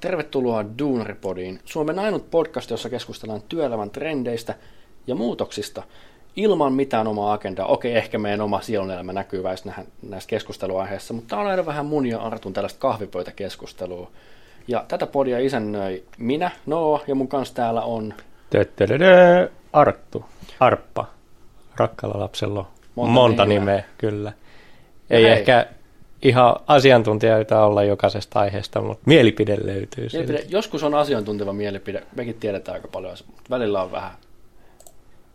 Tervetuloa 0.00 0.64
Duunaripodiin, 0.78 1.60
Suomen 1.64 1.98
ainut 1.98 2.30
podcast, 2.30 2.70
jossa 2.70 2.90
keskustellaan 2.90 3.42
työelämän 3.48 3.90
trendeistä 3.90 4.54
ja 5.06 5.14
muutoksista 5.14 5.82
ilman 6.36 6.72
mitään 6.72 7.06
omaa 7.06 7.32
agendaa. 7.32 7.66
Okei, 7.66 7.96
ehkä 7.96 8.18
meidän 8.18 8.40
oma 8.40 8.60
sielunelämä 8.60 9.12
näkyy 9.12 9.42
näissä 10.02 10.28
keskusteluaiheissa, 10.28 11.14
mutta 11.14 11.28
tämä 11.28 11.42
on 11.42 11.48
aina 11.48 11.66
vähän 11.66 11.86
mun 11.86 12.06
ja 12.06 12.18
Artun 12.18 12.52
tällaista 12.52 12.80
kahvipöytäkeskustelua. 12.80 14.10
Ja 14.68 14.84
tätä 14.88 15.06
podia 15.06 15.38
isännöi 15.38 16.04
minä, 16.18 16.50
Noa, 16.66 17.00
ja 17.06 17.14
mun 17.14 17.28
kanssa 17.28 17.54
täällä 17.54 17.82
on... 17.82 18.14
Töttelödö, 18.50 19.50
Arttu, 19.72 20.24
Arppa, 20.60 21.06
rakkalla 21.76 22.20
lapsella 22.20 22.70
monta, 22.94 23.12
monta 23.12 23.44
nimeä. 23.44 23.58
nimeä, 23.60 23.84
kyllä. 23.98 24.32
Ei 25.10 25.24
hei. 25.24 25.32
ehkä 25.32 25.66
ihan 26.22 26.56
asiantuntijoita 26.66 27.64
olla 27.64 27.82
jokaisesta 27.82 28.40
aiheesta, 28.40 28.80
mutta 28.80 29.02
mielipide 29.06 29.56
löytyy. 29.64 30.08
Mielipide, 30.12 30.44
joskus 30.48 30.82
on 30.82 30.94
asiantunteva 30.94 31.52
mielipide, 31.52 32.02
mekin 32.16 32.34
tiedetään 32.34 32.74
aika 32.74 32.88
paljon, 32.88 33.16
mutta 33.26 33.50
välillä 33.50 33.82
on 33.82 33.92
vähän, 33.92 34.12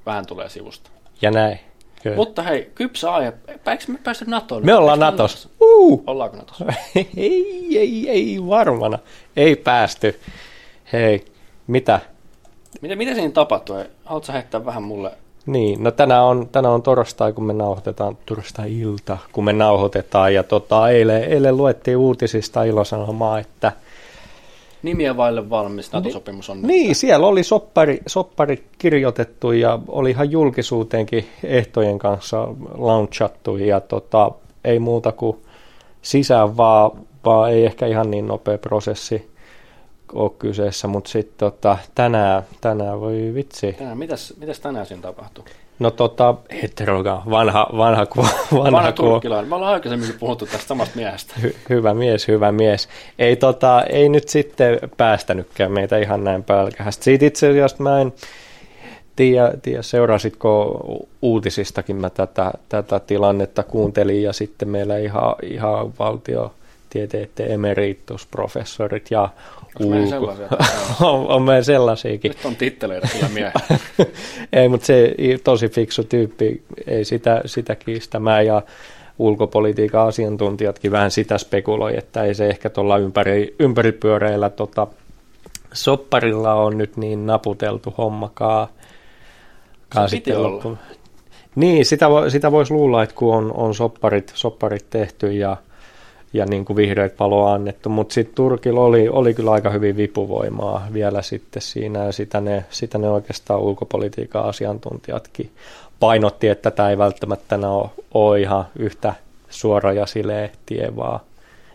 vähän 0.05 0.25
tulee 0.25 0.49
sivusta. 0.49 0.89
Ja 1.21 1.31
näin. 1.31 1.59
Kyllä. 2.03 2.15
Mutta 2.15 2.43
hei, 2.43 2.71
kypsä 2.75 3.13
aihe. 3.13 3.33
Eikö 3.47 3.83
me 3.87 3.99
päästä 4.03 4.25
NATOon? 4.27 4.65
Me 4.65 4.75
ollaan 4.75 4.99
NATOssa. 4.99 5.49
Uh! 5.61 6.03
Ollaanko 6.07 6.37
NATOssa? 6.37 6.65
ei, 7.17 7.77
ei, 7.77 8.09
ei 8.09 8.37
varmana. 8.47 8.99
Ei 9.35 9.55
päästy. 9.55 10.19
Hei, 10.93 11.25
mitä? 11.67 11.99
Mitä, 12.81 12.95
mitä 12.95 13.13
siinä 13.13 13.31
tapahtui? 13.31 13.85
Haluatko 14.05 14.33
heittää 14.33 14.65
vähän 14.65 14.83
mulle 14.83 15.11
niin, 15.45 15.83
no 15.83 15.91
tänään 15.91 16.23
on, 16.23 16.49
tänään 16.51 16.73
on 16.73 16.81
torstai, 16.81 17.33
kun 17.33 17.43
me 17.43 17.53
nauhoitetaan, 17.53 18.17
torstai-ilta, 18.25 19.17
kun 19.31 19.43
me 19.43 19.53
nauhoitetaan, 19.53 20.33
ja 20.33 20.43
tota, 20.43 20.89
eilen, 20.89 21.23
eilen 21.23 21.57
luettiin 21.57 21.97
uutisista 21.97 22.63
ilosanomaa, 22.63 23.39
että 23.39 23.71
Nimiä 24.83 25.17
vaille 25.17 25.49
valmis 25.49 25.91
NATO-sopimus 25.93 26.49
on. 26.49 26.61
Niin, 26.61 26.87
nyt. 26.87 26.97
siellä 26.97 27.27
oli 27.27 27.43
soppari, 27.43 27.99
soppari 28.07 28.63
kirjoitettu 28.77 29.51
ja 29.51 29.79
oli 29.87 30.09
ihan 30.09 30.31
julkisuuteenkin 30.31 31.25
ehtojen 31.43 31.99
kanssa 31.99 32.47
launchattu 32.77 33.57
ja 33.57 33.79
tota, 33.79 34.31
ei 34.63 34.79
muuta 34.79 35.11
kuin 35.11 35.37
sisään 36.01 36.57
vaan, 36.57 36.91
vaan 37.25 37.51
ei 37.51 37.65
ehkä 37.65 37.87
ihan 37.87 38.11
niin 38.11 38.27
nopea 38.27 38.57
prosessi 38.57 39.30
ole 40.13 40.31
kyseessä, 40.39 40.87
mutta 40.87 41.09
sitten 41.09 41.37
tota, 41.37 41.77
tänään, 41.95 42.43
tänään 42.61 43.01
voi 43.01 43.31
vitsi. 43.33 43.73
Tänään, 43.73 43.97
mitäs, 43.97 44.33
mitäs 44.37 44.59
tänään 44.59 44.85
siinä 44.85 45.01
tapahtuu? 45.01 45.45
No 45.79 45.91
tota, 45.91 46.35
heteroga, 46.61 47.23
vanha, 47.29 47.67
vanha, 47.77 48.05
ku, 48.05 48.21
vanha, 48.53 48.71
vanha 48.71 48.91
turkkilainen. 48.91 49.49
Me 49.49 49.55
ollaan 49.55 49.73
aikaisemminkin 49.73 50.19
puhuttu 50.19 50.45
tästä 50.45 50.67
samasta 50.67 50.95
miehestä. 50.95 51.33
Hy, 51.41 51.55
hyvä 51.69 51.93
mies, 51.93 52.27
hyvä 52.27 52.51
mies. 52.51 52.89
Ei, 53.19 53.35
tota, 53.35 53.83
ei 53.83 54.09
nyt 54.09 54.29
sitten 54.29 54.79
päästänytkään 54.97 55.71
meitä 55.71 55.97
ihan 55.97 56.23
näin 56.23 56.43
pälkähästä. 56.43 57.03
Siitä 57.03 57.25
itse 57.25 57.49
asiassa 57.49 57.83
mä 57.83 58.01
en 58.01 58.13
tiedä, 59.15 59.53
tiedä 59.61 59.81
seurasitko 59.81 60.81
uutisistakin 61.21 61.95
mä 61.95 62.09
tätä, 62.09 62.51
tätä 62.69 62.99
tilannetta 62.99 63.63
kuuntelin 63.63 64.23
ja 64.23 64.33
sitten 64.33 64.69
meillä 64.69 64.97
ihan, 64.97 65.35
ihan 65.43 65.93
valtio 65.99 66.53
tieteiden 66.91 67.51
emeritusprofessorit 67.51 69.11
ja 69.11 69.29
ulko... 69.79 70.33
on, 71.09 71.27
on 71.27 71.41
meidän 71.41 71.63
sellaisiakin. 71.63 72.29
Nyt 72.29 72.45
on 72.45 72.55
titteleitä 72.55 73.07
kyllä 73.07 73.29
miehiä. 73.29 73.51
ei, 74.53 74.69
mutta 74.69 74.85
se 74.85 75.15
tosi 75.43 75.69
fiksu 75.69 76.03
tyyppi, 76.03 76.63
ei 76.87 77.05
sitä, 77.05 77.41
sitä 77.45 77.75
kiistämään 77.75 78.45
ja 78.45 78.61
ulkopolitiikan 79.19 80.07
asiantuntijatkin 80.07 80.91
vähän 80.91 81.11
sitä 81.11 81.37
spekuloi, 81.37 81.97
että 81.97 82.23
ei 82.23 82.33
se 82.33 82.47
ehkä 82.47 82.69
tuolla 82.69 82.97
ympäri, 82.97 83.55
ympäripyöreillä 83.59 84.49
tota, 84.49 84.87
sopparilla 85.73 86.53
on 86.53 86.77
nyt 86.77 86.97
niin 86.97 87.25
naputeltu 87.25 87.93
hommakaan. 87.97 88.67
Se 89.93 90.01
piti 90.11 90.33
olla. 90.33 90.77
Niin, 91.55 91.85
sitä, 91.85 92.05
sitä 92.29 92.51
voisi 92.51 92.73
luulla, 92.73 93.03
että 93.03 93.15
kun 93.15 93.35
on, 93.35 93.53
on 93.53 93.75
sopparit, 93.75 94.31
sopparit 94.35 94.85
tehty 94.89 95.33
ja– 95.33 95.57
ja 96.33 96.45
niin 96.45 96.65
kuin 96.65 96.77
vihreät 96.77 97.17
paloa 97.17 97.53
annettu, 97.53 97.89
mutta 97.89 98.13
sitten 98.13 98.35
Turkilla 98.35 98.81
oli, 98.81 99.09
oli 99.09 99.33
kyllä 99.33 99.51
aika 99.51 99.69
hyvin 99.69 99.97
vipuvoimaa 99.97 100.87
vielä 100.93 101.21
sitten 101.21 101.61
siinä, 101.61 102.05
ja 102.05 102.11
sitä 102.11 102.41
ne, 102.41 102.65
sitä 102.69 102.97
ne 102.97 103.09
oikeastaan 103.09 103.59
ulkopolitiikan 103.59 104.45
asiantuntijatkin 104.45 105.51
painotti, 105.99 106.47
että 106.47 106.71
tämä 106.71 106.89
ei 106.89 106.97
välttämättä 106.97 107.55
ole, 107.55 107.89
ole 108.13 108.39
ihan 108.39 108.65
yhtä 108.79 109.13
suora 109.49 109.93
ja 109.93 110.05
sileä 110.05 110.49
tie, 110.65 110.95
vaan 110.95 111.19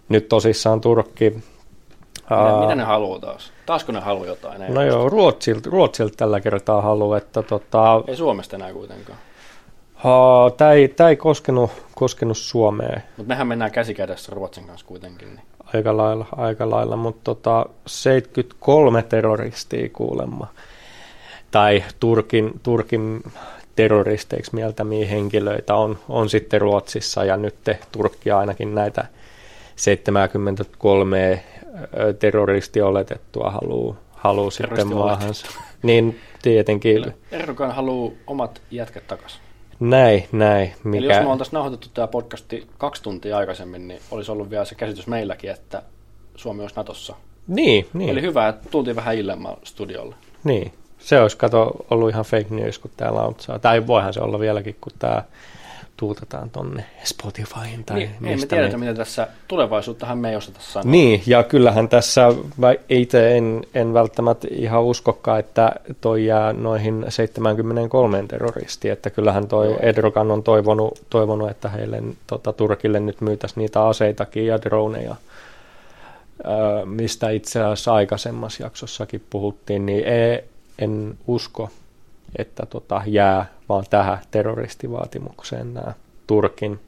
nyt 0.09 0.28
tosissaan 0.28 0.81
Turkki... 0.81 1.31
Mitä, 1.31 2.61
mitä 2.61 2.75
ne 2.75 2.83
haluaa 2.83 3.19
taas? 3.19 3.53
Taasko 3.67 3.93
ne 3.93 4.00
haluaa 4.00 4.27
jotain? 4.27 4.75
No 4.75 4.83
joo, 4.83 5.09
Ruotsilta, 5.09 5.71
Ruotsilta 5.71 6.15
tällä 6.17 6.41
kertaa 6.41 6.83
haluaa, 6.83 7.19
että 7.19 7.43
tota... 7.43 8.03
Ei 8.06 8.17
Suomesta 8.17 8.56
enää 8.56 8.73
kuitenkaan. 8.73 9.19
Tämä 10.56 10.72
ei, 10.72 10.89
tää 10.89 11.09
ei 11.09 11.17
koskenut, 11.17 11.71
koskenut 11.94 12.39
Suomeen. 12.39 13.03
Mutta 13.17 13.28
mehän 13.28 13.47
mennään 13.47 13.71
käsikädessä 13.71 14.33
Ruotsin 14.34 14.67
kanssa 14.67 14.87
kuitenkin. 14.87 15.28
Niin. 15.28 15.47
Aika 15.75 15.97
lailla, 15.97 16.27
aika 16.37 16.71
lailla 16.71 16.97
mutta 16.97 17.21
tota, 17.25 17.67
73 17.87 19.03
terroristia 19.03 19.89
kuulemma. 19.93 20.47
Tai 21.50 21.84
Turkin, 22.00 22.61
Turkin 22.62 23.22
terroristeiksi 23.77 24.55
mieltämiä 24.55 25.06
henkilöitä 25.06 25.75
on, 25.75 25.99
on 26.09 26.28
sitten 26.28 26.61
Ruotsissa 26.61 27.25
ja 27.25 27.37
nyt 27.37 27.55
Turkki 27.93 28.31
ainakin 28.31 28.75
näitä 28.75 29.05
73 29.77 31.44
terroristia 32.19 32.87
oletettua 32.87 33.50
haluaa 33.50 33.97
haluu 34.11 34.50
sitten 34.50 34.88
maahansa. 34.88 35.47
Niin 35.83 36.21
tietenkin. 36.43 37.15
Erdogan 37.33 37.75
haluaa 37.75 38.12
omat 38.27 38.62
jätkät 38.71 39.06
takaisin. 39.06 39.46
Näin, 39.81 40.28
näin. 40.32 40.75
Mikä... 40.84 40.98
Eli 40.98 41.14
jos 41.14 41.25
me 41.25 41.32
oltaisiin 41.32 41.54
nauhoitettu 41.54 41.88
tämä 41.94 42.06
podcasti 42.06 42.66
kaksi 42.78 43.03
tuntia 43.03 43.38
aikaisemmin, 43.38 43.88
niin 43.88 44.00
olisi 44.10 44.32
ollut 44.32 44.50
vielä 44.50 44.64
se 44.64 44.75
käsitys 44.75 45.06
meilläkin, 45.06 45.50
että 45.50 45.82
Suomi 46.34 46.62
olisi 46.62 46.76
Natossa. 46.76 47.16
Niin, 47.47 47.88
niin. 47.92 48.10
Eli 48.10 48.22
hyvä, 48.22 48.48
että 48.48 48.69
tultiin 48.70 48.97
vähän 48.97 49.16
illemään 49.16 49.56
studiolle. 49.64 50.14
Niin, 50.44 50.72
se 50.98 51.20
olisi 51.20 51.37
kato 51.37 51.87
ollut 51.91 52.10
ihan 52.10 52.25
fake 52.25 52.47
news, 52.50 52.78
kun 52.78 52.91
täällä 52.97 53.20
on. 53.20 53.34
Tai 53.60 53.87
voihan 53.87 54.12
se 54.12 54.20
olla 54.20 54.41
vieläkin, 54.41 54.76
kun 54.81 54.92
tämä 54.98 55.22
tuutetaan 55.97 56.51
tonne 56.51 56.84
Spotifyin 57.05 57.84
tai 57.84 57.97
niin, 57.99 58.11
mistä. 58.21 58.29
Ei 58.29 58.37
me 58.37 58.47
tiedetä, 58.47 58.77
me... 58.77 58.87
mitä 58.87 58.95
tässä 58.95 59.29
tulevaisuuttahan 59.49 60.19
me 60.19 60.31
ei 60.31 60.37
osata 60.37 60.61
sanoa. 60.61 60.91
Niin, 60.91 61.23
ja 61.27 61.43
kyllähän 61.43 61.89
tässä 61.89 62.29
itse 62.89 63.37
en, 63.37 63.65
en 63.75 63.95
välttämättä 63.95 64.49
ihan 64.51 64.83
uskokaan, 64.83 65.41
että 65.41 65.73
toi 66.01 66.27
jää 66.27 66.53
noihin 66.53 67.05
73 67.09 68.25
terroristiin, 68.29 68.93
että 68.93 69.11
kyllähän 69.11 69.49
toi 69.49 69.67
Joo. 69.67 69.79
Edrogan 69.81 70.31
on 70.31 70.43
toivonut, 70.43 71.03
toivonut 71.11 71.51
että 71.51 71.69
heille 71.69 72.03
tota, 72.27 72.53
Turkille 72.53 73.01
nyt 73.01 73.21
myytäisiin 73.21 73.61
niitä 73.61 73.87
aseitakin 73.87 74.47
ja 74.47 74.62
droneja, 74.62 75.17
mistä 76.85 77.31
itse 77.31 77.62
asiassa 77.62 77.95
aikaisemmassa 77.95 78.62
jaksossakin 78.62 79.25
puhuttiin, 79.31 79.87
niin 79.87 80.05
ei, 80.05 80.45
en 80.79 81.19
usko, 81.27 81.71
että 82.39 82.67
tota, 82.67 83.03
jää 83.06 83.56
vaan 83.69 83.84
tähän 83.91 84.19
terroristivaatimukseen 84.31 85.75
nämä 85.75 85.93
Turkin 86.27 86.81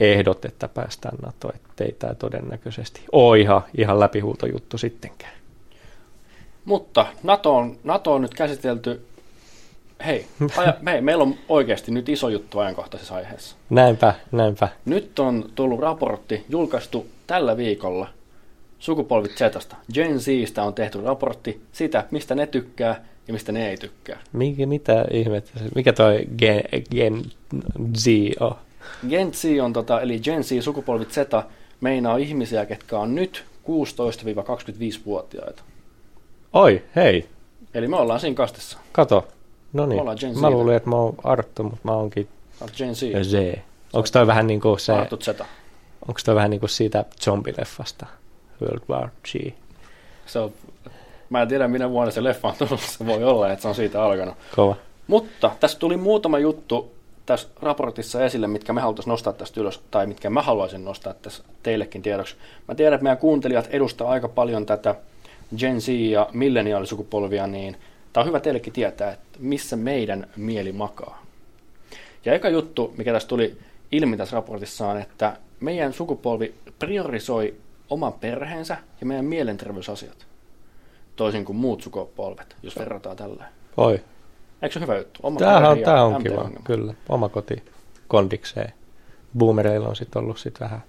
ehdot, 0.00 0.44
että 0.44 0.68
päästään 0.68 1.18
NATO, 1.22 1.52
ettei 1.54 1.92
tämä 1.98 2.14
todennäköisesti 2.14 3.00
ole 3.12 3.40
ihan, 3.40 3.62
ihan 3.78 4.00
läpihuutojuttu 4.00 4.78
sittenkään. 4.78 5.32
Mutta 6.64 7.06
NATO 7.22 7.56
on, 7.56 7.76
NATO 7.84 8.14
on 8.14 8.22
nyt 8.22 8.34
käsitelty, 8.34 9.06
hei, 10.06 10.26
aja, 10.56 10.74
hei, 10.86 11.00
meillä 11.00 11.22
on 11.22 11.34
oikeasti 11.48 11.92
nyt 11.92 12.08
iso 12.08 12.28
juttu 12.28 12.58
ajankohtaisessa 12.58 13.14
aiheessa. 13.14 13.56
Näinpä, 13.70 14.14
näinpä. 14.32 14.68
Nyt 14.84 15.18
on 15.18 15.50
tullut 15.54 15.80
raportti, 15.80 16.44
julkaistu 16.48 17.06
tällä 17.26 17.56
viikolla 17.56 18.08
sukupolvit 18.78 19.32
Zstä. 19.32 19.76
Gen 19.94 20.20
Zstä 20.20 20.62
on 20.62 20.74
tehty 20.74 21.00
raportti 21.00 21.62
sitä, 21.72 22.04
mistä 22.10 22.34
ne 22.34 22.46
tykkää 22.46 23.04
ja 23.28 23.32
mistä 23.32 23.52
ne 23.52 23.70
ei 23.70 23.76
tykkää. 23.76 24.18
Mikä, 24.32 24.66
mitä 24.66 25.04
ihmettä? 25.10 25.50
Mikä 25.74 25.92
toi 25.92 26.26
Gen, 26.38 26.62
Gen 26.90 27.22
Z 27.96 28.06
on? 28.40 28.54
Gen 29.08 29.34
Z 29.34 29.44
on, 29.62 29.72
tota, 29.72 30.00
eli 30.00 30.20
Gen 30.20 30.44
Z 30.44 30.50
sukupolvit 30.60 31.12
Z, 31.12 31.16
meinaa 31.80 32.16
ihmisiä, 32.16 32.66
ketkä 32.66 32.98
on 32.98 33.14
nyt 33.14 33.44
16-25-vuotiaita. 33.64 35.62
Oi, 36.52 36.82
hei. 36.96 37.28
Eli 37.74 37.88
me 37.88 37.96
ollaan 37.96 38.20
siinä 38.20 38.34
kastessa. 38.34 38.78
Kato. 38.92 39.28
No 39.72 39.86
niin. 39.86 40.02
Mä 40.40 40.50
luulin, 40.50 40.74
että 40.74 40.90
mä 40.90 40.96
oon 40.96 41.14
Arttu, 41.24 41.62
mutta 41.62 41.80
mä 41.84 41.92
oonkin 41.92 42.28
Gen 42.76 42.94
Z. 42.94 43.00
Z. 43.22 43.58
Onko 43.92 44.08
toi 44.12 44.26
vähän 44.26 44.46
niin 44.46 44.60
kuin 44.60 44.80
se... 44.80 44.92
Arttu 44.92 45.16
Z. 45.16 45.28
Onko 46.08 46.20
toi 46.24 46.34
vähän 46.34 46.50
niin 46.50 46.60
kuin 46.60 46.70
siitä 46.70 47.04
zombileffasta? 47.20 48.06
World 48.62 48.82
War 48.88 49.08
Z. 49.28 49.52
Se 50.26 50.38
on 50.38 50.52
Mä 51.32 51.42
en 51.42 51.48
tiedä, 51.48 51.68
minä 51.68 51.90
vuonna 51.90 52.10
se 52.10 52.24
leffa 52.24 52.48
on 52.48 52.54
tullut. 52.58 52.80
Se 52.80 53.06
voi 53.06 53.24
olla, 53.24 53.52
että 53.52 53.62
se 53.62 53.68
on 53.68 53.74
siitä 53.74 54.02
alkanut. 54.02 54.34
Kova. 54.56 54.76
Mutta 55.06 55.50
tässä 55.60 55.78
tuli 55.78 55.96
muutama 55.96 56.38
juttu 56.38 56.92
tässä 57.26 57.48
raportissa 57.62 58.24
esille, 58.24 58.46
mitkä 58.46 58.72
me 58.72 58.80
haluttaisiin 58.80 59.10
nostaa 59.10 59.32
tästä 59.32 59.60
ylös, 59.60 59.80
tai 59.90 60.06
mitkä 60.06 60.30
mä 60.30 60.42
haluaisin 60.42 60.84
nostaa 60.84 61.14
tässä 61.14 61.44
teillekin 61.62 62.02
tiedoksi. 62.02 62.36
Mä 62.68 62.74
tiedän, 62.74 62.94
että 62.94 63.02
meidän 63.02 63.18
kuuntelijat 63.18 63.68
edustaa 63.70 64.10
aika 64.10 64.28
paljon 64.28 64.66
tätä 64.66 64.94
Gen 65.58 65.80
Z 65.80 65.88
ja 65.88 66.28
milleniaalisukupolvia, 66.32 67.46
niin 67.46 67.76
tämä 68.12 68.22
on 68.22 68.28
hyvä 68.28 68.40
teillekin 68.40 68.72
tietää, 68.72 69.12
että 69.12 69.38
missä 69.38 69.76
meidän 69.76 70.26
mieli 70.36 70.72
makaa. 70.72 71.22
Ja 72.24 72.34
eka 72.34 72.48
juttu, 72.48 72.94
mikä 72.96 73.12
tässä 73.12 73.28
tuli 73.28 73.56
ilmi 73.92 74.16
tässä 74.16 74.36
raportissa 74.36 74.88
on, 74.88 75.00
että 75.00 75.36
meidän 75.60 75.92
sukupolvi 75.92 76.54
priorisoi 76.78 77.54
oman 77.90 78.12
perheensä 78.12 78.76
ja 79.00 79.06
meidän 79.06 79.24
mielenterveysasiat, 79.24 80.26
toisin 81.16 81.44
kuin 81.44 81.56
muut 81.56 81.82
sukupolvet, 81.82 82.56
jos 82.62 82.78
verrataan 82.78 83.16
tällä. 83.16 83.44
Oi. 83.76 84.00
Eikö 84.62 84.72
se 84.72 84.80
hyvä 84.80 84.98
juttu? 84.98 85.20
Oma 85.22 85.38
Tämähän 85.38 85.70
on, 85.70 85.78
tämä 85.78 86.04
on 86.04 86.22
kiva, 86.22 86.50
kyllä. 86.64 86.94
Oma 87.08 87.28
koti 87.28 87.62
kondikseen. 88.08 88.72
Boomereilla 89.38 89.88
on 89.88 89.96
sitten 89.96 90.22
ollut 90.22 90.38
sit 90.38 90.60
vähän 90.60 90.82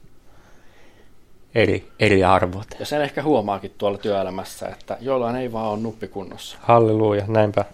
eri, 1.56 1.92
eri 2.00 2.24
arvot. 2.24 2.68
Ja 2.80 2.86
sen 2.86 3.02
ehkä 3.02 3.24
huomaakin 3.24 3.74
tuolla 3.78 3.98
työelämässä, 3.98 4.68
että 4.68 4.98
jollain 5.02 5.36
ei 5.36 5.52
vaan 5.52 5.70
ole 5.70 5.80
nuppikunnossa. 5.80 6.58
Halleluja, 6.62 7.26
näinpä. 7.28 7.66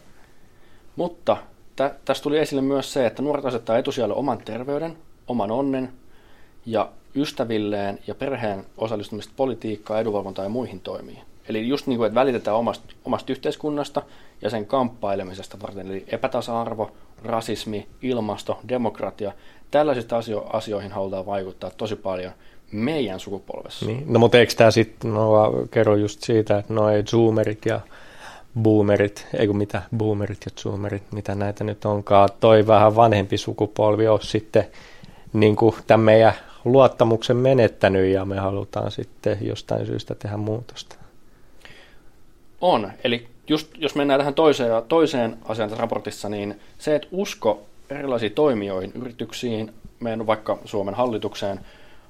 Mutta 0.95 1.37
tä, 1.75 1.95
tässä 2.05 2.23
tuli 2.23 2.39
esille 2.39 2.61
myös 2.61 2.93
se, 2.93 3.05
että 3.05 3.21
nuoret 3.21 3.45
asettaa 3.45 3.77
etusijalle 3.77 4.15
oman 4.15 4.37
terveyden, 4.37 4.97
oman 5.27 5.51
onnen 5.51 5.93
ja 6.65 6.89
ystävilleen 7.15 7.99
ja 8.07 8.15
perheen 8.15 8.65
osallistumista 8.77 9.33
politiikkaan, 9.35 10.01
edunvalvontaan 10.01 10.45
ja 10.45 10.49
muihin 10.49 10.79
toimiin. 10.79 11.28
Eli 11.49 11.67
just 11.67 11.87
niin 11.87 11.97
kuin, 11.97 12.07
että 12.07 12.19
välitetään 12.19 12.57
omasta, 12.57 12.93
omasta 13.05 13.31
yhteiskunnasta 13.31 14.01
ja 14.41 14.49
sen 14.49 14.65
kamppailemisesta 14.65 15.57
varten, 15.61 15.87
eli 15.87 16.05
epätasa-arvo, 16.07 16.91
rasismi, 17.23 17.87
ilmasto, 18.01 18.59
demokratia, 18.69 19.31
tällaisista 19.71 20.17
asio- 20.17 20.49
asioihin 20.53 20.91
halutaan 20.91 21.25
vaikuttaa 21.25 21.69
tosi 21.69 21.95
paljon 21.95 22.31
meidän 22.71 23.19
sukupolvessa. 23.19 23.85
Niin. 23.85 24.03
No 24.13 24.19
mutta 24.19 24.37
eikö 24.37 24.53
tämä 24.53 24.71
sitten, 24.71 25.13
no 25.13 25.51
kerro 25.71 25.95
just 25.95 26.23
siitä, 26.23 26.57
että 26.57 26.73
no 26.73 26.89
ei 26.89 27.03
zoomerit 27.03 27.65
ja 27.65 27.79
boomerit, 28.61 29.27
ei 29.33 29.47
kun 29.47 29.57
mitä 29.57 29.81
boomerit 29.97 30.39
ja 30.45 30.51
zoomerit, 30.57 31.03
mitä 31.11 31.35
näitä 31.35 31.63
nyt 31.63 31.85
onkaan, 31.85 32.29
toi 32.39 32.67
vähän 32.67 32.95
vanhempi 32.95 33.37
sukupolvi 33.37 34.07
on 34.07 34.21
sitten 34.21 34.67
niin 35.33 35.55
kuin 35.55 35.75
tämän 35.87 36.05
meidän 36.05 36.33
luottamuksen 36.65 37.37
menettänyt 37.37 38.13
ja 38.13 38.25
me 38.25 38.37
halutaan 38.37 38.91
sitten 38.91 39.37
jostain 39.41 39.85
syystä 39.85 40.15
tehdä 40.15 40.37
muutosta. 40.37 40.98
On, 42.61 42.91
eli 43.03 43.27
just 43.47 43.67
jos 43.77 43.95
mennään 43.95 44.19
tähän 44.19 44.33
toiseen, 44.33 44.71
toiseen 44.88 45.38
asiaan 45.45 45.69
tässä 45.69 45.81
raportissa, 45.81 46.29
niin 46.29 46.59
se, 46.77 46.95
että 46.95 47.07
usko 47.11 47.61
erilaisiin 47.89 48.31
toimijoihin, 48.31 48.91
yrityksiin, 48.95 49.73
meidän 50.00 50.27
vaikka 50.27 50.57
Suomen 50.65 50.95
hallitukseen, 50.95 51.59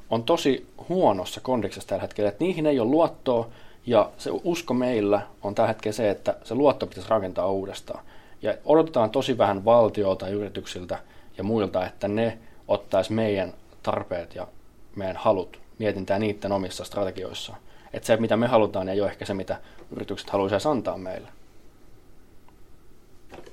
on 0.09 0.23
tosi 0.23 0.67
huonossa 0.89 1.41
kondiksessa 1.41 1.89
tällä 1.89 2.01
hetkellä, 2.01 2.29
että 2.29 2.43
niihin 2.43 2.65
ei 2.65 2.79
ole 2.79 2.89
luottoa, 2.89 3.47
ja 3.85 4.09
se 4.17 4.29
usko 4.43 4.73
meillä 4.73 5.21
on 5.41 5.55
tällä 5.55 5.67
hetkellä 5.67 5.95
se, 5.95 6.09
että 6.09 6.35
se 6.43 6.55
luotto 6.55 6.87
pitäisi 6.87 7.09
rakentaa 7.09 7.51
uudestaan. 7.51 8.03
Ja 8.41 8.53
odotetaan 8.65 9.09
tosi 9.09 9.37
vähän 9.37 9.65
valtiolta, 9.65 10.27
yrityksiltä 10.27 10.99
ja 11.37 11.43
muilta, 11.43 11.85
että 11.85 12.07
ne 12.07 12.37
ottaisi 12.67 13.13
meidän 13.13 13.53
tarpeet 13.83 14.35
ja 14.35 14.47
meidän 14.95 15.15
halut 15.15 15.59
mietintää 15.79 16.19
niiden 16.19 16.51
omissa 16.51 16.83
strategioissa. 16.83 17.55
Että 17.93 18.07
se, 18.07 18.17
mitä 18.17 18.37
me 18.37 18.47
halutaan, 18.47 18.89
ei 18.89 19.01
ole 19.01 19.09
ehkä 19.09 19.25
se, 19.25 19.33
mitä 19.33 19.57
yritykset 19.95 20.29
haluaisivat 20.29 20.65
antaa 20.65 20.97
meille. 20.97 21.27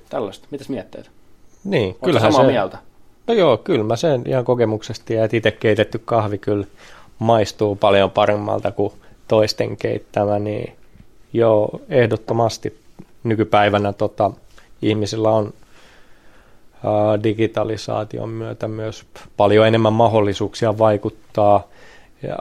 Tällaista. 0.09 0.47
Mitäs 0.51 0.69
mietteet? 0.69 1.11
Niin, 1.63 1.85
Oletko 1.85 2.05
kyllähän 2.05 2.31
samaa 2.31 2.47
se... 2.47 2.51
mieltä? 2.51 2.77
No 3.27 3.33
joo, 3.33 3.57
kyllä 3.57 3.83
mä 3.83 3.95
sen 3.95 4.21
ihan 4.25 4.45
kokemuksesta 4.45 5.13
että 5.13 5.37
itse 5.37 5.51
keitetty 5.51 5.99
kahvi 6.05 6.37
kyllä 6.37 6.65
maistuu 7.19 7.75
paljon 7.75 8.11
paremmalta 8.11 8.71
kuin 8.71 8.93
toisten 9.27 9.77
keittämä, 9.77 10.39
niin 10.39 10.75
joo, 11.33 11.81
ehdottomasti 11.89 12.79
nykypäivänä 13.23 13.93
tota, 13.93 14.31
ihmisillä 14.81 15.29
on 15.29 15.53
digitalisaation 17.23 18.29
myötä 18.29 18.67
myös 18.67 19.05
paljon 19.37 19.67
enemmän 19.67 19.93
mahdollisuuksia 19.93 20.77
vaikuttaa 20.77 21.67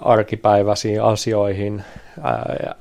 arkipäiväisiin 0.01 1.03
asioihin 1.03 1.83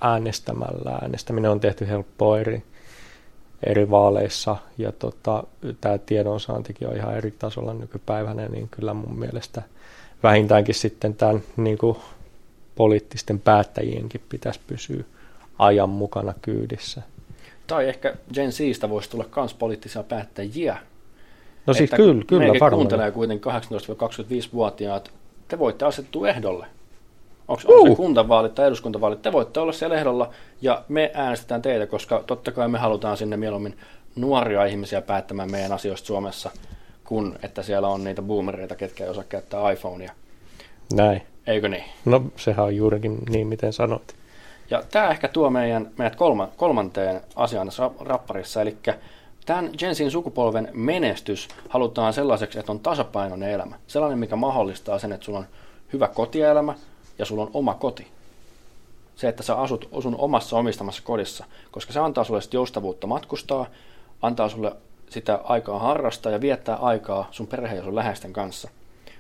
äänestämällä. 0.02 0.92
Äänestäminen 1.02 1.52
on 1.52 1.60
tehty 1.60 1.88
helppoa 1.88 2.40
eri, 2.40 2.64
eri 3.64 3.90
vaaleissa 3.90 4.56
ja 4.78 4.92
tota, 4.92 5.44
tämä 5.82 5.98
tiedonsaantikin 5.98 6.88
on 6.88 6.96
ihan 6.96 7.18
eri 7.18 7.32
tasolla 7.32 7.74
nykypäivänä, 7.74 8.48
niin 8.48 8.70
kyllä 8.70 8.94
mun 8.94 9.20
mielestä 9.20 9.62
vähintäänkin 10.24 10.76
sitten 10.76 11.16
tämän 11.16 11.44
niin 11.58 11.78
kuin 11.78 11.98
poliittisten 12.76 13.40
päättäjienkin 13.40 14.22
pitäisi 14.30 14.60
pysyä 14.68 15.04
ajan 15.60 15.90
mukana 15.90 16.34
kyydissä. 16.42 17.02
Tai 17.68 17.90
ehkä 17.90 18.16
Gen 18.34 18.52
Zistä 18.52 18.90
voisi 18.90 19.10
tulla 19.10 19.26
myös 19.36 19.54
poliittisia 19.54 20.04
päättäjiä, 20.04 20.78
No 21.68 21.74
siis 21.74 21.92
kyllä, 21.96 22.24
kyllä 22.28 22.48
varmaan. 22.48 22.72
kuuntelee 22.74 23.12
kuitenkin 23.12 23.52
18-25-vuotiaat, 23.52 25.12
te 25.48 25.60
voitte 25.60 25.86
asettua 25.86 26.30
ehdolle. 26.30 26.66
Onko 27.48 27.62
uh. 27.68 27.88
se 27.88 27.96
kuntavaalit 27.96 28.56
tai 28.56 28.68
eduskuntavaalit, 28.68 29.22
te 29.22 29.32
voitte 29.32 29.60
olla 29.60 29.72
siellä 29.72 29.96
ehdolla 29.96 30.30
ja 30.62 30.84
me 30.88 31.12
äänestetään 31.14 31.62
teitä, 31.62 31.88
koska 31.88 32.24
totta 32.28 32.52
kai 32.52 32.68
me 32.68 32.78
halutaan 32.78 33.18
sinne 33.18 33.38
mieluummin 33.38 33.78
nuoria 34.16 34.66
ihmisiä 34.66 35.02
päättämään 35.02 35.52
meidän 35.52 35.72
asioista 35.72 36.08
Suomessa, 36.08 36.52
kun 37.04 37.40
että 37.44 37.64
siellä 37.64 37.88
on 37.88 38.04
niitä 38.04 38.22
boomereita, 38.22 38.76
ketkä 38.76 39.04
ei 39.04 39.10
osaa 39.10 39.24
käyttää 39.24 39.72
iPhonea. 39.72 40.12
Näin. 40.94 41.22
Eikö 41.48 41.70
niin? 41.70 41.84
No 42.06 42.22
sehän 42.36 42.66
on 42.66 42.76
juurikin 42.76 43.18
niin, 43.30 43.48
miten 43.48 43.74
sanoit. 43.74 44.16
Ja 44.70 44.84
tämä 44.92 45.10
ehkä 45.10 45.28
tuo 45.28 45.50
meidän, 45.50 45.92
meidät 45.98 46.16
kolma, 46.16 46.50
kolmanteen 46.58 47.22
asiaan 47.36 47.68
tässä 47.68 47.90
rapparissa, 48.00 48.62
eli 48.62 48.78
Tämän 49.46 49.72
Jensin 49.82 50.12
sukupolven 50.12 50.70
menestys 50.74 51.48
halutaan 51.70 52.14
sellaiseksi, 52.14 52.60
että 52.60 52.72
on 52.72 52.80
tasapainoinen 52.80 53.50
elämä. 53.50 53.76
Sellainen, 53.88 54.20
mikä 54.20 54.36
mahdollistaa 54.36 55.00
sen, 55.00 55.12
että 55.12 55.26
sulla 55.26 55.40
on 55.40 55.46
hyvä 55.94 56.08
kotielämä 56.08 56.74
ja 57.18 57.26
sulla 57.26 57.42
on 57.42 57.52
oma 57.54 57.74
koti. 57.74 58.08
Se, 59.16 59.28
että 59.28 59.44
sä 59.44 59.56
asut 59.56 59.90
sun 60.02 60.16
omassa 60.18 60.58
omistamassa 60.58 61.02
kodissa, 61.06 61.46
koska 61.72 61.94
se 61.94 62.00
antaa 62.00 62.24
sulle 62.24 62.40
joustavuutta 62.54 63.08
matkustaa, 63.08 63.66
antaa 64.22 64.50
sulle 64.50 64.76
sitä 65.10 65.40
aikaa 65.44 65.80
harrastaa 65.80 66.32
ja 66.32 66.42
viettää 66.42 66.76
aikaa 66.76 67.28
sun 67.32 67.48
perheen 67.48 67.78
ja 67.78 67.84
sun 67.84 67.96
läheisten 67.96 68.34
kanssa. 68.34 68.70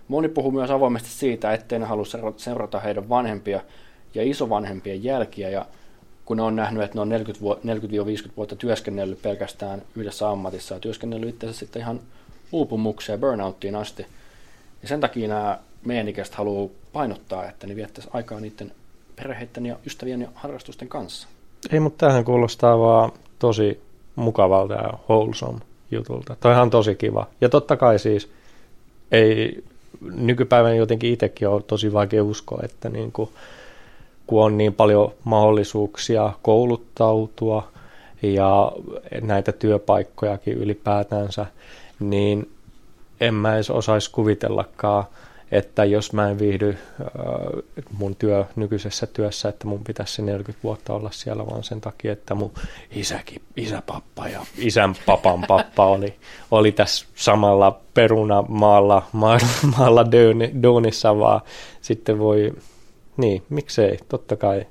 Moni 0.07 0.29
puhuu 0.29 0.51
myös 0.51 0.71
avoimesti 0.71 1.09
siitä, 1.09 1.53
ettei 1.53 1.79
ne 1.79 1.85
halua 1.85 2.05
seurata 2.37 2.79
heidän 2.79 3.09
vanhempia 3.09 3.61
ja 4.13 4.23
isovanhempien 4.23 5.03
jälkiä 5.03 5.49
ja 5.49 5.65
kun 6.25 6.37
ne 6.37 6.43
on 6.43 6.55
nähnyt, 6.55 6.83
että 6.83 6.97
ne 6.97 7.01
on 7.01 7.11
40-50 7.11 8.31
vuotta 8.37 8.55
työskennellyt 8.55 9.21
pelkästään 9.21 9.81
yhdessä 9.95 10.29
ammatissa 10.29 10.73
ja 10.73 10.79
työskennellyt 10.79 11.29
itse 11.29 11.53
sitten 11.53 11.81
ihan 11.81 11.99
uupumukseen, 12.51 13.19
burnouttiin 13.19 13.75
asti. 13.75 14.05
Ja 14.81 14.87
sen 14.87 15.01
takia 15.01 15.27
nämä 15.27 15.59
meidän 15.85 16.07
ikäiset 16.07 16.35
haluaa 16.35 16.69
painottaa, 16.93 17.49
että 17.49 17.67
ne 17.67 17.75
viettäisi 17.75 18.09
aikaa 18.13 18.39
niiden 18.39 18.71
perheiden 19.15 19.65
ja 19.65 19.75
ystävien 19.85 20.21
ja 20.21 20.27
harrastusten 20.35 20.87
kanssa. 20.87 21.27
Ei, 21.71 21.79
mutta 21.79 22.07
tähän 22.07 22.25
kuulostaa 22.25 22.79
vaan 22.79 23.11
tosi 23.39 23.81
mukavalta 24.15 24.73
ja 24.73 24.93
wholesome 25.09 25.59
jutulta. 25.91 26.35
Toihan 26.39 26.61
on 26.61 26.69
tosi 26.69 26.95
kiva. 26.95 27.27
Ja 27.41 27.49
totta 27.49 27.77
kai 27.77 27.99
siis 27.99 28.29
ei 29.11 29.63
nykypäivänä 30.01 30.75
jotenkin 30.75 31.13
itsekin 31.13 31.47
on 31.47 31.63
tosi 31.63 31.93
vaikea 31.93 32.23
uskoa, 32.23 32.59
että 32.63 32.89
niin 32.89 33.11
kuin 33.11 33.29
kun 34.27 34.43
on 34.43 34.57
niin 34.57 34.73
paljon 34.73 35.11
mahdollisuuksia 35.23 36.33
kouluttautua 36.41 37.67
ja 38.21 38.71
näitä 39.21 39.51
työpaikkojakin 39.51 40.53
ylipäätänsä, 40.53 41.45
niin 41.99 42.51
en 43.19 43.33
mä 43.33 43.55
edes 43.55 43.69
osaisi 43.69 44.11
kuvitellakaan, 44.11 45.03
että 45.57 45.85
jos 45.85 46.13
mä 46.13 46.29
en 46.29 46.39
viihdy 46.39 46.69
äh, 46.69 47.07
mun 47.97 48.15
työ, 48.15 48.45
nykyisessä 48.55 49.07
työssä, 49.07 49.49
että 49.49 49.67
mun 49.67 49.83
pitäisi 49.83 50.13
se 50.13 50.21
40 50.21 50.63
vuotta 50.63 50.93
olla 50.93 51.11
siellä, 51.11 51.45
vaan 51.45 51.63
sen 51.63 51.81
takia, 51.81 52.13
että 52.13 52.35
mun 52.35 52.51
isäkin, 52.91 53.41
isäpappa 53.57 54.27
ja 54.27 54.45
isän 54.57 54.95
papan 55.05 55.43
pappa 55.47 55.85
oli, 55.85 56.15
oli 56.51 56.71
tässä 56.71 57.05
samalla 57.15 57.81
perunamaalla 57.93 59.07
maalla, 59.11 59.47
maalla 59.77 60.05
duunissa, 60.63 61.19
vaan 61.19 61.41
sitten 61.81 62.19
voi 62.19 62.53
niin, 63.17 63.43
miksei, 63.49 63.99
totta 64.09 64.35
kai. 64.35 64.67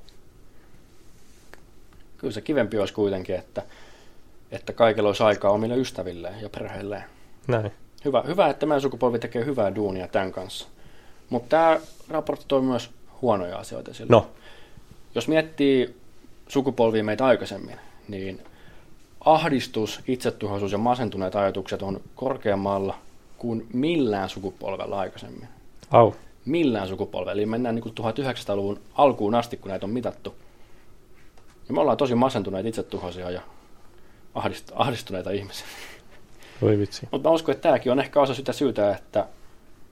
Kyllä 2.17 2.33
se 2.33 2.41
kivempi 2.41 2.77
olisi 2.77 2.93
kuitenkin, 2.93 3.35
että, 3.35 3.61
että 4.51 4.73
kaikilla 4.73 5.09
olisi 5.09 5.23
aikaa 5.23 5.51
omille 5.51 5.75
ystävilleen 5.75 6.41
ja 6.41 6.49
perheilleen. 6.49 7.03
Näin. 7.47 7.71
Hyvä, 8.05 8.23
hyvä, 8.27 8.49
että 8.49 8.65
meidän 8.65 8.81
sukupolvi 8.81 9.19
tekee 9.19 9.45
hyvää 9.45 9.75
duunia 9.75 10.07
tämän 10.07 10.31
kanssa. 10.31 10.67
Mutta 11.29 11.49
tämä 11.49 11.79
raportti 12.09 12.45
toi 12.47 12.61
myös 12.61 12.89
huonoja 13.21 13.57
asioita 13.57 13.93
sille. 13.93 14.11
No. 14.11 14.27
Jos 15.15 15.27
miettii 15.27 15.95
sukupolvia 16.47 17.03
meitä 17.03 17.25
aikaisemmin, 17.25 17.77
niin 18.07 18.41
ahdistus, 19.25 19.99
itsetuhoisuus 20.07 20.71
ja 20.71 20.77
masentuneet 20.77 21.35
ajatukset 21.35 21.81
on 21.81 22.01
korkeammalla 22.15 22.95
kuin 23.37 23.67
millään 23.73 24.29
sukupolvella 24.29 24.99
aikaisemmin. 24.99 25.47
Au. 25.91 26.13
Millään 26.45 26.87
sukupolvella. 26.87 27.31
Eli 27.31 27.45
mennään 27.45 27.75
niin 27.75 27.83
kuin 27.83 27.95
1900-luvun 27.99 28.79
alkuun 28.93 29.35
asti, 29.35 29.57
kun 29.57 29.69
näitä 29.69 29.85
on 29.85 29.89
mitattu. 29.89 30.35
Ja 31.67 31.73
me 31.73 31.81
ollaan 31.81 31.97
tosi 31.97 32.15
masentuneita, 32.15 32.69
itsetuhoisia 32.69 33.31
ja 33.31 33.41
ahdist- 34.35 34.73
ahdistuneita 34.75 35.31
ihmisiä. 35.31 35.65
Voi 36.61 36.77
vitsi. 36.77 37.07
Mutta 37.11 37.29
mä 37.29 37.35
uskon, 37.35 37.53
että 37.53 37.61
tämäkin 37.61 37.91
on 37.91 37.99
ehkä 37.99 38.21
osa 38.21 38.33
sitä 38.33 38.53
syytä, 38.53 38.95
että 38.95 39.27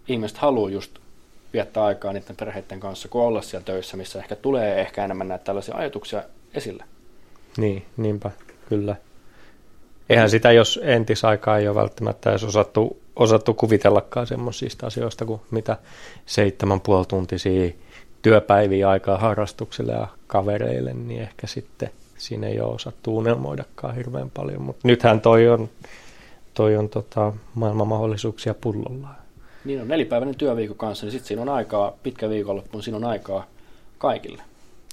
ihmiset 0.07 0.37
haluaa 0.37 0.69
just 0.69 0.99
viettää 1.53 1.83
aikaa 1.83 2.13
niiden 2.13 2.36
perheiden 2.36 2.79
kanssa, 2.79 3.07
kuin 3.07 3.24
olla 3.24 3.41
siellä 3.41 3.65
töissä, 3.65 3.98
missä 3.98 4.19
ehkä 4.19 4.36
tulee 4.36 4.81
ehkä 4.81 5.05
enemmän 5.05 5.27
näitä 5.27 5.43
tällaisia 5.43 5.75
ajatuksia 5.75 6.24
esille. 6.53 6.83
Niin, 7.57 7.86
niinpä, 7.98 8.31
kyllä. 8.69 8.95
Eihän 10.10 10.29
sitä, 10.29 10.51
jos 10.51 10.79
entisaikaa 10.83 11.57
ei 11.57 11.67
ole 11.67 11.75
välttämättä 11.75 12.29
edes 12.29 12.43
osattu, 12.43 13.01
osattu 13.15 13.53
kuvitellakaan 13.53 14.27
semmoisista 14.27 14.88
asioista 14.88 15.25
kuin 15.25 15.41
mitä 15.51 15.77
seitsemän 16.25 16.81
puoli 16.81 17.05
tuntisia 17.05 17.72
työpäiviä 18.22 18.89
aikaa 18.89 19.17
harrastuksille 19.17 19.91
ja 19.91 20.07
kavereille, 20.27 20.93
niin 20.93 21.22
ehkä 21.22 21.48
sitten 21.48 21.89
siinä 22.17 22.48
ei 22.48 22.62
ole 22.62 22.74
osattu 22.74 23.17
unelmoidakaan 23.17 23.95
hirveän 23.95 24.29
paljon. 24.29 24.62
Mutta 24.62 24.88
nythän 24.88 25.22
toi 25.22 25.50
on, 25.50 25.69
toi 26.53 26.77
on 26.77 26.89
tota, 26.89 27.33
maailman 27.55 27.88
mahdollisuuksia 27.88 28.53
pullollaan. 28.53 29.22
Niin 29.65 29.82
on 29.82 29.88
nelipäiväinen 29.88 30.36
työviikko 30.36 30.75
kanssa, 30.75 31.05
niin 31.05 31.12
sitten 31.12 31.27
siinä 31.27 31.41
on 31.41 31.50
aikaa, 31.50 31.93
pitkä 32.03 32.29
viikonloppu, 32.29 32.82
siinä 32.82 32.98
on 32.98 33.05
aikaa 33.05 33.46
kaikille. 33.98 34.43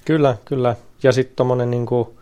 Kyllä, 0.04 0.36
kyllä. 0.44 0.76
Ja 1.02 1.12
sitten 1.12 1.36
tuommoinen 1.36 1.70
niinku, 1.70 2.18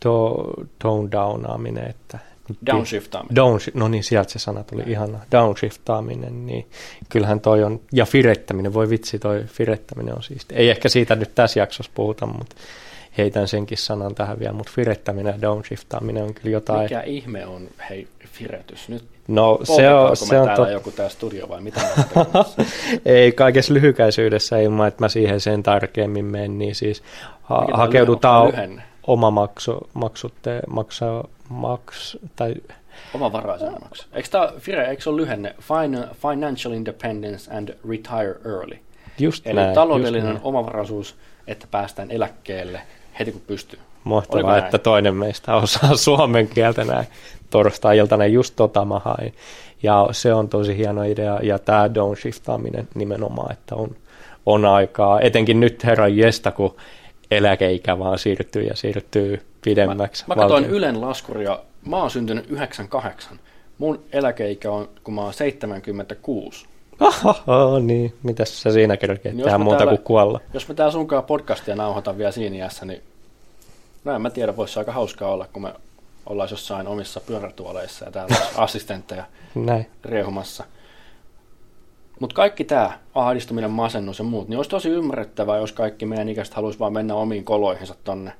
to, 0.00 0.44
tone 0.78 1.08
downaaminen, 1.12 1.90
että 1.90 2.18
Downshiftaaminen. 2.66 3.36
Down, 3.36 3.58
no 3.74 3.88
niin, 3.88 4.04
sieltä 4.04 4.32
se 4.32 4.38
sana 4.38 4.64
tuli 4.64 4.82
ihana. 4.86 5.20
Downshiftaaminen, 5.32 6.46
niin 6.46 6.66
kyllähän 7.08 7.40
toi 7.40 7.64
on, 7.64 7.80
ja 7.92 8.06
firettäminen, 8.06 8.74
voi 8.74 8.90
vitsi, 8.90 9.18
toi 9.18 9.44
firettäminen 9.46 10.14
on 10.14 10.22
siisti. 10.22 10.54
Ei 10.54 10.70
ehkä 10.70 10.88
siitä 10.88 11.16
nyt 11.16 11.34
tässä 11.34 11.60
jaksossa 11.60 11.92
puhuta, 11.94 12.26
mutta 12.26 12.56
heitän 13.18 13.48
senkin 13.48 13.78
sanan 13.78 14.14
tähän 14.14 14.38
vielä, 14.38 14.52
mutta 14.52 14.72
firettäminen 14.74 15.34
ja 15.34 15.40
downshiftaaminen 15.40 16.22
on 16.22 16.34
kyllä 16.34 16.50
jotain. 16.50 16.82
Mikä 16.82 17.02
ihme 17.02 17.46
on, 17.46 17.68
hei, 17.90 18.08
firetys? 18.26 18.88
Nyt 18.88 19.04
no, 19.28 19.58
se 19.62 19.90
on, 19.94 20.16
se 20.16 20.40
on 20.40 20.46
täällä 20.46 20.66
to... 20.66 20.72
joku 20.72 20.90
tää 20.90 21.08
studio 21.08 21.48
vai 21.48 21.60
mitä 21.60 21.80
Ei, 23.04 23.32
kaikessa 23.32 23.74
lyhykäisyydessä 23.74 24.58
ilman, 24.58 24.88
että 24.88 25.04
mä 25.04 25.08
siihen 25.08 25.40
sen 25.40 25.62
tarkemmin 25.62 26.24
menen, 26.24 26.58
niin 26.58 26.74
siis 26.74 27.02
ha- 27.42 27.68
hakeudutaan 27.72 28.52
oma 29.06 29.30
maksu, 29.30 29.88
maksutte, 29.94 30.60
maksaa, 30.68 31.28
maks, 31.48 32.18
tai 32.36 32.54
Oma 33.14 33.32
varaisena 33.32 33.78
maksu. 33.78 34.06
Eikö, 34.12 34.28
tämä, 34.28 34.52
Fire, 34.58 34.88
eikö 34.88 35.02
se 35.02 35.10
ole 35.10 35.20
lyhenne 35.20 35.54
Financial 36.30 36.74
Independence 36.74 37.56
and 37.56 37.68
Retire 37.88 38.34
Early? 38.44 38.78
Just 39.18 39.46
Eli 39.46 39.54
näin, 39.54 39.74
taloudellinen 39.74 40.32
just 40.32 40.44
omavaraisuus, 40.44 41.16
että 41.46 41.66
päästään 41.70 42.10
eläkkeelle 42.10 42.80
heti 43.18 43.32
kun 43.32 43.42
pystyy. 43.46 43.78
Mahtavaa, 44.04 44.58
että 44.58 44.78
toinen 44.78 45.14
meistä 45.14 45.56
osaa 45.56 45.96
suomen 46.06 46.48
kieltä 46.48 46.84
näin 46.84 47.06
torstai-iltana 47.52 48.26
just 48.26 48.56
tota 48.56 48.84
mä 48.84 48.98
hain. 48.98 49.34
Ja 49.82 50.08
se 50.12 50.34
on 50.34 50.48
tosi 50.48 50.76
hieno 50.76 51.02
idea, 51.02 51.38
ja 51.42 51.58
tämä 51.58 51.94
downshiftaaminen 51.94 52.88
nimenomaan, 52.94 53.52
että 53.52 53.74
on, 53.74 53.96
on 54.46 54.64
aikaa, 54.64 55.20
etenkin 55.20 55.60
nyt 55.60 55.84
herran 55.84 56.16
jesta, 56.16 56.50
kun 56.50 56.76
eläkeikä 57.30 57.98
vaan 57.98 58.18
siirtyy 58.18 58.62
ja 58.62 58.76
siirtyy 58.76 59.42
pidemmäksi. 59.64 60.24
Mä, 60.28 60.34
mä 60.34 60.40
katsoin 60.40 60.64
Ylen 60.64 61.00
laskuria, 61.00 61.58
mä 61.86 61.96
oon 61.96 62.10
syntynyt 62.10 62.50
98. 62.50 63.40
Mun 63.78 64.02
eläkeikä 64.12 64.70
on, 64.70 64.88
kun 65.04 65.14
mä 65.14 65.20
oon 65.20 65.34
76. 65.34 66.66
Oho, 67.00 67.78
niin. 67.78 68.14
Mitäs 68.22 68.62
sä 68.62 68.72
siinä 68.72 68.96
kerkeet 68.96 69.34
niin 69.34 69.44
tehdä 69.44 69.58
muuta 69.58 69.78
täällä, 69.78 69.96
kuin 69.96 70.04
kuolla? 70.04 70.40
Jos 70.54 70.68
mä 70.68 70.74
täällä 70.74 70.92
sunkaan 70.92 71.24
podcastia 71.24 71.76
nauhoitan 71.76 72.18
vielä 72.18 72.32
siinä 72.32 72.56
iässä, 72.56 72.86
niin 72.86 73.02
no 74.04 74.14
en 74.14 74.22
mä 74.22 74.30
tiedä, 74.30 74.56
voisi 74.56 74.78
aika 74.78 74.92
hauskaa 74.92 75.32
olla, 75.32 75.46
kun 75.52 75.62
me 75.62 75.74
ollaan 76.26 76.48
jossain 76.50 76.86
omissa 76.86 77.20
pyörätuoleissa 77.20 78.04
ja 78.04 78.10
täällä 78.10 78.36
assistentteja 78.56 79.24
Näin. 79.54 79.86
riehumassa. 80.04 80.64
Mutta 82.20 82.34
kaikki 82.34 82.64
tämä, 82.64 82.98
ahdistuminen, 83.14 83.70
masennus 83.70 84.18
ja 84.18 84.24
muut, 84.24 84.48
niin 84.48 84.56
olisi 84.56 84.70
tosi 84.70 84.88
ymmärrettävää, 84.88 85.58
jos 85.58 85.72
kaikki 85.72 86.06
meidän 86.06 86.28
ikäiset 86.28 86.54
haluaisi 86.54 86.78
vaan 86.78 86.92
mennä 86.92 87.14
omiin 87.14 87.44
koloihinsa 87.44 87.94
tonne 88.04 88.32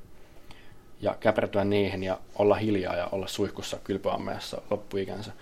ja 1.00 1.16
käpertyä 1.20 1.64
niihin 1.64 2.02
ja 2.02 2.18
olla 2.38 2.54
hiljaa 2.54 2.96
ja 2.96 3.08
olla 3.12 3.26
suihkussa 3.26 3.76
kylpyammeessa 3.84 4.62
loppuikänsä. 4.70 5.32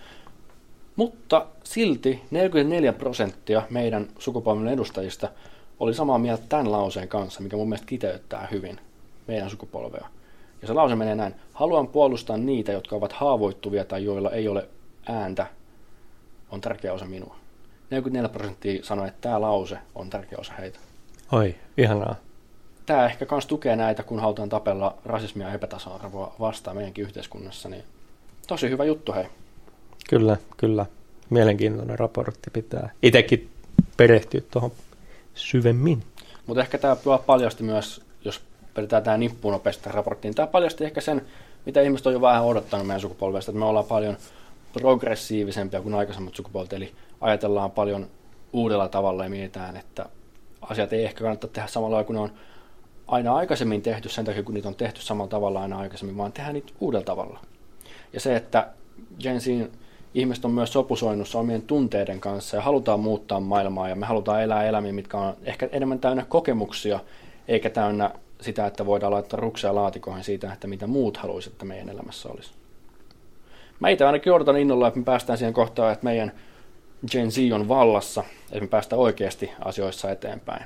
Mutta 0.95 1.45
silti 1.63 2.21
44 2.31 2.93
prosenttia 2.93 3.61
meidän 3.69 4.07
sukupolven 4.19 4.67
edustajista 4.67 5.29
oli 5.79 5.93
samaa 5.93 6.17
mieltä 6.17 6.43
tämän 6.49 6.71
lauseen 6.71 7.07
kanssa, 7.07 7.41
mikä 7.41 7.57
mun 7.57 7.69
mielestä 7.69 7.87
kiteyttää 7.87 8.47
hyvin 8.51 8.79
meidän 9.27 9.49
sukupolvea. 9.49 10.07
Ja 10.61 10.67
se 10.67 10.73
lause 10.73 10.95
menee 10.95 11.15
näin. 11.15 11.35
Haluan 11.53 11.87
puolustaa 11.87 12.37
niitä, 12.37 12.71
jotka 12.71 12.95
ovat 12.95 13.13
haavoittuvia 13.13 13.85
tai 13.85 14.03
joilla 14.03 14.31
ei 14.31 14.47
ole 14.47 14.67
ääntä, 15.09 15.47
on 16.51 16.61
tärkeä 16.61 16.93
osa 16.93 17.05
minua. 17.05 17.35
44 17.89 18.29
prosenttia 18.29 18.83
sanoi, 18.83 19.07
että 19.07 19.21
tämä 19.21 19.41
lause 19.41 19.77
on 19.95 20.09
tärkeä 20.09 20.37
osa 20.39 20.53
heitä. 20.53 20.79
Oi, 21.31 21.55
ihanaa. 21.77 22.15
Tämä 22.85 23.05
ehkä 23.05 23.25
myös 23.31 23.45
tukee 23.45 23.75
näitä, 23.75 24.03
kun 24.03 24.19
halutaan 24.19 24.49
tapella 24.49 24.97
rasismia 25.05 25.47
ja 25.47 25.53
epätasa-arvoa 25.53 26.35
vastaan 26.39 26.77
meidänkin 26.77 27.03
yhteiskunnassa. 27.03 27.69
Niin 27.69 27.83
tosi 28.47 28.69
hyvä 28.69 28.83
juttu, 28.83 29.13
hei. 29.13 29.25
Kyllä, 30.09 30.37
kyllä. 30.57 30.85
Mielenkiintoinen 31.29 31.99
raportti 31.99 32.49
pitää 32.49 32.89
itsekin 33.03 33.49
perehtyä 33.97 34.41
tuohon 34.51 34.71
syvemmin. 35.35 36.03
Mutta 36.47 36.61
ehkä 36.61 36.77
tämä 36.77 36.95
paljasti 37.25 37.63
myös, 37.63 38.01
vedetään 38.77 39.03
tämä 39.03 39.17
nippuun 39.17 39.51
nopeasti 39.51 39.89
raporttiin, 39.89 40.35
tämä 40.35 40.47
paljasti 40.47 40.85
ehkä 40.85 41.01
sen, 41.01 41.21
mitä 41.65 41.81
ihmiset 41.81 42.07
on 42.07 42.13
jo 42.13 42.21
vähän 42.21 42.45
odottanut 42.45 42.87
meidän 42.87 43.01
sukupolvesta, 43.01 43.51
että 43.51 43.59
me 43.59 43.65
ollaan 43.65 43.85
paljon 43.85 44.17
progressiivisempia 44.73 45.81
kuin 45.81 45.95
aikaisemmat 45.95 46.35
sukupolvet, 46.35 46.73
eli 46.73 46.91
ajatellaan 47.21 47.71
paljon 47.71 48.07
uudella 48.53 48.87
tavalla 48.87 49.23
ja 49.23 49.29
mietitään, 49.29 49.77
että 49.77 50.05
asiat 50.61 50.93
ei 50.93 51.05
ehkä 51.05 51.23
kannata 51.23 51.47
tehdä 51.47 51.67
samalla 51.67 52.03
kuin 52.03 52.15
ne 52.15 52.21
on 52.21 52.31
aina 53.07 53.35
aikaisemmin 53.35 53.81
tehty 53.81 54.09
sen 54.09 54.25
takia, 54.25 54.43
kun 54.43 54.53
niitä 54.53 54.67
on 54.67 54.75
tehty 54.75 55.01
samalla 55.01 55.29
tavalla 55.29 55.61
aina 55.61 55.79
aikaisemmin, 55.79 56.17
vaan 56.17 56.31
tehdään 56.31 56.53
niitä 56.53 56.73
uudella 56.79 57.05
tavalla. 57.05 57.39
Ja 58.13 58.19
se, 58.19 58.35
että 58.35 58.67
Gen 59.19 59.41
Zin 59.41 59.71
ihmiset 60.13 60.45
on 60.45 60.51
myös 60.51 60.73
sopusoinnussa 60.73 61.39
omien 61.39 61.61
tunteiden 61.61 62.19
kanssa 62.19 62.57
ja 62.57 62.63
halutaan 62.63 62.99
muuttaa 62.99 63.39
maailmaa 63.39 63.89
ja 63.89 63.95
me 63.95 64.05
halutaan 64.05 64.43
elää 64.43 64.63
elämiä, 64.63 64.93
mitkä 64.93 65.17
on 65.17 65.37
ehkä 65.43 65.69
enemmän 65.71 65.99
täynnä 65.99 66.25
kokemuksia, 66.29 66.99
eikä 67.47 67.69
täynnä 67.69 68.11
sitä, 68.41 68.65
että 68.65 68.85
voidaan 68.85 69.13
laittaa 69.13 69.39
ruksia 69.39 69.75
laatikoihin 69.75 70.23
siitä, 70.23 70.53
että 70.53 70.67
mitä 70.67 70.87
muut 70.87 71.17
haluaisivat, 71.17 71.53
että 71.53 71.65
meidän 71.65 71.89
elämässä 71.89 72.29
olisi. 72.29 72.51
Mä 73.79 73.89
itse 73.89 74.05
ainakin 74.05 74.33
odotan 74.33 74.57
innolla, 74.57 74.87
että 74.87 74.99
me 74.99 75.03
päästään 75.05 75.37
siihen 75.37 75.53
kohtaan, 75.53 75.93
että 75.93 76.05
meidän 76.05 76.31
Gen 77.11 77.31
Z 77.31 77.37
on 77.53 77.67
vallassa, 77.67 78.23
että 78.43 78.59
me 78.59 78.67
päästään 78.67 78.99
oikeasti 78.99 79.51
asioissa 79.65 80.11
eteenpäin. 80.11 80.63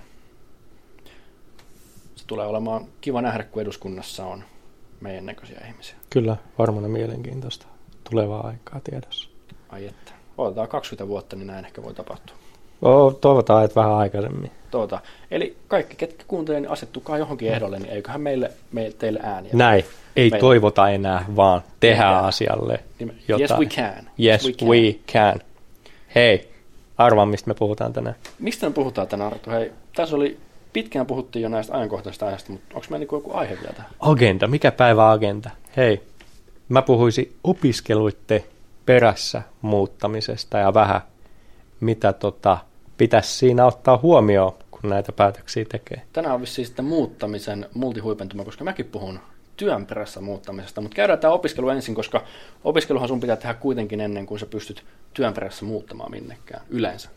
Se 2.16 2.28
tulee 2.28 2.48
olemaan 2.48 2.86
kiva 3.02 3.22
nähdä, 3.22 3.44
kun 3.44 3.62
eduskunnassa 3.62 4.26
on 4.26 4.44
meidän 5.02 5.26
näköisiä 5.26 5.62
ihmisiä. 5.68 5.96
Kyllä, 6.10 6.38
varmana 6.58 6.88
mielenkiintoista 6.88 7.68
tulevaa 8.10 8.48
aikaa 8.48 8.80
tiedossa. 8.84 9.30
Ai 9.70 9.86
että. 9.86 10.12
Odotetaan 10.38 10.68
20 10.68 11.08
vuotta, 11.08 11.36
niin 11.36 11.48
näin 11.48 11.66
ehkä 11.66 11.84
voi 11.84 11.94
tapahtua. 11.94 12.36
Oh, 12.82 13.16
toivotaan, 13.16 13.66
että 13.66 13.76
vähän 13.82 13.94
aikaisemmin. 13.94 14.52
Toivotaan. 14.72 15.02
Eli 15.32 15.58
kaikki, 15.68 15.96
ketkä 15.96 16.24
kuuntelevat, 16.28 16.62
niin 16.62 16.72
asettukaa 16.72 17.18
johonkin 17.18 17.52
ehdolle, 17.54 17.80
niin 17.80 17.90
eiköhän 17.90 18.22
meille, 18.22 18.52
meille 18.72 18.96
teille 19.00 19.20
ääniä. 19.24 19.52
Näin. 19.54 19.86
Ei 20.16 20.30
meille. 20.30 20.40
toivota 20.40 20.90
enää, 20.90 21.26
vaan 21.36 21.62
tehdään 21.80 22.24
asialle 22.24 22.80
jotain. 23.28 23.42
Yes, 23.42 23.52
we 23.60 23.66
can. 23.66 24.10
Yes, 24.20 24.46
yes 24.46 24.46
we, 24.46 24.52
can. 24.54 24.68
we 24.68 24.96
can. 25.14 25.40
Hei, 26.16 26.50
arvaa, 26.98 27.26
mistä 27.26 27.48
me 27.48 27.54
puhutaan 27.54 27.94
tänään. 27.94 28.16
Mistä 28.40 28.68
me 28.68 28.74
puhutaan 28.74 29.08
tänään, 29.08 29.32
Arttu? 29.32 29.50
Hei, 29.50 29.72
tässä 29.96 30.16
oli 30.16 30.38
pitkään 30.74 31.06
puhuttiin 31.06 31.44
jo 31.44 31.50
näistä 31.50 31.74
ajankohtaisista 31.74 32.26
aiheista, 32.26 32.52
mutta 32.52 32.76
onko 32.76 32.88
meillä 32.90 33.06
niin 33.06 33.18
joku 33.18 33.32
aihe 33.34 33.58
vielä 33.62 33.74
tähän? 33.74 33.92
Agenda, 34.00 34.48
mikä 34.48 34.72
päivä 34.72 35.12
agenda? 35.12 35.50
Hei, 35.78 36.02
mä 36.70 36.82
puhuisin 36.82 37.36
opiskeluitte 37.44 38.44
perässä 38.86 39.42
muuttamisesta 39.62 40.58
ja 40.58 40.74
vähän 40.74 41.02
mitä 41.80 42.14
tota, 42.14 42.58
pitäisi 42.98 43.38
siinä 43.38 43.66
ottaa 43.66 44.00
huomioon, 44.02 44.54
kun 44.72 44.90
näitä 44.90 45.12
päätöksiä 45.12 45.66
tekee. 45.70 46.02
Tänään 46.14 46.36
on 46.36 46.42
vissiin 46.42 46.66
sitten 46.66 46.86
muuttamisen 46.86 47.66
multihuipentuma, 47.74 48.46
koska 48.46 48.64
mäkin 48.64 48.86
puhun 48.86 49.20
työn 49.58 49.86
perässä 49.86 50.22
muuttamisesta, 50.22 50.82
mutta 50.82 50.96
käydään 50.96 51.20
tämä 51.20 51.34
opiskelu 51.34 51.70
ensin, 51.70 51.96
koska 51.96 52.24
opiskeluhan 52.64 53.08
sun 53.08 53.20
pitää 53.20 53.36
tehdä 53.36 53.54
kuitenkin 53.54 54.02
ennen 54.02 54.26
kuin 54.26 54.40
sä 54.40 54.46
pystyt 54.46 54.84
työn 55.14 55.34
perässä 55.34 55.66
muuttamaan 55.66 56.12
minnekään, 56.12 56.62
yleensä. 56.70 57.10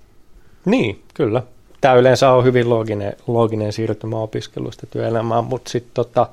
Niin, 0.65 1.03
kyllä. 1.15 1.43
Tämä 1.81 1.95
yleensä 1.95 2.31
on 2.31 2.45
hyvin 2.45 2.71
looginen, 2.71 3.12
looginen 3.27 3.73
siirtymä 3.73 4.19
opiskelusta 4.19 4.87
työelämään, 4.87 5.45
mutta 5.45 5.71
sitten 5.71 5.95
tota, 5.95 6.29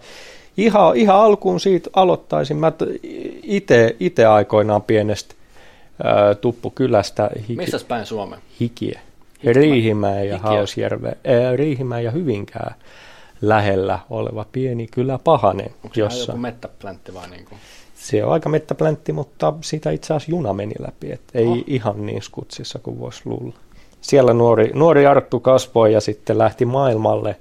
ihan, 0.58 0.96
ihan 0.96 1.16
alkuun 1.16 1.60
siitä 1.60 1.90
aloittaisin. 1.94 2.58
Mä 2.58 2.72
itse 4.00 4.26
aikoinaan 4.26 4.82
pienestä 4.82 5.36
ää, 6.04 6.36
Tuppukylästä. 6.36 7.30
Hiki, 7.40 7.56
Missä 7.56 7.80
päin 7.88 8.06
Suomeen? 8.06 8.42
Hikie. 8.60 9.00
Riihimäen 9.44 10.28
ja. 10.28 10.38
Hausjärve, 10.38 11.08
ää, 11.08 11.56
Riihimäen 11.56 12.04
ja 12.04 12.12
Hyvinkää 12.12 12.76
lähellä 13.42 14.00
oleva 14.10 14.46
pieni 14.52 14.88
kylä 14.88 15.20
Pahanen, 15.24 15.70
Onko 15.84 15.94
se 15.94 16.02
jossa 16.02 16.32
joku 16.32 16.42
mettäpläntti 16.42 17.14
vai 17.14 17.30
niin 17.30 17.46
kuin? 17.46 17.60
se 17.96 18.24
on 18.26 18.34
aika 18.34 18.50
mettäpläntti, 18.50 19.12
mutta 19.14 19.54
siitä 19.62 19.92
itse 19.92 20.14
asiassa 20.14 20.32
juna 20.32 20.54
meni 20.54 20.74
läpi, 20.80 21.12
et 21.12 21.22
ei 21.34 21.46
Oh. 21.48 21.58
ihan 21.68 22.06
niin 22.06 22.22
skutsissa 22.22 22.80
kuin 22.80 23.00
voisi 23.00 23.22
luulla. 23.26 23.56
Siellä 24.02 24.34
nuori, 24.34 24.72
nuori 24.74 25.06
Arttu 25.06 25.40
kasvoi 25.40 25.94
ja 25.94 26.02
sitten 26.02 26.38
lähti 26.38 26.66
maailmalle 26.66 27.36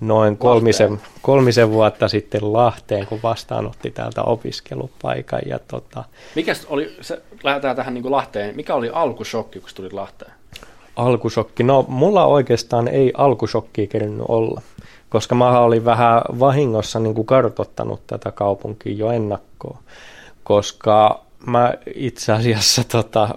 noin 0.00 0.36
kolmisen, 0.36 1.00
kolmisen 1.22 1.70
vuotta 1.70 2.08
sitten 2.08 2.52
Lahteen, 2.52 3.06
kun 3.06 3.20
vastaanotti 3.22 3.90
täältä 3.90 4.22
opiskelupaikan. 4.22 5.40
Ja 5.46 5.58
tota, 5.58 6.04
Mikäs 6.34 6.64
oli, 6.64 6.96
se, 7.00 7.22
lähdetään 7.42 7.76
tähän 7.76 7.94
niin 7.94 8.02
kuin 8.02 8.12
Lahteen, 8.12 8.56
mikä 8.56 8.74
oli 8.74 8.90
alkushokki, 8.92 9.60
kun 9.60 9.70
tulit 9.74 9.92
Lahteen? 9.92 10.32
alkusokki, 10.96 11.62
no 11.62 11.84
mulla 11.88 12.26
oikeastaan 12.26 12.88
ei 12.88 13.12
alkusokkia 13.16 13.86
kerinyt 13.86 14.24
olla, 14.28 14.62
koska 15.08 15.34
mä 15.34 15.60
olin 15.60 15.84
vähän 15.84 16.22
vahingossa 16.40 17.00
niin 17.00 17.14
kuin 17.14 17.26
kartottanut 17.26 18.06
tätä 18.06 18.30
kaupunkia 18.30 18.94
jo 18.96 19.10
ennakkoon, 19.10 19.78
koska 20.44 21.24
mä 21.46 21.74
itse 21.94 22.32
asiassa 22.32 22.82
tota, 22.84 23.28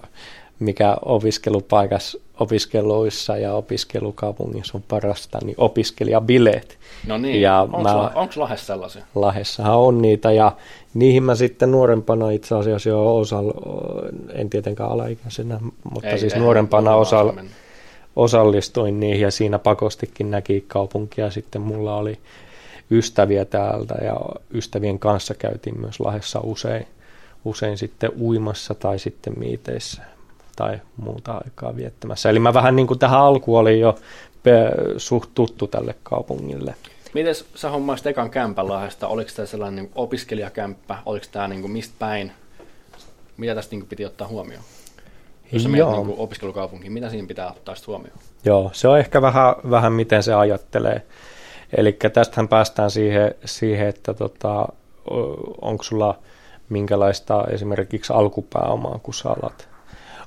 mikä 0.60 0.98
opiskelupaikas 1.06 2.18
opiskeluissa 2.40 3.38
ja 3.38 3.54
opiskelukaupungissa 3.54 4.78
on 4.78 4.84
parasta, 4.88 5.40
niin 5.44 5.56
opiskelijabileet. 5.58 6.78
No 7.08 7.18
niin, 7.18 7.42
Ja 7.42 7.62
onko, 7.62 7.84
mä- 7.84 8.12
onko 8.16 8.34
Lahdessa 8.36 8.66
sellaisia? 8.66 9.06
Lahessahan 9.16 9.78
on 9.78 10.02
niitä 10.02 10.32
ja 10.32 10.52
niihin 10.94 11.24
mä 11.24 11.36
sitten 11.36 11.72
nuorempana 11.72 12.32
itse 12.32 12.56
asiassa 12.56 12.90
jo 12.90 13.18
osall, 13.18 13.52
en 14.34 14.50
tietenkään 14.50 14.92
alaikäisenä, 14.92 15.60
mutta 15.94 16.10
Ei, 16.10 16.20
siis 16.20 16.34
eihän 16.34 16.44
nuorempana 16.44 16.96
osall, 16.96 17.32
osallistuin 18.16 19.00
niihin 19.00 19.22
ja 19.22 19.32
siinä 19.32 19.60
pakostikin 19.60 20.32
näki 20.32 20.66
kaupunkia. 20.68 21.32
Sitten 21.32 21.62
mulla 21.62 21.96
oli 21.96 22.18
ystäviä 22.92 23.46
täältä 23.46 23.96
ja 24.04 24.16
ystävien 24.54 25.00
kanssa 25.00 25.34
käytiin 25.34 25.80
myös 25.82 26.00
Lahdessa 26.00 26.40
usein, 26.44 26.88
usein 27.46 27.78
sitten 27.78 28.12
uimassa 28.22 28.74
tai 28.76 29.00
sitten 29.00 29.34
miiteissä 29.40 30.02
tai 30.58 30.80
muuta 30.98 31.42
aikaa 31.46 31.76
viettämässä. 31.76 32.30
Eli 32.30 32.40
mä 32.40 32.54
vähän 32.54 32.76
niin 32.76 32.88
kuin 32.88 33.00
tähän 33.00 33.20
alkuun 33.20 33.60
olin 33.60 33.80
jo 33.80 33.96
suht 34.98 35.30
tuttu 35.34 35.68
tälle 35.68 35.96
kaupungille. 36.04 36.76
Miten 37.14 37.36
sä 37.56 37.70
hommaisit 37.70 38.08
ekan 38.08 38.30
kämpän 38.30 38.70
Lahdesta? 38.70 39.08
Oliko 39.08 39.32
tämä 39.36 39.46
sellainen 39.46 39.84
niin 39.84 39.92
opiskelijakämppä? 39.96 40.98
Oliko 41.06 41.26
tämä 41.32 41.48
niin 41.48 41.72
mistä 41.72 41.96
päin? 42.00 42.32
Mitä 43.38 43.56
tästä 43.56 43.76
niin 43.76 43.88
piti 43.88 44.06
ottaa 44.06 44.28
huomioon? 44.28 44.64
Jos 45.52 45.64
sä 45.64 45.70
menet 45.70 45.80
Joo. 45.80 46.04
niin 46.04 46.16
opiskelukaupunkiin, 46.18 46.94
mitä 46.94 47.10
siinä 47.10 47.28
pitää 47.28 47.52
ottaa 47.52 47.76
huomioon? 47.88 48.20
Joo, 48.46 48.70
se 48.74 48.88
on 48.88 49.00
ehkä 49.00 49.22
vähän, 49.22 49.56
vähän 49.70 49.94
miten 49.94 50.24
se 50.24 50.34
ajattelee. 50.34 51.02
Eli 51.78 51.98
tästähän 52.14 52.48
päästään 52.48 52.92
siihen, 52.92 53.36
siihen 53.46 53.88
että 53.88 54.14
tota, 54.14 54.68
onko 55.62 55.84
sulla 55.84 56.20
minkälaista 56.70 57.44
esimerkiksi 57.52 58.14
alkupääomaa, 58.14 59.00
kun 59.04 59.14
sä 59.14 59.30
alat 59.30 59.70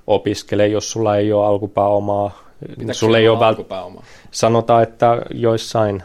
opiskele, 0.06 0.66
jos 0.66 0.90
sulla 0.90 1.16
ei 1.16 1.32
ole 1.32 1.46
alkupääomaa, 1.46 2.38
Pitääkö 2.68 2.94
sulla 2.94 3.18
ei 3.18 3.28
ole 3.28 3.36
olla 3.36 3.46
vält- 3.46 3.48
alkupääomaa? 3.48 4.04
sanotaan, 4.30 4.82
että 4.82 5.22
joissain 5.30 6.02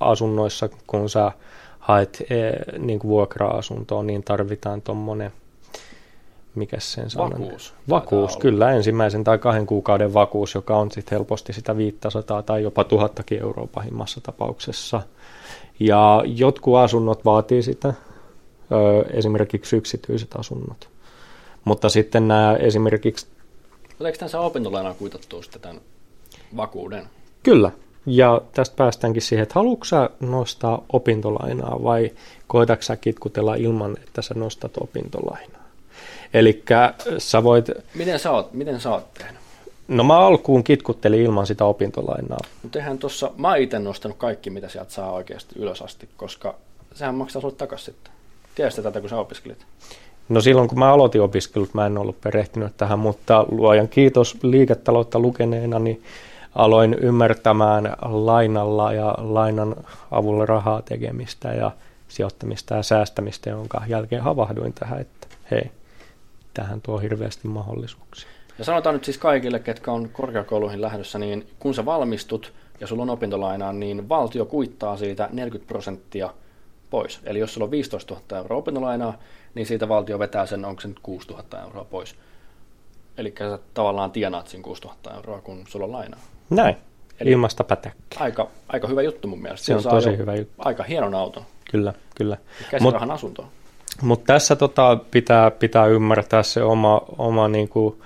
asunnoissa, 0.00 0.68
kun 0.86 1.10
sä 1.10 1.32
haet 1.78 2.22
eh, 2.30 2.52
niin 2.78 2.98
kuin 2.98 3.08
vuokra-asuntoon, 3.08 4.06
niin 4.06 4.22
tarvitaan 4.24 4.82
tuommoinen, 4.82 5.32
mikä 6.54 6.76
sen 6.80 7.10
sanan? 7.10 7.30
Vakuus. 7.32 7.74
Vakuus, 7.88 8.36
kyllä, 8.36 8.70
ensimmäisen 8.70 9.24
tai 9.24 9.38
kahden 9.38 9.66
kuukauden 9.66 10.14
vakuus, 10.14 10.54
joka 10.54 10.76
on 10.76 10.90
sitten 10.90 11.18
helposti 11.18 11.52
sitä 11.52 11.76
500 11.76 12.42
tai 12.42 12.62
jopa 12.62 12.84
tuhattakin 12.84 13.40
euroa 13.42 13.68
pahimmassa 13.74 14.20
tapauksessa. 14.20 15.00
Ja 15.80 16.22
jotkut 16.26 16.76
asunnot 16.76 17.24
vaatii 17.24 17.62
sitä, 17.62 17.94
esimerkiksi 19.10 19.76
yksityiset 19.76 20.36
asunnot. 20.38 20.88
Mutta 21.64 21.88
sitten 21.88 22.28
nämä 22.28 22.56
esimerkiksi 22.60 23.26
tämän 23.98 24.30
saa 24.30 24.40
opintolainaa 24.40 24.94
kuitattua 24.94 25.42
sitten 25.42 25.60
tämän 25.60 25.80
vakuuden? 26.56 27.06
Kyllä. 27.42 27.70
Ja 28.06 28.40
tästä 28.54 28.76
päästäänkin 28.76 29.22
siihen, 29.22 29.42
että 29.42 29.54
haluatko 29.54 29.86
nostaa 30.20 30.84
opintolainaa 30.92 31.82
vai 31.82 32.10
koetatko 32.46 32.82
sä 32.82 32.96
kitkutella 32.96 33.54
ilman, 33.54 33.96
että 34.06 34.22
sä 34.22 34.34
nostat 34.34 34.72
opintolainaa? 34.80 35.68
Eli 36.34 36.62
sä 37.18 37.44
voit, 37.44 37.70
Miten 37.94 38.18
sä 38.18 38.30
oot, 38.30 38.52
miten 38.52 38.80
sä 38.80 38.90
oot 38.90 39.14
tehnyt? 39.14 39.38
no 39.88 40.04
mä 40.04 40.18
alkuun 40.18 40.64
kitkuttelin 40.64 41.20
ilman 41.22 41.46
sitä 41.46 41.64
opintolainaa. 41.64 42.38
Mutta 42.62 42.78
eihän 42.78 42.98
tuossa, 42.98 43.30
mä 43.36 43.48
oon 43.48 43.58
itse 43.58 43.78
nostanut 43.78 44.16
kaikki, 44.18 44.50
mitä 44.50 44.68
sieltä 44.68 44.92
saa 44.92 45.12
oikeasti 45.12 45.54
ylös 45.58 45.82
asti, 45.82 46.08
koska 46.16 46.54
sehän 46.94 47.14
maksaa 47.14 47.42
sulle 47.42 47.54
takaisin 47.54 47.94
sitten. 47.94 48.12
Tiedätkö 48.54 48.82
tätä, 48.82 49.00
kun 49.00 49.10
sä 49.10 49.18
opiskelit? 49.18 49.66
No 50.28 50.40
silloin 50.40 50.68
kun 50.68 50.78
mä 50.78 50.92
aloitin 50.92 51.22
opiskelut, 51.22 51.74
mä 51.74 51.86
en 51.86 51.98
ollut 51.98 52.20
perehtynyt 52.20 52.76
tähän, 52.76 52.98
mutta 52.98 53.46
luojan 53.50 53.88
kiitos 53.88 54.38
liiketaloutta 54.42 55.18
lukeneena, 55.18 55.78
niin 55.78 56.02
aloin 56.54 56.94
ymmärtämään 56.94 57.96
lainalla 58.02 58.92
ja 58.92 59.14
lainan 59.18 59.76
avulla 60.10 60.46
rahaa 60.46 60.82
tekemistä 60.82 61.48
ja 61.48 61.70
sijoittamista 62.08 62.74
ja 62.74 62.82
säästämistä, 62.82 63.50
jonka 63.50 63.82
jälkeen 63.88 64.22
havahduin 64.22 64.72
tähän, 64.72 65.00
että 65.00 65.26
hei, 65.50 65.70
tähän 66.54 66.80
tuo 66.80 66.98
hirveästi 66.98 67.48
mahdollisuuksia. 67.48 68.28
Ja 68.58 68.64
sanotaan 68.64 68.94
nyt 68.94 69.04
siis 69.04 69.18
kaikille, 69.18 69.58
ketkä 69.58 69.92
on 69.92 70.08
korkeakouluihin 70.12 70.80
lähdössä, 70.80 71.18
niin 71.18 71.46
kun 71.58 71.74
sä 71.74 71.84
valmistut 71.84 72.52
ja 72.80 72.86
sulla 72.86 73.02
on 73.02 73.10
opintolainaa, 73.10 73.72
niin 73.72 74.08
valtio 74.08 74.44
kuittaa 74.44 74.96
siitä 74.96 75.28
40 75.32 75.68
prosenttia 75.68 76.30
pois. 76.90 77.20
Eli 77.24 77.38
jos 77.38 77.54
sulla 77.54 77.64
on 77.64 77.70
15 77.70 78.14
000 78.14 78.38
euroa 78.38 78.58
opintolainaa, 78.58 79.18
niin 79.58 79.66
siitä 79.66 79.88
valtio 79.88 80.18
vetää 80.18 80.46
sen, 80.46 80.64
onko 80.64 80.80
se 80.80 80.88
nyt 80.88 80.98
6 81.02 81.28
000 81.28 81.44
euroa 81.64 81.84
pois. 81.84 82.14
Eli 83.18 83.34
sä 83.38 83.58
tavallaan 83.74 84.10
tienaat 84.10 84.48
siinä 84.48 84.64
6 84.64 84.82
000 84.82 84.96
euroa, 85.14 85.40
kun 85.40 85.64
sulla 85.68 85.84
on 85.84 85.92
lainaa. 85.92 86.20
Näin, 86.50 86.76
Eli- 87.20 87.30
ilmasta 87.30 87.64
pätäkkä. 87.64 88.20
Aika, 88.20 88.48
aika 88.68 88.88
hyvä 88.88 89.02
juttu 89.02 89.28
mun 89.28 89.42
mielestä. 89.42 89.66
Se 89.66 89.74
on 89.74 89.82
tosi 89.82 90.16
hyvä 90.16 90.34
juttu. 90.34 90.54
Aika 90.58 90.82
hienon 90.82 91.14
auton. 91.14 91.42
Kyllä, 91.70 91.92
kyllä. 92.14 92.36
Käsirahan 92.70 93.10
asuntoon. 93.10 93.48
Mutta 94.02 94.32
tässä 94.32 94.56
tota, 94.56 94.98
pitää, 95.10 95.50
pitää 95.50 95.86
ymmärtää 95.86 96.42
se 96.42 96.62
oma, 96.62 97.02
oma 97.18 97.48
niin 97.48 97.68
kuin 97.68 98.00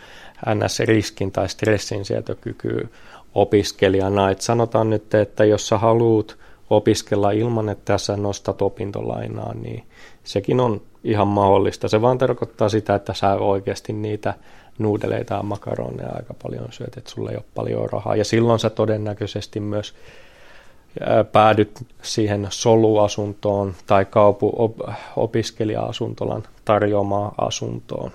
NS-riskin 0.54 1.32
tai 1.32 1.48
stressin 1.48 2.04
sietokyky 2.04 2.88
opiskelijana. 3.34 4.30
Et 4.30 4.40
sanotaan 4.40 4.90
nyt, 4.90 5.14
että 5.14 5.44
jos 5.44 5.68
sä 5.68 5.78
haluat 5.78 6.36
opiskella 6.76 7.30
ilman, 7.30 7.68
että 7.68 7.98
sä 7.98 8.16
nostat 8.16 8.62
opintolainaa, 8.62 9.54
niin 9.54 9.84
sekin 10.24 10.60
on 10.60 10.80
ihan 11.04 11.28
mahdollista. 11.28 11.88
Se 11.88 12.02
vaan 12.02 12.18
tarkoittaa 12.18 12.68
sitä, 12.68 12.94
että 12.94 13.14
sä 13.14 13.34
oikeasti 13.34 13.92
niitä 13.92 14.34
nuudeleita 14.78 15.34
ja 15.34 15.42
makaroneja 15.42 16.12
aika 16.14 16.34
paljon 16.42 16.66
syöt, 16.70 16.96
että 16.96 17.10
sulla 17.10 17.30
ei 17.30 17.36
ole 17.36 17.44
paljon 17.54 17.90
rahaa. 17.90 18.16
Ja 18.16 18.24
silloin 18.24 18.58
sä 18.58 18.70
todennäköisesti 18.70 19.60
myös 19.60 19.94
ää, 21.00 21.24
päädyt 21.24 21.86
siihen 22.02 22.46
soluasuntoon 22.50 23.74
tai 23.86 24.04
kaupu 24.04 24.52
op, 24.56 24.76
opiskelija-asuntolan 25.16 26.42
tarjoamaan 26.64 27.32
asuntoon, 27.38 28.10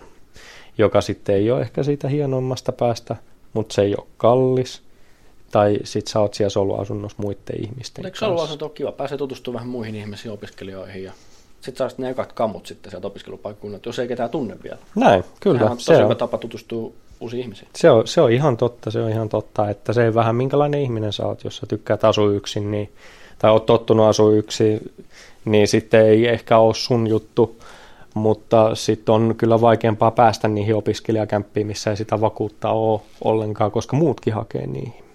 joka 0.77 1.01
sitten 1.01 1.35
ei 1.35 1.51
ole 1.51 1.61
ehkä 1.61 1.83
siitä 1.83 2.07
hienoimmasta 2.07 2.71
päästä, 2.71 3.15
mutta 3.53 3.73
se 3.73 3.81
ei 3.81 3.95
ole 3.95 4.07
kallis. 4.17 4.86
Tai 5.51 5.79
sit 5.83 6.07
sä 6.07 6.19
oot 6.19 6.33
siellä 6.33 6.49
soluasunnossa 6.49 7.17
muiden 7.21 7.63
ihmisten 7.63 8.05
Eikö 8.05 8.13
kanssa. 8.13 8.25
soluasunto 8.25 8.65
ole 8.65 8.73
kiva? 8.73 8.91
Pääsee 8.91 9.17
tutustumaan 9.17 9.59
vähän 9.59 9.69
muihin 9.69 9.95
ihmisiin, 9.95 10.31
opiskelijoihin 10.31 11.03
ja 11.03 11.11
sitten 11.61 11.77
saa 11.77 11.89
sitten 11.89 12.03
ne 12.03 12.09
ekat 12.09 12.33
kamut 12.33 12.65
sitten 12.65 12.91
sieltä 12.91 13.07
opiskelupaikkuunnat, 13.07 13.85
jos 13.85 13.99
ei 13.99 14.07
ketään 14.07 14.29
tunne 14.29 14.57
vielä. 14.63 14.77
Näin, 14.95 15.23
kyllä. 15.39 15.59
Sehän 15.59 15.71
on 15.71 15.79
Se 15.79 15.85
tosi 15.85 15.97
on, 16.01 16.05
hyvä 16.05 16.15
tapa 16.15 16.37
tutustua 16.37 16.91
uusiin 17.19 17.41
ihmisiin. 17.41 17.69
se, 17.75 17.89
on, 17.89 18.07
se 18.07 18.21
on 18.21 18.31
ihan 18.31 18.57
totta, 18.57 18.91
se 18.91 19.01
on 19.01 19.09
ihan 19.09 19.29
totta, 19.29 19.69
että 19.69 19.93
se 19.93 20.03
ei 20.05 20.13
vähän 20.13 20.35
minkälainen 20.35 20.81
ihminen 20.81 21.13
sä 21.13 21.25
oot, 21.27 21.43
jos 21.43 21.57
sä 21.57 21.65
tykkäät 21.65 22.03
asua 22.03 22.31
yksin, 22.31 22.71
niin, 22.71 22.91
tai 23.39 23.51
oot 23.51 23.65
tottunut 23.65 24.05
asua 24.05 24.31
yksin, 24.31 24.91
niin 25.45 25.67
sitten 25.67 26.05
ei 26.05 26.27
ehkä 26.27 26.57
ole 26.57 26.73
sun 26.73 27.07
juttu, 27.07 27.55
mutta 28.13 28.75
sitten 28.75 29.15
on 29.15 29.35
kyllä 29.37 29.61
vaikeampaa 29.61 30.11
päästä 30.11 30.47
niihin 30.47 30.75
opiskelijakämppiin, 30.75 31.67
missä 31.67 31.89
ei 31.89 31.97
sitä 31.97 32.21
vakuutta 32.21 32.69
ole 32.69 33.01
ollenkaan, 33.23 33.71
koska 33.71 33.95
muutkin 33.95 34.33
hakee 34.33 34.67
niihin. 34.67 35.06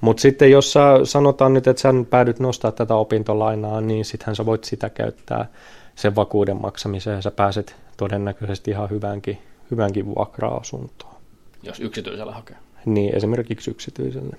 Mutta 0.00 0.20
sitten 0.20 0.50
jos 0.50 0.72
sä 0.72 1.00
sanotaan 1.04 1.54
nyt, 1.54 1.66
että 1.66 1.82
sä 1.82 1.94
päädyt 2.10 2.40
nostaa 2.40 2.72
tätä 2.72 2.94
opintolainaa, 2.94 3.80
niin 3.80 4.04
sittenhän 4.04 4.36
sä 4.36 4.46
voit 4.46 4.64
sitä 4.64 4.90
käyttää 4.90 5.48
sen 5.94 6.16
vakuuden 6.16 6.60
maksamiseen 6.60 7.16
ja 7.16 7.22
sä 7.22 7.30
pääset 7.30 7.76
todennäköisesti 7.96 8.70
ihan 8.70 8.90
hyvänkin, 8.90 9.38
hyvänkin 9.70 10.06
vuokra-asuntoon. 10.06 11.14
Jos 11.62 11.80
yksityisellä 11.80 12.32
hakee. 12.32 12.56
Niin 12.84 13.16
esimerkiksi 13.16 13.70
yksityiselle. 13.70 14.36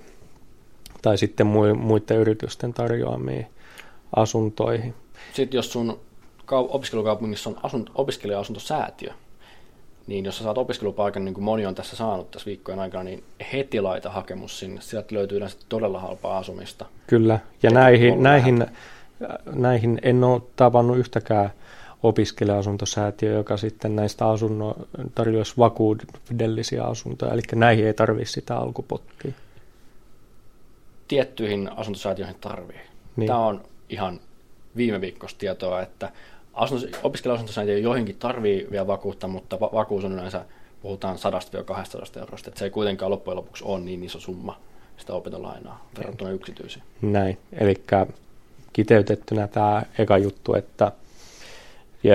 Tai 1.01 1.17
sitten 1.17 1.47
mui- 1.47 1.73
muiden 1.73 2.17
yritysten 2.17 2.73
tarjoamiin 2.73 3.47
asuntoihin. 4.15 4.93
Sitten 5.33 5.57
jos 5.57 5.71
sun 5.71 5.99
kau- 6.41 6.69
opiskelukaupungissa 6.69 7.49
on 7.49 7.55
asunt- 7.55 7.91
opiskelija-asuntosäätiö, 7.95 9.13
niin 10.07 10.25
jos 10.25 10.37
sä 10.37 10.43
saat 10.43 10.57
opiskelupaikan, 10.57 11.25
niin 11.25 11.33
kuin 11.33 11.43
moni 11.43 11.65
on 11.65 11.75
tässä 11.75 11.95
saanut 11.95 12.31
tässä 12.31 12.45
viikkojen 12.45 12.79
aikana, 12.79 13.03
niin 13.03 13.23
heti 13.53 13.81
laita 13.81 14.09
hakemus 14.09 14.59
sinne. 14.59 14.81
Sieltä 14.81 15.15
löytyy 15.15 15.37
yleensä 15.37 15.57
todella 15.69 15.99
halpaa 15.99 16.37
asumista. 16.37 16.85
Kyllä, 17.07 17.39
ja 17.63 17.69
näihin, 17.69 18.23
näihin, 18.23 18.65
näihin 19.45 19.99
en 20.01 20.23
ole 20.23 20.41
tavannut 20.55 20.97
yhtäkään 20.97 21.49
opiskelija-asuntosäätiö, 22.03 23.33
joka 23.33 23.57
sitten 23.57 23.95
näistä 23.95 24.29
asunno 24.29 24.75
tarjoaisi 25.15 25.53
vakuudellisia 25.57 26.83
asuntoja, 26.83 27.33
eli 27.33 27.41
näihin 27.55 27.87
ei 27.87 27.93
tarvitse 27.93 28.31
sitä 28.31 28.57
alkupottia. 28.57 29.31
Tiettyihin 31.07 31.69
asuntosäätiöihin 31.75 32.37
tarvii. 32.41 32.81
Niin. 33.15 33.27
Tämä 33.27 33.45
on 33.45 33.61
ihan 33.89 34.19
viime 34.75 35.01
viikosta 35.01 35.39
tietoa, 35.39 35.81
että 35.81 36.11
opiskelija-asuntosäätiö 37.03 37.77
joihinkin 37.77 38.17
tarvii 38.17 38.67
vielä 38.71 38.87
vakuutta, 38.87 39.27
mutta 39.27 39.59
va- 39.59 39.69
vakuus 39.73 40.05
on 40.05 40.13
yleensä, 40.13 40.45
puhutaan 40.81 41.15
100-200 41.15 42.19
eurosta, 42.19 42.49
että 42.49 42.59
se 42.59 42.65
ei 42.65 42.71
kuitenkaan 42.71 43.11
loppujen 43.11 43.37
lopuksi 43.37 43.63
ole 43.63 43.79
niin 43.79 44.03
iso 44.03 44.19
summa 44.19 44.59
sitä 44.97 45.13
opintolainaa 45.13 45.89
verrattuna 45.97 46.31
yksityisiin. 46.31 46.83
Näin, 47.01 47.37
eli 47.53 47.75
kiteytettynä 48.73 49.47
tämä 49.47 49.83
eka 49.97 50.17
juttu, 50.17 50.53
että 50.53 50.91
ja 52.03 52.13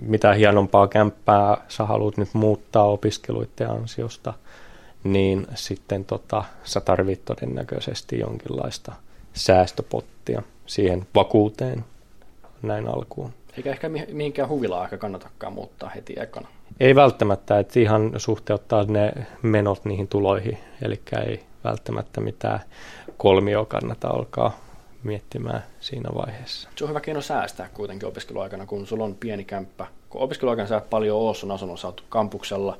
mitä 0.00 0.34
hienompaa 0.34 0.88
kämppää 0.88 1.56
sä 1.68 1.86
haluat 1.86 2.16
nyt 2.16 2.34
muuttaa 2.34 2.84
opiskeluiden 2.84 3.70
ansiosta, 3.70 4.34
niin 5.04 5.46
sitten 5.54 6.04
tota, 6.04 6.44
sä 6.64 6.80
tarvit 6.80 7.24
todennäköisesti 7.24 8.18
jonkinlaista 8.18 8.92
säästöpottia 9.32 10.42
siihen 10.66 11.06
vakuuteen 11.14 11.84
näin 12.62 12.88
alkuun. 12.88 13.32
Eikä 13.58 13.70
ehkä 13.70 13.88
mihinkään 14.12 14.48
huvilaa 14.48 14.82
aika 14.82 14.98
kannatakaan 14.98 15.52
muuttaa 15.52 15.88
heti 15.88 16.14
ekana. 16.16 16.48
Ei 16.80 16.94
välttämättä, 16.94 17.58
että 17.58 17.80
ihan 17.80 18.12
suhteuttaa 18.16 18.84
ne 18.84 19.12
menot 19.42 19.84
niihin 19.84 20.08
tuloihin, 20.08 20.58
eli 20.82 21.00
ei 21.26 21.44
välttämättä 21.64 22.20
mitään 22.20 22.60
kolmio 23.16 23.64
kannata 23.64 24.08
alkaa 24.08 24.60
miettimään 25.02 25.64
siinä 25.80 26.10
vaiheessa. 26.14 26.68
Se 26.76 26.84
on 26.84 26.90
hyvä 26.90 27.00
keino 27.00 27.20
säästää 27.20 27.68
kuitenkin 27.74 28.08
opiskeluaikana, 28.08 28.66
kun 28.66 28.86
sulla 28.86 29.04
on 29.04 29.14
pieni 29.14 29.44
kämppä. 29.44 29.86
Kun 30.10 30.20
opiskeluaikana 30.20 30.68
sä 30.68 30.76
et 30.76 30.90
paljon 30.90 31.16
oo 31.16 31.34
sun 31.34 31.50
asunnon, 31.50 31.78
sä 31.78 31.86
oot 31.86 32.04
kampuksella, 32.08 32.78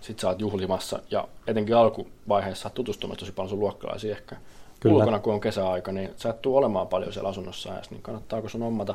sit 0.00 0.18
sä 0.18 0.28
oot 0.28 0.40
juhlimassa 0.40 0.98
ja 1.10 1.28
etenkin 1.46 1.76
alkuvaiheessa 1.76 2.68
sä 2.68 2.74
tutustumassa 2.74 3.20
tosi 3.20 3.32
paljon 3.32 3.50
sun 3.50 3.60
luokkalaisiin 3.60 4.12
ehkä. 4.12 4.36
Kyllä. 4.80 4.96
Ulkona 4.96 5.18
kun 5.18 5.34
on 5.34 5.40
kesäaika, 5.40 5.92
niin 5.92 6.10
sä 6.16 6.30
et 6.30 6.42
tuu 6.42 6.56
olemaan 6.56 6.88
paljon 6.88 7.12
siellä 7.12 7.28
asunnossa 7.28 7.68
ja 7.68 7.82
niin 7.90 8.02
kannattaako 8.02 8.48
sun 8.48 8.62
ommata 8.62 8.94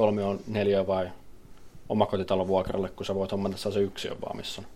kolmi 0.00 0.22
on 0.22 0.40
neljä 0.46 0.86
vai 0.86 1.08
omakotitalon 1.88 2.48
vuokralle, 2.48 2.88
kun 2.88 3.06
sä 3.06 3.14
voit 3.14 3.32
hommata 3.32 3.56
se 3.56 3.80
yksi 3.80 4.08
vaan, 4.10 4.36
missä 4.36 4.62
on 4.62 4.68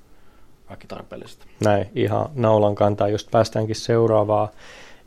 kaikki 0.66 0.86
tarpeellista. 0.86 1.46
Näin, 1.60 1.86
ihan 1.94 2.28
naulan 2.34 2.74
kantaa. 2.74 3.08
Just 3.08 3.30
päästäänkin 3.30 3.76
seuraavaa 3.76 4.48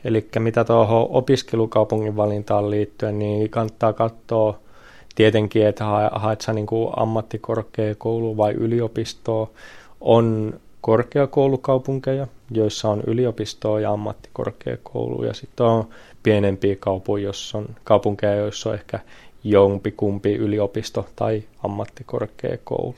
Eli 0.03 0.27
mitä 0.39 0.63
tuohon 0.63 1.07
opiskelukaupungin 1.09 2.15
valintaan 2.15 2.69
liittyen, 2.71 3.19
niin 3.19 3.49
kannattaa 3.49 3.93
katsoa 3.93 4.59
tietenkin, 5.15 5.67
että 5.67 5.85
haet 6.11 6.41
sä 6.41 6.53
niin 6.53 6.67
ammattikorkeakoulu 6.95 8.37
vai 8.37 8.53
yliopistoa. 8.53 9.49
On 10.01 10.53
korkeakoulukaupunkeja, 10.81 12.27
joissa 12.51 12.89
on 12.89 13.03
yliopistoa 13.07 13.79
ja 13.79 13.91
ammattikorkeakoulu, 13.91 15.23
ja 15.23 15.33
sitten 15.33 15.65
on 15.65 15.87
pienempiä 16.23 16.75
kaupunkeja, 16.79 17.23
joissa 17.23 17.57
on, 17.57 17.65
kaupunkeja, 17.83 18.35
joissa 18.35 18.69
on 18.69 18.75
ehkä 18.75 18.99
jompikumpi 19.49 20.35
yliopisto 20.35 21.07
tai 21.15 21.43
ammattikorkeakoulu. 21.63 22.95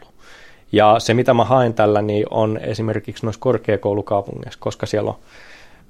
Ja 0.71 0.95
se, 0.99 1.13
mitä 1.13 1.33
mä 1.33 1.43
haen 1.43 1.73
tällä, 1.73 2.01
niin 2.01 2.25
on 2.29 2.57
esimerkiksi 2.57 3.25
noissa 3.25 3.39
korkeakoulukaupungeissa, 3.39 4.59
koska 4.59 4.85
siellä 4.85 5.09
on 5.09 5.19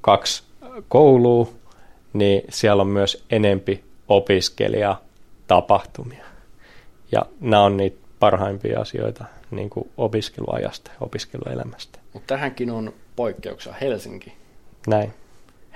kaksi 0.01 0.43
kouluun, 0.87 1.47
niin 2.13 2.41
siellä 2.49 2.81
on 2.81 2.87
myös 2.87 3.23
enempi 3.29 3.83
opiskelijatapahtumia. 4.07 6.25
Ja 7.11 7.25
nämä 7.39 7.63
on 7.63 7.77
niitä 7.77 7.97
parhaimpia 8.19 8.79
asioita 8.79 9.25
niin 9.51 9.69
kuin 9.69 9.89
opiskeluajasta 9.97 10.91
ja 10.91 10.97
opiskeluelämästä. 11.01 11.99
Mutta 12.13 12.27
tähänkin 12.27 12.71
on 12.71 12.93
poikkeuksia. 13.15 13.73
Helsinki. 13.81 14.33
Näin. 14.87 15.13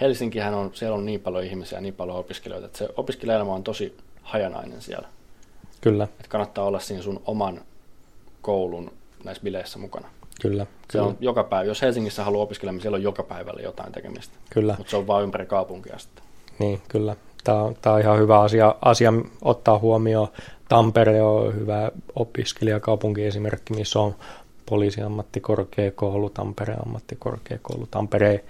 Helsinkihän 0.02 0.54
on, 0.54 0.72
siellä 0.74 0.98
on 0.98 1.06
niin 1.06 1.20
paljon 1.20 1.44
ihmisiä 1.44 1.78
ja 1.78 1.82
niin 1.82 1.94
paljon 1.94 2.18
opiskelijoita, 2.18 2.66
että 2.66 2.78
se 2.78 2.90
opiskelijaelämä 2.98 3.54
on 3.54 3.64
tosi 3.64 3.98
hajanainen 4.24 4.82
siellä. 4.82 5.08
Kyllä. 5.82 6.04
Että 6.04 6.28
kannattaa 6.30 6.66
olla 6.66 6.80
siinä 6.80 7.04
sun 7.04 7.22
oman 7.26 7.62
koulun 8.42 8.92
näissä 9.24 9.44
bileissä 9.44 9.80
mukana. 9.80 10.08
Kyllä. 10.42 10.64
Se 10.64 10.70
kyllä. 10.92 11.06
on 11.06 11.18
joka 11.20 11.44
päivä. 11.44 11.64
Jos 11.68 11.82
Helsingissä 11.82 12.24
haluaa 12.24 12.44
opiskella, 12.44 12.72
niin 12.72 12.82
siellä 12.82 12.96
on 12.96 13.04
joka 13.04 13.24
päivällä 13.24 13.62
jotain 13.62 13.92
tekemistä. 13.92 14.34
Kyllä. 14.50 14.76
Mutta 14.78 14.92
se 14.92 14.98
on 14.98 15.08
vain 15.08 15.24
ympäri 15.24 15.46
kaupunkia 15.46 15.98
sitten. 15.98 16.24
Niin, 16.60 16.82
kyllä. 16.88 17.16
Tämä 17.44 17.62
on, 17.62 17.76
tämä 17.82 17.96
on 17.96 18.02
ihan 18.02 18.20
hyvä 18.20 18.40
asia, 18.40 18.76
asia 18.82 19.14
ottaa 19.42 19.80
huomioon. 19.80 20.28
Tampere 20.70 21.22
on 21.22 21.56
hyvä 21.56 21.92
opiskelijakaupunki 22.16 23.26
esimerkki, 23.26 23.74
missä 23.74 24.00
on 24.00 24.16
poliisiammattikorkeakoulu, 24.66 26.30
Tampere 26.30 26.76
ammattikorkeakoulu, 26.86 27.88
Tampere 27.92 28.44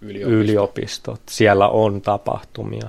yliopisto. 0.00 0.36
yliopistot. 0.36 1.20
Siellä 1.30 1.68
on 1.68 2.00
tapahtumia 2.00 2.88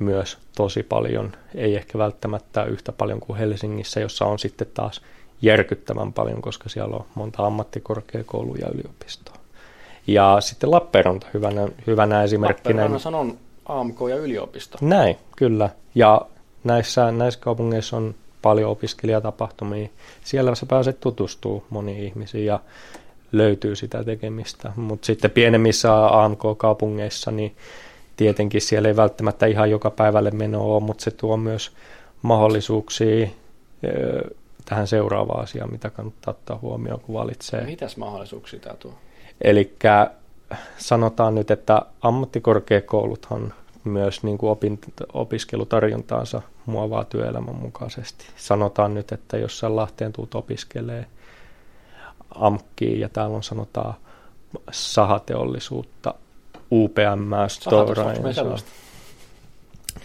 myös 0.00 0.38
tosi 0.56 0.82
paljon, 0.82 1.32
ei 1.54 1.76
ehkä 1.76 1.98
välttämättä 1.98 2.64
yhtä 2.64 2.92
paljon 2.92 3.20
kuin 3.20 3.38
Helsingissä, 3.38 4.00
jossa 4.00 4.24
on 4.24 4.38
sitten 4.38 4.66
taas 4.74 5.00
järkyttävän 5.42 6.12
paljon, 6.12 6.42
koska 6.42 6.68
siellä 6.68 6.96
on 6.96 7.04
monta 7.14 7.46
ammattikorkeakoulua 7.46 8.56
ja 8.60 8.68
yliopistoa. 8.74 9.34
Ja 10.06 10.36
sitten 10.40 10.70
Lappeenranta 10.70 11.26
hyvänä, 11.34 11.68
hyvänä 11.86 12.22
esimerkkinä. 12.22 12.70
Lappeenranta 12.70 12.98
sanon 12.98 13.38
AMK 13.66 13.98
ja 14.10 14.16
yliopisto. 14.16 14.78
Näin, 14.80 15.16
kyllä. 15.36 15.70
Ja 15.94 16.20
näissä, 16.64 17.12
näissä 17.12 17.40
kaupungeissa 17.40 17.96
on 17.96 18.14
paljon 18.42 18.70
opiskelijatapahtumia. 18.70 19.88
Siellä 20.24 20.54
sä 20.54 20.66
pääset 20.66 21.00
tutustuu 21.00 21.64
moniin 21.70 22.04
ihmisiin 22.04 22.46
ja 22.46 22.60
löytyy 23.32 23.76
sitä 23.76 24.04
tekemistä. 24.04 24.72
Mutta 24.76 25.06
sitten 25.06 25.30
pienemmissä 25.30 26.22
AMK-kaupungeissa, 26.22 27.30
niin 27.30 27.56
tietenkin 28.20 28.60
siellä 28.60 28.88
ei 28.88 28.96
välttämättä 28.96 29.46
ihan 29.46 29.70
joka 29.70 29.90
päivälle 29.90 30.30
menoa 30.30 30.62
ole, 30.62 30.82
mutta 30.82 31.04
se 31.04 31.10
tuo 31.10 31.36
myös 31.36 31.72
mahdollisuuksia 32.22 33.28
tähän 34.64 34.86
seuraavaan 34.86 35.42
asiaan, 35.42 35.72
mitä 35.72 35.90
kannattaa 35.90 36.30
ottaa 36.30 36.58
huomioon, 36.62 37.00
kun 37.00 37.14
valitsee. 37.14 37.64
Mitäs 37.64 37.96
mahdollisuuksia 37.96 38.60
tämä 38.60 38.74
tuo? 38.74 38.94
Eli 39.40 39.76
sanotaan 40.78 41.34
nyt, 41.34 41.50
että 41.50 41.82
ammattikorkeakouluthan 42.02 43.54
myös 43.84 44.22
niin 44.22 44.38
kuin 44.38 44.50
opin, 44.50 44.80
opiskelutarjontaansa 45.12 46.42
muovaa 46.66 47.04
työelämän 47.04 47.54
mukaisesti. 47.54 48.24
Sanotaan 48.36 48.94
nyt, 48.94 49.12
että 49.12 49.36
jos 49.36 49.58
sä 49.58 49.76
Lahteen 49.76 50.12
tuut 50.12 50.34
opiskelee 50.34 51.06
AMKkiin 52.34 53.00
ja 53.00 53.08
täällä 53.08 53.36
on 53.36 53.42
sanotaan 53.42 53.94
sahateollisuutta, 54.70 56.14
UPM, 56.72 57.32
Stora 57.48 58.12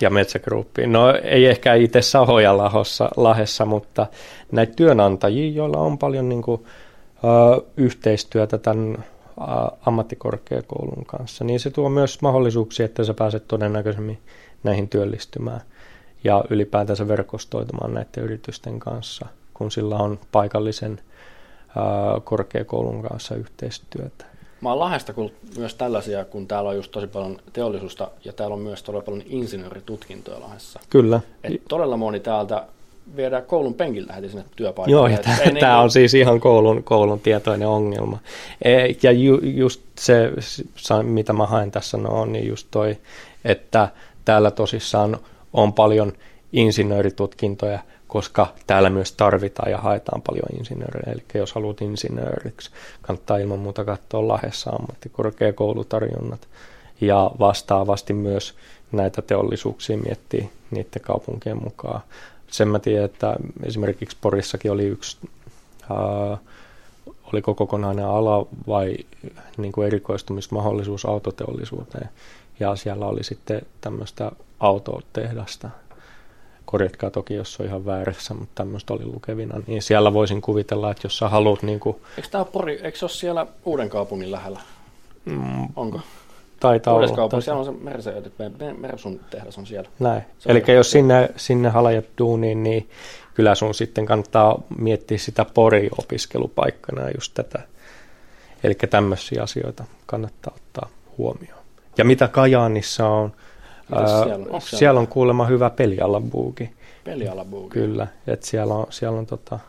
ja 0.01 0.09
Metsägruppiin. 0.09 0.93
No 0.93 1.13
ei 1.23 1.45
ehkä 1.45 1.73
itse 1.73 2.01
sahoja 2.01 2.57
lahossa, 2.57 3.09
lahessa, 3.17 3.65
mutta 3.65 4.07
näitä 4.51 4.73
työnantajia, 4.75 5.51
joilla 5.51 5.77
on 5.77 5.97
paljon 5.97 6.29
niin 6.29 6.41
kuin, 6.41 6.65
ö, 7.23 7.61
yhteistyötä 7.77 8.57
tämän 8.57 8.97
ö, 8.97 9.43
ammattikorkeakoulun 9.85 11.05
kanssa, 11.05 11.43
niin 11.43 11.59
se 11.59 11.69
tuo 11.69 11.89
myös 11.89 12.21
mahdollisuuksia, 12.21 12.85
että 12.85 13.03
sä 13.03 13.13
pääset 13.13 13.47
todennäköisemmin 13.47 14.19
näihin 14.63 14.89
työllistymään 14.89 15.61
ja 16.23 16.43
ylipäätänsä 16.49 17.07
verkostoitumaan 17.07 17.93
näiden 17.93 18.23
yritysten 18.23 18.79
kanssa, 18.79 19.25
kun 19.53 19.71
sillä 19.71 19.95
on 19.95 20.19
paikallisen 20.31 21.01
korkeakoulun 22.23 23.01
kanssa 23.01 23.35
yhteistyötä. 23.35 24.25
Mä 24.65 24.69
oon 24.69 24.79
Lahdesta 24.79 25.13
kuullut 25.13 25.33
myös 25.57 25.75
tällaisia, 25.75 26.25
kun 26.25 26.47
täällä 26.47 26.69
on 26.69 26.75
just 26.75 26.91
tosi 26.91 27.07
paljon 27.07 27.39
teollisuutta 27.53 28.11
ja 28.23 28.33
täällä 28.33 28.53
on 28.53 28.59
myös 28.59 28.83
todella 28.83 29.03
paljon 29.03 29.23
insinööritutkintoja 29.25 30.39
Lahdessa. 30.39 30.79
Kyllä. 30.89 31.21
Et 31.43 31.61
todella 31.69 31.97
moni 31.97 32.19
täältä 32.19 32.65
viedään 33.15 33.43
koulun 33.43 33.73
penkiltä 33.73 34.13
heti 34.13 34.29
sinne 34.29 34.45
työpaikalle. 34.55 34.91
Joo, 34.91 35.07
ja 35.07 35.17
tämä 35.17 35.51
niin 35.51 35.65
on 35.65 35.91
siis 35.91 36.13
ihan 36.13 36.39
koulun, 36.39 36.83
koulun 36.83 37.19
tietoinen 37.19 37.67
ongelma. 37.67 38.17
E, 38.61 38.71
ja 39.03 39.11
ju, 39.11 39.39
just 39.43 39.81
se, 39.99 40.31
mitä 41.03 41.33
mä 41.33 41.45
haen 41.45 41.71
tässä, 41.71 41.97
no, 41.97 42.09
on 42.09 42.31
niin 42.31 42.47
just 42.47 42.67
toi, 42.71 42.97
että 43.45 43.89
täällä 44.25 44.51
tosissaan 44.51 45.17
on 45.53 45.73
paljon 45.73 46.13
insinööritutkintoja, 46.53 47.79
koska 48.15 48.47
täällä 48.67 48.89
myös 48.89 49.11
tarvitaan 49.11 49.71
ja 49.71 49.77
haetaan 49.77 50.21
paljon 50.21 50.59
insinöörejä. 50.59 51.13
Eli 51.13 51.23
jos 51.33 51.53
haluat 51.53 51.81
insinööriksi, 51.81 52.71
kannattaa 53.01 53.37
ilman 53.37 53.59
muuta 53.59 53.85
katsoa 53.85 54.27
Lahdessa 54.27 54.69
ammattikorkeakoulutarjonnat 54.69 56.47
ja 57.01 57.31
vastaavasti 57.39 58.13
myös 58.13 58.55
näitä 58.91 59.21
teollisuuksia 59.21 59.97
miettiä 59.97 60.45
niiden 60.71 61.01
kaupunkien 61.01 61.63
mukaan. 61.63 62.01
Sen 62.47 62.67
mä 62.67 62.79
tiedän, 62.79 63.05
että 63.05 63.35
esimerkiksi 63.63 64.17
Porissakin 64.21 64.71
oli 64.71 64.85
yksi 64.85 65.17
ää, 65.89 66.37
oliko 67.33 67.55
kokonainen 67.55 68.05
ala 68.05 68.45
vai 68.67 68.97
niin 69.57 69.71
kuin 69.71 69.87
erikoistumismahdollisuus 69.87 71.05
autoteollisuuteen. 71.05 72.09
Ja 72.59 72.75
siellä 72.75 73.05
oli 73.05 73.23
sitten 73.23 73.61
tämmöistä 73.81 74.31
autotehdasta. 74.59 75.69
Korjatkaa 76.65 77.09
toki, 77.09 77.33
jos 77.33 77.59
on 77.59 77.65
ihan 77.65 77.85
väärässä, 77.85 78.33
mutta 78.33 78.51
tämmöistä 78.55 78.93
oli 78.93 79.05
lukevina. 79.05 79.61
Niin 79.67 79.81
siellä 79.81 80.13
voisin 80.13 80.41
kuvitella, 80.41 80.91
että 80.91 81.05
jos 81.05 81.17
sä 81.17 81.29
haluat... 81.29 81.63
Niin 81.63 81.79
kuin, 81.79 81.97
Eikö 82.17 82.29
tämä 82.29 82.45
Pori, 82.45 82.79
eikö 82.83 82.97
se 82.97 83.05
ole 83.05 83.11
siellä 83.11 83.47
Uuden 83.65 83.89
kaupungin 83.89 84.31
lähellä? 84.31 84.59
mm, 85.25 85.67
Onko? 85.75 85.99
taitaa 86.59 86.93
Uudessa 86.93 87.23
olla. 87.23 87.41
siellä 87.41 87.59
on 87.59 87.65
se 87.65 87.71
Mercedes, 87.71 88.31
Mersun 88.77 89.19
tehdas 89.29 89.57
on 89.57 89.65
siellä. 89.65 89.89
Näin. 89.99 90.21
Se 90.39 90.51
Eli 90.51 90.63
jos 90.67 90.91
sinne, 90.91 91.29
sinne 91.35 91.69
halajat 91.69 92.05
duuniin, 92.17 92.63
niin 92.63 92.89
kyllä 93.33 93.55
sun 93.55 93.73
sitten 93.73 94.05
kannattaa 94.05 94.61
miettiä 94.77 95.17
sitä 95.17 95.45
Pori-opiskelupaikkana 95.53 97.01
ja 97.01 97.11
just 97.15 97.33
tätä. 97.33 97.59
Eli 98.63 98.73
tämmöisiä 98.75 99.43
asioita 99.43 99.83
kannattaa 100.05 100.53
ottaa 100.55 100.89
huomioon. 101.17 101.59
Ja 101.97 102.05
mitä 102.05 102.27
Kajaanissa 102.27 103.07
on? 103.07 103.33
Mitäs 103.89 104.09
siellä 104.09 104.35
on? 104.35 104.61
Siellä 104.61 104.79
siellä 104.79 104.99
on 104.99 105.07
kuulemma 105.07 105.45
hyvä 105.45 105.69
pelialabuuki. 105.69 106.69
Pelialabuuki. 107.03 107.73
Kyllä, 107.73 108.07
että 108.27 108.45
siellä 108.45 108.73
on, 108.73 108.87
siellä 108.89 109.19
on 109.19 109.25
tota, 109.25 109.59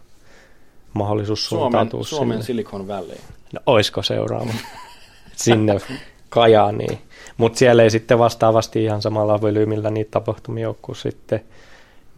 mahdollisuus 0.93 1.49
Suomen, 1.49 1.63
suuntautua 1.63 2.05
Suomen 2.05 2.37
sinne. 2.37 2.47
Silicon 2.47 2.89
Valley. 2.89 3.19
No, 3.53 3.61
oisko 3.67 4.03
seuraava 4.03 4.53
sinne 5.37 5.81
Kajaaniin. 6.29 6.99
Mutta 7.37 7.59
siellä 7.59 7.83
ei 7.83 7.91
sitten 7.91 8.19
vastaavasti 8.19 8.85
ihan 8.85 9.03
samalla 9.03 9.41
volyymillä 9.41 9.91
niitä 9.91 10.11
tapahtumia 10.11 10.69
ole 10.69 10.77
kuin 10.83 10.97
sitten 10.97 11.45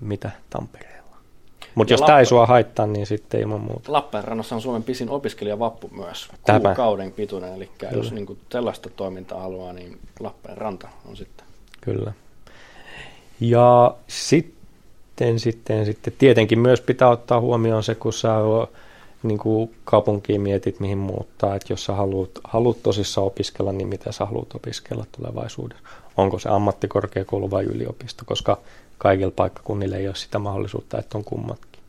mitä 0.01 0.31
Tampereella. 0.51 1.17
Mutta 1.75 1.93
jos 1.93 2.01
tämä 2.01 2.19
ei 2.19 2.27
sua 2.27 2.47
haittaa, 2.47 2.87
niin 2.87 3.07
sitten 3.07 3.41
ilman 3.41 3.61
muuta. 3.61 3.93
Lappeenrannassa 3.93 4.55
on 4.55 4.61
Suomen 4.61 4.83
pisin 4.83 5.11
opiskelijavappu 5.11 5.91
myös. 5.93 6.29
Tämä. 6.45 6.69
Kuukauden 6.69 7.13
pituinen, 7.13 7.55
eli 7.55 7.71
jos 7.83 7.91
Kyllä. 7.91 8.11
niin 8.11 8.27
kuin 8.27 8.39
sellaista 8.53 8.91
toimintaa 8.91 9.41
haluaa, 9.41 9.73
niin 9.73 9.99
Lappeenranta 10.21 10.89
on 11.09 11.17
sitten. 11.17 11.48
Kyllä. 11.93 12.13
Ja 13.41 13.95
sitten, 14.09 15.39
sitten, 15.39 15.87
sitten 15.87 16.13
tietenkin 16.19 16.59
myös 16.59 16.81
pitää 16.81 17.09
ottaa 17.09 17.41
huomioon 17.41 17.83
se, 17.83 17.95
kun 17.95 18.13
sä 18.13 18.29
niin 19.23 19.39
kuin 19.39 19.75
kaupunkiin 19.85 20.41
mietit, 20.41 20.81
mihin 20.81 20.99
muuttaa, 20.99 21.55
että 21.55 21.73
jos 21.73 21.85
sä 21.85 21.93
haluat, 21.93 22.31
haluat 22.45 22.83
tosissaan 22.83 23.27
opiskella, 23.27 23.73
niin 23.73 23.89
mitä 23.89 24.13
sä 24.13 24.27
haluat 24.27 24.55
opiskella 24.55 25.07
tulevaisuudessa. 25.13 25.85
Onko 26.17 26.39
se 26.39 26.49
ammattikorkeakoulu 26.49 27.51
vai 27.51 27.65
yliopisto, 27.65 28.23
koska 28.27 28.59
kaikilla 28.99 29.33
paikkakunnilla 29.37 29.97
ei 29.97 30.09
ole 30.09 30.15
sitä 30.15 30.39
mahdollisuutta, 30.39 30.99
että 30.99 31.19
on 31.19 31.25
kummatkin. 31.25 31.83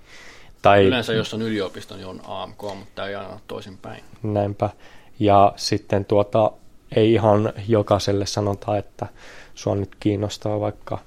Tai 0.62 0.86
Yleensä 0.86 1.14
jos 1.14 1.34
on 1.34 1.42
yliopisto, 1.42 1.96
niin 1.96 2.08
on 2.08 2.22
AMK, 2.28 2.62
mutta 2.80 3.08
ei 3.08 3.16
aina 3.16 3.40
toisinpäin. 3.48 4.04
näinpä. 4.24 4.70
Ja 5.20 5.54
sitten 5.56 6.06
tuota, 6.06 6.52
ei 6.96 7.14
ihan 7.14 7.54
jokaiselle 7.68 8.26
sanota, 8.26 8.78
että 8.78 9.08
sua 9.60 9.76
nyt 9.76 9.96
kiinnostaa 10.00 10.60
vaikka 10.60 11.00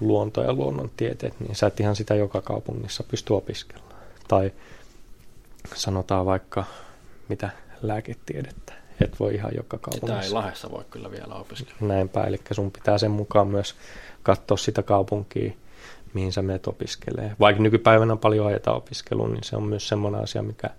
luonto- 0.00 0.42
ja 0.42 0.52
luonnontieteet, 0.52 1.40
niin 1.40 1.56
sä 1.56 1.66
et 1.66 1.80
ihan 1.80 1.96
sitä 1.96 2.14
joka 2.14 2.40
kaupungissa 2.40 3.04
pysty 3.10 3.32
opiskelemaan. 3.32 3.94
Tai 4.28 4.52
sanotaan 5.74 6.26
vaikka 6.26 6.64
mitä 7.28 7.50
lääketiedettä, 7.82 8.72
et 9.04 9.20
voi 9.20 9.34
ihan 9.34 9.52
joka 9.54 9.76
Sitä 9.76 9.90
ei 9.90 10.00
kaupungissa. 10.00 10.34
Lahdessa 10.34 10.70
voi 10.70 10.84
kyllä 10.90 11.10
vielä 11.10 11.34
opiskella. 11.34 11.78
Näinpä, 11.80 12.24
eli 12.24 12.40
sun 12.52 12.70
pitää 12.70 12.98
sen 12.98 13.10
mukaan 13.10 13.48
myös 13.48 13.74
katsoa 14.22 14.56
sitä 14.56 14.82
kaupunkia, 14.82 15.52
mihin 16.14 16.32
sä 16.32 16.42
menet 16.42 16.66
opiskelee. 16.66 17.36
Vaikka 17.40 17.62
nykypäivänä 17.62 18.16
paljon 18.16 18.46
ajetaan 18.46 18.76
opiskeluun, 18.76 19.32
niin 19.32 19.44
se 19.44 19.56
on 19.56 19.62
myös 19.62 19.88
semmoinen 19.88 20.22
asia, 20.22 20.42
mikä 20.42 20.70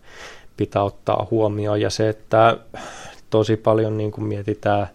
pitää 0.57 0.83
ottaa 0.83 1.27
huomioon. 1.31 1.81
Ja 1.81 1.89
se, 1.89 2.09
että 2.09 2.57
tosi 3.29 3.57
paljon 3.57 3.97
niin 3.97 4.11
kuin 4.11 4.25
mietitään 4.25 4.79
ää, 4.79 4.87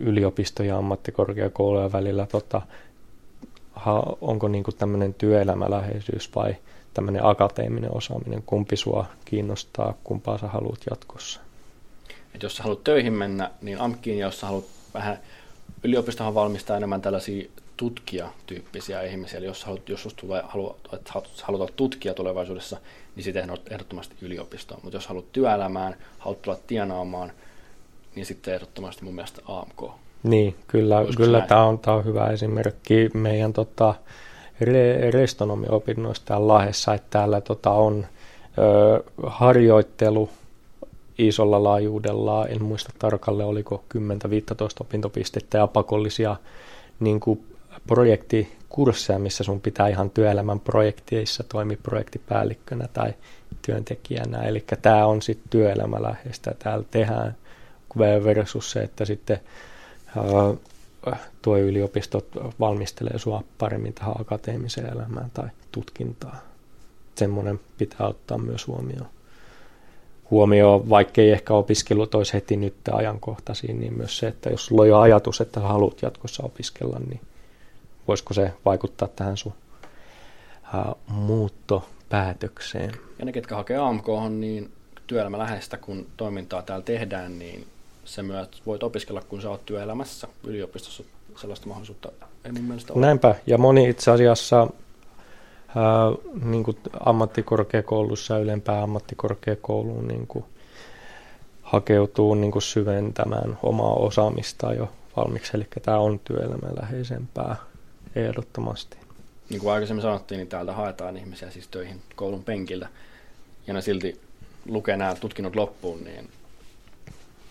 yliopisto- 0.00 0.62
ja 0.62 0.78
ammattikorkeakouluja 0.78 1.92
välillä, 1.92 2.26
tota, 2.26 2.62
onko 4.20 4.48
niin 4.48 4.64
tämmöinen 4.78 5.14
työelämäläheisyys 5.14 6.34
vai 6.34 6.56
tämmöinen 6.94 7.26
akateeminen 7.26 7.96
osaaminen, 7.96 8.42
kumpi 8.46 8.76
sua 8.76 9.06
kiinnostaa, 9.24 9.94
kumpaa 10.04 10.38
sä 10.38 10.46
haluat 10.46 10.80
jatkossa. 10.90 11.40
Et 12.34 12.42
jos 12.42 12.56
sä 12.56 12.62
haluat 12.62 12.84
töihin 12.84 13.12
mennä, 13.12 13.50
niin 13.62 13.80
AMKkiin, 13.80 14.18
ja 14.18 14.26
jos 14.26 14.40
sä 14.40 14.46
haluat 14.46 14.64
vähän, 14.94 15.18
yliopistohan 15.82 16.34
valmistaa 16.34 16.76
enemmän 16.76 17.02
tällaisia 17.02 17.50
tutkijatyyppisiä 17.76 19.02
ihmisiä, 19.02 19.38
eli 19.38 19.46
jos, 19.46 19.64
haluat, 19.64 19.88
jos 19.88 20.14
tulee, 20.16 20.42
haluat, 20.46 20.76
että 20.92 21.12
haluat 21.42 21.60
olla 21.60 21.72
tutkija 21.76 22.14
tulevaisuudessa, 22.14 22.76
niin 23.16 23.24
sitten 23.24 23.50
ehdottomasti 23.70 24.14
yliopistoon. 24.22 24.80
Mutta 24.82 24.96
jos 24.96 25.06
haluat 25.06 25.32
työelämään, 25.32 25.96
haluat 26.18 26.42
tulla 26.42 26.58
tienaamaan, 26.66 27.32
niin 28.18 28.26
sitten 28.26 28.54
ehdottomasti 28.54 29.04
mun 29.04 29.14
mielestä 29.14 29.42
AMK. 29.46 29.92
Niin, 30.22 30.54
kyllä, 30.66 30.98
Olisiko 30.98 31.22
kyllä 31.22 31.40
tämä 31.40 31.64
on, 31.64 31.78
tää 31.78 31.94
on 31.94 32.04
hyvä 32.04 32.26
esimerkki 32.26 33.10
meidän 33.14 33.52
tota, 33.52 33.94
re, 34.60 35.10
restonomiopinnoista 35.10 36.26
täällä 36.26 36.48
Lahdessa, 36.48 36.94
että 36.94 37.06
täällä 37.10 37.40
tota, 37.40 37.70
on 37.70 38.06
ö, 38.58 39.04
harjoittelu 39.26 40.30
isolla 41.18 41.64
laajuudella, 41.64 42.46
en 42.46 42.64
muista 42.64 42.92
tarkalleen 42.98 43.48
oliko 43.48 43.84
10-15 43.94 44.00
opintopistettä 44.80 45.58
ja 45.58 45.66
pakollisia 45.66 46.36
niin 47.00 47.20
kuin 47.20 47.44
projektikursseja, 47.86 49.18
missä 49.18 49.44
sun 49.44 49.60
pitää 49.60 49.88
ihan 49.88 50.10
työelämän 50.10 50.60
projekteissa 50.60 51.44
toimia 51.48 51.76
projektipäällikkönä 51.82 52.88
tai 52.92 53.14
työntekijänä. 53.66 54.42
Eli 54.42 54.64
tämä 54.82 55.06
on 55.06 55.22
sitten 55.22 55.50
työelämäläheistä. 55.50 56.54
Täällä 56.58 56.84
tehdään 56.90 57.36
versus 57.98 58.70
se, 58.70 58.80
että 58.80 59.04
sitten 59.04 59.40
tuo 61.42 61.58
yliopisto 61.58 62.26
valmistelee 62.60 63.18
sua 63.18 63.42
paremmin 63.58 63.94
tähän 63.94 64.20
akateemiseen 64.20 64.92
elämään 64.92 65.30
tai 65.34 65.48
tutkintaan. 65.72 66.38
Semmoinen 67.14 67.60
pitää 67.78 68.06
ottaa 68.06 68.38
myös 68.38 68.66
huomioon. 68.66 69.08
Huomioon, 70.30 70.90
vaikkei 70.90 71.30
ehkä 71.30 71.54
opiskelut 71.54 72.14
olisi 72.14 72.32
heti 72.32 72.56
nyt 72.56 72.74
ajankohtaisia, 72.92 73.74
niin 73.74 73.94
myös 73.96 74.18
se, 74.18 74.28
että 74.28 74.50
jos 74.50 74.66
sulla 74.66 74.82
on 74.82 74.88
jo 74.88 74.98
ajatus, 74.98 75.40
että 75.40 75.60
haluat 75.60 76.02
jatkossa 76.02 76.42
opiskella, 76.42 76.98
niin 77.08 77.20
voisiko 78.08 78.34
se 78.34 78.52
vaikuttaa 78.64 79.08
tähän 79.08 79.36
sun 79.36 79.52
ää, 80.74 80.94
muuttopäätökseen. 81.06 82.92
Ja 83.18 83.24
ne, 83.24 83.32
ketkä 83.32 83.56
hakee 83.56 83.76
AMK, 83.76 84.06
niin 84.30 84.72
työelämä 85.06 85.38
läheistä, 85.38 85.76
kun 85.76 86.06
toimintaa 86.16 86.62
täällä 86.62 86.84
tehdään, 86.84 87.38
niin 87.38 87.66
se 88.08 88.22
myös 88.22 88.48
voit 88.66 88.82
opiskella, 88.82 89.22
kun 89.22 89.42
sä 89.42 89.50
oot 89.50 89.66
työelämässä. 89.66 90.28
Yliopistossa 90.44 91.02
sellaista 91.36 91.66
mahdollisuutta 91.66 92.12
ei 92.44 92.52
mun 92.52 92.62
mielestä 92.64 92.92
ole. 92.92 93.06
Näinpä, 93.06 93.34
ja 93.46 93.58
moni 93.58 93.88
itse 93.88 94.10
asiassa 94.10 94.56
ää, 94.60 95.86
niin 96.44 96.64
kuin 96.64 96.76
ammattikorkeakoulussa 97.00 98.34
ja 98.34 98.40
ylempään 98.40 98.82
ammattikorkeakouluun 98.82 100.08
niin 100.08 100.26
kuin 100.26 100.44
hakeutuu 101.62 102.34
niin 102.34 102.52
kuin 102.52 102.62
syventämään 102.62 103.58
omaa 103.62 103.94
osaamistaan 103.94 104.76
jo 104.76 104.92
valmiiksi, 105.16 105.50
eli 105.54 105.66
tämä 105.82 105.98
on 105.98 106.20
työelämäläheisempää 106.24 107.56
ehdottomasti. 108.16 108.96
Niin 109.50 109.60
kuin 109.60 109.72
aikaisemmin 109.72 110.02
sanottiin, 110.02 110.38
niin 110.38 110.48
täältä 110.48 110.72
haetaan 110.72 111.16
ihmisiä 111.16 111.50
siis 111.50 111.68
töihin 111.68 112.02
koulun 112.16 112.44
penkiltä, 112.44 112.88
ja 113.66 113.74
ne 113.74 113.80
silti 113.80 114.20
lukee 114.68 114.96
nämä 114.96 115.14
tutkinnot 115.14 115.56
loppuun, 115.56 116.04
niin 116.04 116.28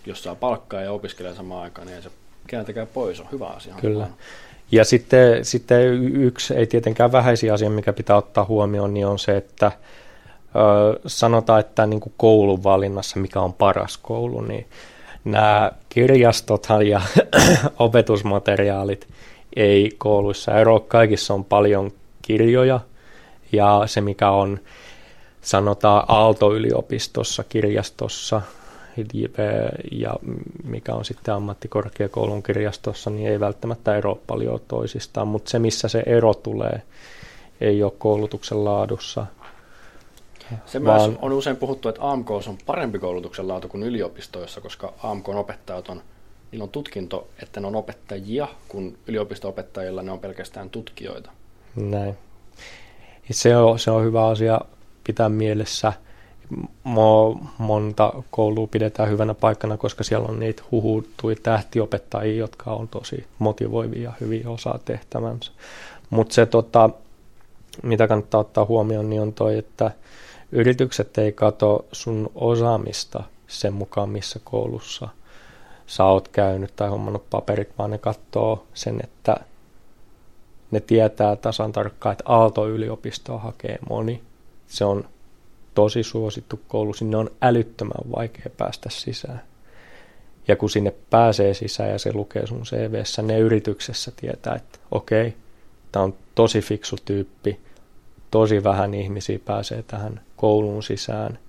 jos 0.08 0.24
saa 0.24 0.36
palkkaa 0.36 0.82
ja 0.82 0.92
opiskelee 0.92 1.36
samaan 1.36 1.64
aikaan, 1.64 1.88
niin 1.88 1.96
ei 1.96 2.02
se 2.02 2.12
kääntäkään 2.48 2.88
pois, 2.88 3.20
on 3.20 3.28
hyvä 3.32 3.46
asia. 3.46 3.76
Kyllä. 3.82 4.08
Ja 4.72 4.86
sitten, 4.86 5.46
sitten 5.46 5.94
yksi, 6.16 6.54
ei 6.54 6.68
tietenkään 6.68 7.12
vähäisiä 7.12 7.54
asia, 7.54 7.70
mikä 7.70 7.94
pitää 7.94 8.16
ottaa 8.16 8.46
huomioon, 8.46 8.94
niin 8.94 9.08
on 9.08 9.20
se, 9.20 9.38
että 9.38 9.72
ö, 10.56 11.00
sanotaan, 11.08 11.60
että 11.60 11.86
niin 11.86 12.00
kuin 12.00 12.14
koulun 12.18 12.64
valinnassa, 12.64 13.20
mikä 13.20 13.42
on 13.42 13.54
paras 13.54 13.98
koulu, 13.98 14.42
niin 14.42 14.68
nämä 15.26 15.72
kirjastothan 15.90 16.88
ja 16.88 17.02
opetusmateriaalit 17.80 19.08
ei 19.56 19.96
kouluissa 19.98 20.60
eroa. 20.60 20.80
Kaikissa 20.80 21.34
on 21.34 21.46
paljon 21.46 21.92
kirjoja 22.22 22.80
ja 23.52 23.84
se, 23.86 24.02
mikä 24.02 24.30
on 24.30 24.60
sanotaan 25.42 26.04
Aalto-yliopistossa, 26.08 27.44
kirjastossa 27.44 28.42
ja 29.92 30.16
mikä 30.64 30.94
on 30.94 31.06
sitten 31.06 31.34
ammattikorkeakoulun 31.34 32.44
kirjastossa, 32.44 33.10
niin 33.10 33.30
ei 33.30 33.40
välttämättä 33.40 33.96
ero 33.96 34.20
paljon 34.28 34.60
toisistaan, 34.68 35.28
mutta 35.28 35.50
se, 35.50 35.60
missä 35.60 35.88
se 35.88 36.04
ero 36.06 36.34
tulee, 36.34 36.82
ei 37.62 37.84
ole 37.84 37.94
koulutuksen 37.98 38.66
laadussa. 38.66 39.26
Se 40.66 40.80
myös 40.80 41.02
vaan- 41.02 41.20
on 41.22 41.34
usein 41.34 41.58
puhuttu, 41.58 41.90
että 41.90 42.12
AMK 42.12 42.32
on 42.32 42.58
parempi 42.66 43.00
koulutuksen 43.00 43.48
laatu 43.48 43.68
kuin 43.68 43.84
yliopistoissa, 43.84 44.62
koska 44.62 44.94
AMK 45.04 45.30
opettajat 45.30 45.90
on, 45.90 46.02
niillä 46.52 46.64
on 46.64 46.70
tutkinto, 46.70 47.28
että 47.44 47.60
ne 47.60 47.68
on 47.68 47.76
opettajia, 47.76 48.48
kun 48.68 48.98
yliopisto-opettajilla 49.08 50.04
ne 50.04 50.12
on 50.12 50.20
pelkästään 50.20 50.70
tutkijoita. 50.70 51.32
Näin. 51.76 52.18
Se 53.32 53.58
on, 53.58 53.80
se 53.80 53.92
on 53.92 54.04
hyvä 54.04 54.28
asia 54.28 54.62
pitää 55.04 55.30
mielessä. 55.30 55.94
Mo, 56.84 57.40
monta 57.58 58.14
koulua 58.32 58.68
pidetään 58.68 59.10
hyvänä 59.10 59.34
paikkana, 59.34 59.78
koska 59.78 60.04
siellä 60.04 60.28
on 60.28 60.40
niitä 60.40 60.64
huhuttui 60.72 61.36
tähtiopettajia, 61.36 62.38
jotka 62.38 62.72
on 62.72 62.88
tosi 62.88 63.28
motivoivia 63.40 64.04
ja 64.04 64.14
hyvin 64.22 64.48
osaa 64.48 64.80
tehtävänsä. 64.86 65.52
Mutta 66.10 66.34
se, 66.34 66.46
tota, 66.46 66.90
mitä 67.84 68.08
kannattaa 68.08 68.42
ottaa 68.42 68.66
huomioon, 68.66 69.10
niin 69.10 69.22
on 69.22 69.34
toi, 69.34 69.58
että 69.58 69.92
yritykset 70.52 71.18
ei 71.18 71.32
kato 71.32 71.86
sun 71.92 72.32
osaamista 72.36 73.24
sen 73.48 73.74
mukaan, 73.74 74.10
missä 74.10 74.40
koulussa 74.44 75.08
sä 75.88 76.06
oot 76.06 76.28
käynyt 76.28 76.76
tai 76.76 76.90
hommannut 76.90 77.30
paperit, 77.30 77.70
vaan 77.78 77.92
ne 77.92 77.98
katsoo 77.98 78.66
sen, 78.74 79.00
että 79.04 79.38
ne 80.72 80.80
tietää 80.80 81.36
tasan 81.36 81.72
tarkkaan, 81.72 82.14
että 82.14 82.24
Aalto-yliopistoa 82.28 83.38
hakee 83.40 83.80
moni. 83.90 84.22
Se 84.68 84.86
on 84.86 85.06
tosi 85.78 86.04
suosittu 86.04 86.60
koulu, 86.68 86.94
sinne 86.94 87.18
on 87.18 87.32
älyttömän 87.42 88.12
vaikea 88.16 88.46
päästä 88.58 88.90
sisään. 88.90 89.42
Ja 90.48 90.56
kun 90.56 90.70
sinne 90.70 90.94
pääsee 91.10 91.54
sisään 91.54 91.90
ja 91.90 92.00
se 92.00 92.14
lukee 92.14 92.48
sun 92.48 92.64
CVssä, 92.64 93.22
ne 93.22 93.40
yrityksessä 93.40 94.12
tietää, 94.16 94.56
että 94.56 94.80
okei, 94.92 95.28
okay, 95.28 95.40
tämä 95.92 96.04
on 96.04 96.14
tosi 96.36 96.62
fiksu 96.62 96.96
tyyppi, 97.06 97.60
tosi 98.32 98.64
vähän 98.64 98.94
ihmisiä 98.94 99.40
pääsee 99.46 99.84
tähän 99.88 100.22
kouluun 100.36 100.84
sisään. 100.84 101.40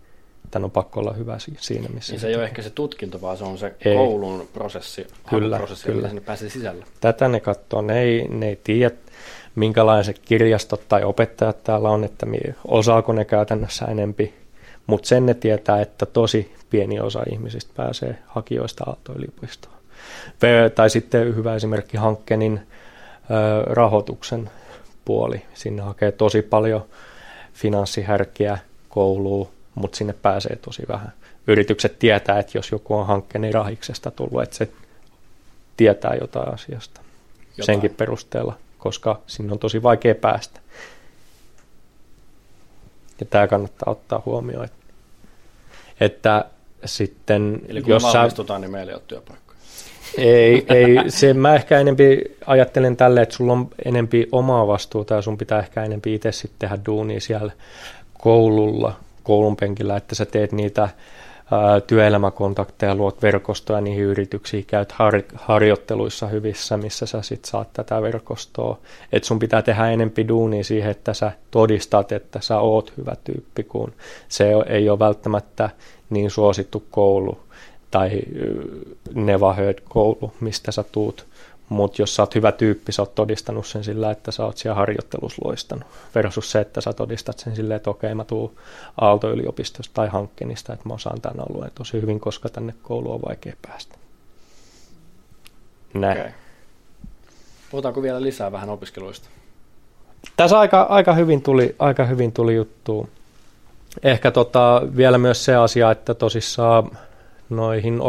Tämän 0.51 0.65
on 0.65 0.71
pakko 0.71 1.01
olla 1.01 1.13
hyvä 1.13 1.39
siinä, 1.59 1.89
missä... 1.95 2.13
Niin 2.13 2.21
se 2.21 2.29
ei 2.29 2.35
ole 2.35 2.45
ehkä 2.45 2.63
se 2.63 2.71
tutkinto, 2.71 3.21
vaan 3.21 3.37
se 3.37 3.45
on 3.45 3.59
se 3.59 3.75
ei. 3.85 3.97
koulun 3.97 4.49
prosessi, 4.53 5.07
kyllä, 5.31 5.57
prosessi, 5.57 5.85
kyllä. 5.85 6.09
sinne 6.09 6.21
pääsee 6.21 6.51
sisälle. 6.51 6.85
Tätä 7.01 7.29
ne 7.29 7.41
katsoo, 7.41 7.83
ne 7.83 8.01
ei, 8.01 8.29
ne 8.29 8.49
ei 8.49 8.61
tiedä, 8.65 8.95
minkälaiset 9.59 10.19
kirjastot 10.19 10.89
tai 10.89 11.05
opettajat 11.05 11.65
täällä 11.65 11.89
on, 11.89 12.05
että 12.05 12.27
osaako 12.67 13.13
ne 13.13 13.25
käytännössä 13.25 13.85
enempi, 13.85 14.35
mutta 14.87 15.09
sen 15.09 15.27
ne 15.27 15.35
tietää, 15.35 15.81
että 15.81 16.07
tosi 16.07 16.55
pieni 16.71 17.01
osa 17.01 17.23
ihmisistä 17.31 17.73
pääsee 17.77 18.19
hakijoista 18.27 18.85
Aalto-yliopistoon. 18.87 19.75
Tai 20.75 20.91
sitten 20.91 21.37
hyvä 21.37 21.55
esimerkki 21.55 21.97
Hankkenin 21.97 22.61
rahoituksen 23.67 24.51
puoli. 25.05 25.43
Sinne 25.55 25.83
hakee 25.83 26.13
tosi 26.13 26.43
paljon 26.43 26.85
finanssihärkiä 27.55 28.59
kouluun, 28.89 29.49
mutta 29.75 29.97
sinne 29.97 30.15
pääsee 30.23 30.57
tosi 30.57 30.83
vähän. 30.89 31.13
Yritykset 31.47 31.99
tietää, 31.99 32.39
että 32.39 32.59
jos 32.59 32.73
joku 32.73 32.95
on 32.95 33.07
hankkeen 33.07 33.55
rahiksesta 33.55 34.11
tullut, 34.11 34.43
että 34.43 34.57
se 34.57 34.69
tietää 35.77 36.15
jotain 36.21 36.55
asiasta 36.55 37.01
jotain. 37.01 37.67
senkin 37.67 37.95
perusteella 37.95 38.59
koska 38.79 39.21
sinne 39.27 39.53
on 39.53 39.59
tosi 39.59 39.83
vaikea 39.83 40.15
päästä. 40.15 40.61
Ja 43.21 43.27
tämä 43.27 43.47
kannattaa 43.47 43.93
ottaa 43.93 44.23
huomioon, 44.27 44.65
että, 44.65 44.77
että 46.01 46.45
sitten... 46.85 47.61
Eli 47.69 47.83
kun 47.83 47.91
jos 47.91 48.03
me 48.03 48.13
valmistutaan, 48.13 48.61
sä... 48.61 48.61
niin 48.61 48.73
meillä 48.73 48.91
ei 48.91 48.95
ole 48.95 49.03
työpaikkoja. 49.07 49.59
Ei, 50.17 50.67
ei 50.69 51.11
se, 51.11 51.35
mä 51.35 51.55
ehkä 51.55 51.79
enempi 51.79 52.37
ajattelen 52.47 52.97
tälle, 52.97 53.23
että 53.23 53.35
sulla 53.35 53.53
on 53.53 53.69
enempi 53.85 54.29
omaa 54.33 54.67
vastuuta 54.67 55.15
ja 55.15 55.23
sun 55.23 55.39
pitää 55.39 55.59
ehkä 55.59 55.85
enempi 55.85 56.15
itse 56.15 56.33
sitten 56.33 56.59
tehdä 56.59 56.79
duunia 56.87 57.21
siellä 57.21 57.53
koululla, 58.19 58.97
koulun 59.23 59.57
penkillä, 59.57 59.97
että 59.97 60.15
sä 60.15 60.27
teet 60.27 60.53
niitä 60.53 60.89
työelämäkontakteja, 61.87 62.95
luot 62.95 63.23
verkostoja 63.23 63.81
niihin 63.81 64.05
yrityksiin, 64.05 64.65
käyt 64.65 64.93
har- 64.93 65.23
harjoitteluissa 65.35 66.27
hyvissä, 66.27 66.77
missä 66.77 67.07
sä 67.07 67.23
sit 67.23 67.45
saat 67.45 67.73
tätä 67.73 68.03
verkostoa. 68.03 68.79
Et 69.13 69.25
sun 69.25 69.39
pitää 69.39 69.63
tehdä 69.63 69.91
enempi 69.91 70.29
duunia 70.29 70.65
siihen, 70.65 70.91
että 70.91 71.15
sä 71.15 71.33
todistat, 71.51 72.13
että 72.13 72.41
sä 72.41 72.59
oot 72.59 72.93
hyvä 72.97 73.13
tyyppi, 73.25 73.65
kun 73.65 73.93
se 74.29 74.51
ei 74.67 74.91
ole 74.91 74.99
välttämättä 74.99 75.71
niin 76.11 76.31
suosittu 76.31 76.85
koulu 76.91 77.39
tai 77.91 78.11
Nevaheard 79.15 79.79
koulu, 79.89 80.33
mistä 80.41 80.73
sä 80.73 80.85
tuut 80.93 81.27
mutta 81.69 82.03
jos 82.03 82.17
sä 82.17 82.23
oot 82.23 82.35
hyvä 82.35 82.53
tyyppi, 82.53 82.93
sä 82.93 83.03
oot 83.03 83.15
todistanut 83.15 83.67
sen 83.67 83.85
sillä, 83.85 84.11
että 84.11 84.31
sä 84.31 84.45
oot 84.45 84.57
siellä 84.57 84.75
harjoittelussa 84.75 85.43
loistanut. 85.45 85.85
Versus 86.15 86.51
se, 86.51 86.61
että 86.61 86.81
sä 86.81 86.93
todistat 86.93 87.39
sen 87.39 87.57
silleen, 87.57 87.77
että 87.77 87.91
okei, 87.91 88.15
mä 88.15 88.25
tuun 88.25 88.57
Aalto-yliopistosta 89.01 89.95
tai 89.95 90.09
hankkeenista, 90.09 90.73
että 90.73 90.89
mä 90.89 90.95
osaan 90.95 91.21
tämän 91.21 91.47
alueen 91.51 91.71
tosi 91.75 92.01
hyvin, 92.01 92.21
koska 92.21 92.49
tänne 92.49 92.75
kouluun 92.83 93.15
on 93.15 93.23
vaikea 93.29 93.55
päästä. 93.63 93.95
Näin. 95.95 96.21
Okay. 96.21 96.33
Puhutaanko 97.71 98.03
vielä 98.03 98.23
lisää 98.23 98.53
vähän 98.53 98.71
opiskeluista? 98.71 99.29
Tässä 100.37 100.59
aika, 100.59 100.83
aika, 100.83 101.15
hyvin, 101.15 101.43
tuli, 101.43 101.77
aika 101.79 102.05
hyvin 102.05 102.33
tuli 102.33 102.55
juttu. 102.55 103.09
Ehkä 104.03 104.31
tota, 104.31 104.83
vielä 104.97 105.19
myös 105.19 105.45
se 105.45 105.55
asia, 105.55 105.91
että 105.91 106.15
tosissaan 106.15 106.99
noihin 107.51 108.01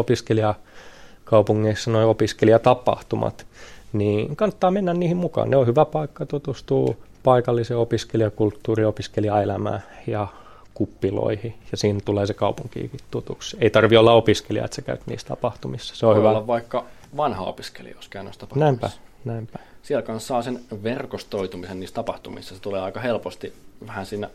opiskelijakaupungeissa 1.38 1.92
noin 1.92 2.06
opiskelijatapahtumat, 2.08 3.46
niin 3.94 4.36
kannattaa 4.36 4.72
mennä 4.72 4.94
niihin 4.94 5.18
mukaan. 5.18 5.50
Ne 5.50 5.58
on 5.58 5.68
hyvä 5.68 5.86
paikka 5.86 6.26
tutustua 6.26 6.96
paikalliseen 7.24 7.78
opiskelijakulttuuriin, 7.78 8.88
opiskelijaelämään 8.88 9.84
ja 10.08 10.28
kuppiloihin, 10.74 11.56
ja 11.72 11.78
siinä 11.78 12.00
tulee 12.06 12.26
se 12.26 12.34
kaupunkiikin 12.34 13.00
tutuksi. 13.12 13.58
Ei 13.62 13.70
tarvi 13.70 13.98
olla 13.98 14.14
opiskelija, 14.14 14.66
että 14.66 14.76
sä 14.76 14.82
käyt 14.82 15.08
niissä 15.08 15.28
tapahtumissa. 15.28 15.96
Se 15.96 16.06
on 16.06 16.10
Voi 16.10 16.20
hyvä. 16.20 16.30
olla 16.30 16.48
vaikka 16.48 16.86
vanha 17.18 17.44
opiskelija, 17.44 17.96
jos 17.96 18.10
käy 18.10 18.24
noissa 18.24 18.40
tapahtumissa. 18.40 18.88
Näinpä, 18.88 18.90
näinpä. 19.26 19.60
Siellä 19.84 20.02
kanssa 20.02 20.28
saa 20.28 20.42
sen 20.42 20.60
verkostoitumisen 20.84 21.80
niissä 21.80 21.96
tapahtumissa. 21.96 22.56
Se 22.56 22.62
tulee 22.62 22.82
aika 22.82 23.00
helposti 23.00 23.54
vähän 23.88 24.06
siinä 24.06 24.30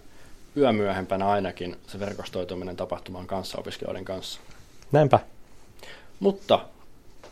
yömyöhempänä 0.56 1.28
ainakin 1.28 1.76
se 1.86 2.00
verkostoituminen 2.00 2.76
tapahtumaan 2.76 3.26
kanssa 3.26 3.58
opiskelijoiden 3.58 4.04
kanssa. 4.04 4.40
Näinpä. 4.92 5.18
Mutta 6.20 6.60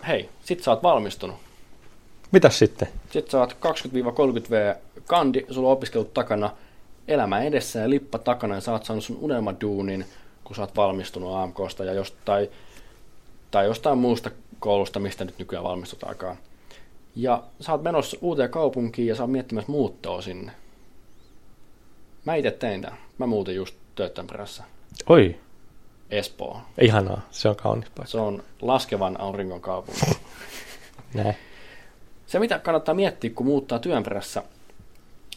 hei, 0.06 0.28
sit 0.44 0.62
sä 0.62 0.70
oot 0.70 0.82
valmistunut. 0.82 1.36
Mitäs 2.32 2.58
sitten? 2.58 2.88
Sitten 3.10 3.30
sä 3.30 3.38
oot 3.38 3.52
20-30V 3.52 4.76
kandi, 5.06 5.46
sulla 5.50 5.68
on 5.68 5.72
opiskelut 5.72 6.14
takana, 6.14 6.50
elämä 7.08 7.42
edessä 7.42 7.78
ja 7.78 7.90
lippa 7.90 8.18
takana 8.18 8.54
ja 8.54 8.60
sä 8.60 8.72
oot 8.72 8.84
saanut 8.84 9.04
sun 9.04 9.18
unelmaduunin, 9.20 10.04
kun 10.44 10.56
sä 10.56 10.62
oot 10.62 10.76
valmistunut 10.76 11.34
AMKsta 11.34 11.84
ja 11.84 11.92
jostain, 11.92 12.48
tai 13.50 13.66
jostain 13.66 13.98
muusta 13.98 14.30
koulusta, 14.60 15.00
mistä 15.00 15.24
nyt 15.24 15.38
nykyään 15.38 15.64
valmistutaakaan. 15.64 16.36
Ja 17.16 17.42
sä 17.60 17.72
oot 17.72 17.82
menossa 17.82 18.16
uuteen 18.20 18.50
kaupunkiin 18.50 19.08
ja 19.08 19.14
sä 19.14 19.22
oot 19.22 19.32
miettimässä 19.32 19.72
muuttoa 19.72 20.22
sinne. 20.22 20.52
Mä 22.24 22.34
itse 22.34 22.50
tein 22.50 22.82
tämän. 22.82 22.98
Mä 23.18 23.26
muutin 23.26 23.56
just 23.56 23.74
töiden 23.94 24.26
perässä. 24.26 24.64
Oi. 25.06 25.36
Espoo. 26.12 26.60
Ihanaa, 26.80 27.20
se 27.30 27.48
on 27.48 27.56
kaunis 27.56 27.84
paikka. 27.84 28.06
Se 28.06 28.18
on 28.18 28.42
laskevan 28.62 29.20
auringon 29.20 29.60
kaupunki. 29.60 30.00
Näin. 31.14 31.36
Se, 32.26 32.38
mitä 32.38 32.58
kannattaa 32.58 32.94
miettiä, 32.94 33.30
kun 33.30 33.46
muuttaa 33.46 33.78
työn 33.78 34.02
perässä, 34.02 34.42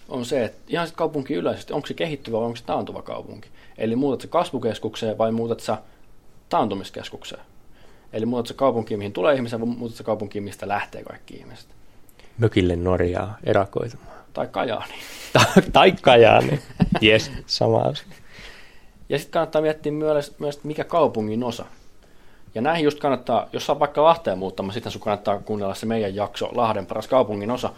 on 0.10 0.26
se, 0.26 0.46
että 0.46 0.58
ihan 0.68 0.88
sitten 0.88 0.98
kaupunki 0.98 1.34
yleisesti, 1.34 1.74
onko 1.74 1.88
se 1.88 1.94
kehittyvä 1.94 2.38
vai 2.38 2.46
onko 2.46 2.56
se 2.56 2.64
taantuva 2.64 3.02
kaupunki. 3.02 3.50
Eli 3.78 3.96
muutat 3.96 4.22
se 4.22 4.28
kasvukeskukseen 4.28 5.18
vai 5.18 5.32
muutat 5.32 5.60
se 5.60 5.74
taantumiskeskukseen. 6.50 7.42
Eli 8.14 8.26
muutat 8.26 8.48
se 8.48 8.54
kaupunkiin, 8.54 8.98
mihin 8.98 9.14
tulee 9.14 9.36
ihmisiä, 9.36 9.60
vai 9.60 9.68
muutat 9.68 9.98
se 9.98 10.04
kaupunkiin, 10.04 10.44
mistä 10.44 10.68
lähtee 10.68 11.04
kaikki 11.04 11.34
ihmiset. 11.34 11.68
Mökille 12.38 12.76
Norjaa 12.76 13.38
erakoitumaan. 13.44 14.16
Tai 14.34 14.48
Kajaani. 14.48 14.94
tai 15.74 15.92
Kajaani. 16.02 16.60
Yes, 17.04 17.32
sama 17.46 17.82
asia. 17.82 18.08
Ja 19.10 19.18
sitten 19.18 19.32
kannattaa 19.32 19.62
miettiä 19.62 19.92
myös, 19.92 20.40
myös, 20.40 20.64
mikä 20.64 20.84
kaupungin 20.84 21.44
osa. 21.44 21.66
Ja 22.56 22.62
näihin 22.62 22.84
just 22.84 23.00
kannattaa, 23.00 23.48
jos 23.54 23.66
sä 23.66 23.80
vaikka 23.80 24.04
Lahteen 24.04 24.38
muuttamaan, 24.38 24.74
sitten 24.74 24.92
sun 24.92 25.02
kannattaa 25.02 25.40
kuunnella 25.40 25.76
se 25.76 25.86
meidän 25.86 26.16
jakso 26.16 26.50
Lahden 26.52 26.86
paras 26.86 27.08
kaupungin 27.08 27.52
osa. 27.52 27.70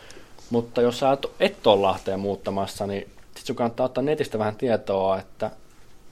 Mutta 0.50 0.82
jos 0.82 1.00
sä 1.00 1.18
et 1.40 1.68
ole 1.68 1.82
Lahteen 1.82 2.20
muuttamassa, 2.20 2.88
niin 2.88 3.02
sitten 3.26 3.46
sun 3.46 3.56
kannattaa 3.56 3.86
ottaa 3.86 4.04
netistä 4.04 4.40
vähän 4.40 4.56
tietoa, 4.56 5.20
että 5.20 5.52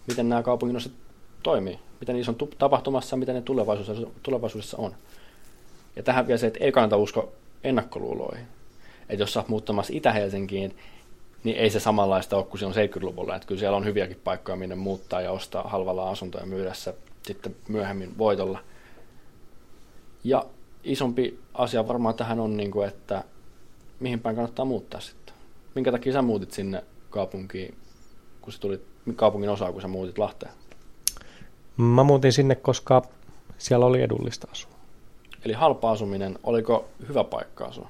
miten 0.07 0.29
nämä 0.29 0.43
kaupungin 0.43 0.77
osat 0.77 0.91
toimii, 1.43 1.79
miten 1.99 2.15
niissä 2.15 2.31
on 2.31 2.49
tapahtumassa, 2.57 3.15
miten 3.15 3.35
ne 3.35 3.41
tulevaisuudessa, 3.41 4.07
tulevaisuudessa 4.23 4.77
on. 4.77 4.95
Ja 5.95 6.03
tähän 6.03 6.27
vielä 6.27 6.37
se, 6.37 6.47
että 6.47 6.63
ei 6.63 6.71
kannata 6.71 6.97
uskoa 6.97 7.27
ennakkoluuloihin. 7.63 8.47
Että 9.09 9.23
jos 9.23 9.33
sä 9.33 9.39
oot 9.39 9.47
muuttamassa 9.47 9.93
Itä-Helsinkiin, 9.95 10.77
niin 11.43 11.57
ei 11.57 11.69
se 11.69 11.79
samanlaista 11.79 12.37
ole 12.37 12.45
kuin 12.45 12.59
se 12.59 12.65
on 12.65 12.73
70-luvulla. 12.73 13.35
Että 13.35 13.47
kyllä 13.47 13.59
siellä 13.59 13.77
on 13.77 13.85
hyviäkin 13.85 14.21
paikkoja, 14.23 14.55
minne 14.55 14.75
muuttaa 14.75 15.21
ja 15.21 15.31
ostaa 15.31 15.63
halvalla 15.63 16.09
asuntoja 16.09 16.45
myydä 16.45 16.73
se 16.73 16.95
sitten 17.23 17.55
myöhemmin 17.67 18.17
voitolla. 18.17 18.59
Ja 20.23 20.45
isompi 20.83 21.39
asia 21.53 21.87
varmaan 21.87 22.15
tähän 22.15 22.39
on, 22.39 22.57
niin 22.57 22.71
kuin, 22.71 22.87
että 22.87 23.23
mihin 23.99 24.19
päin 24.19 24.35
kannattaa 24.35 24.65
muuttaa 24.65 24.99
sitten. 24.99 25.35
Minkä 25.75 25.91
takia 25.91 26.13
sä 26.13 26.21
muutit 26.21 26.51
sinne 26.51 26.83
kaupunkiin, 27.09 27.77
kun 28.41 28.53
sä 28.53 28.59
tulit 28.59 28.81
kaupungin 29.15 29.49
osaa, 29.49 29.71
kun 29.71 29.81
sä 29.81 29.87
muutit 29.87 30.17
Lahteen? 30.17 30.51
Mä 31.77 32.03
muutin 32.03 32.33
sinne, 32.33 32.55
koska 32.55 33.01
siellä 33.57 33.85
oli 33.85 34.01
edullista 34.01 34.47
asua. 34.51 34.71
Eli 35.45 35.53
halpa 35.53 35.91
asuminen, 35.91 36.39
oliko 36.43 36.85
hyvä 37.07 37.23
paikka 37.23 37.65
asua? 37.65 37.89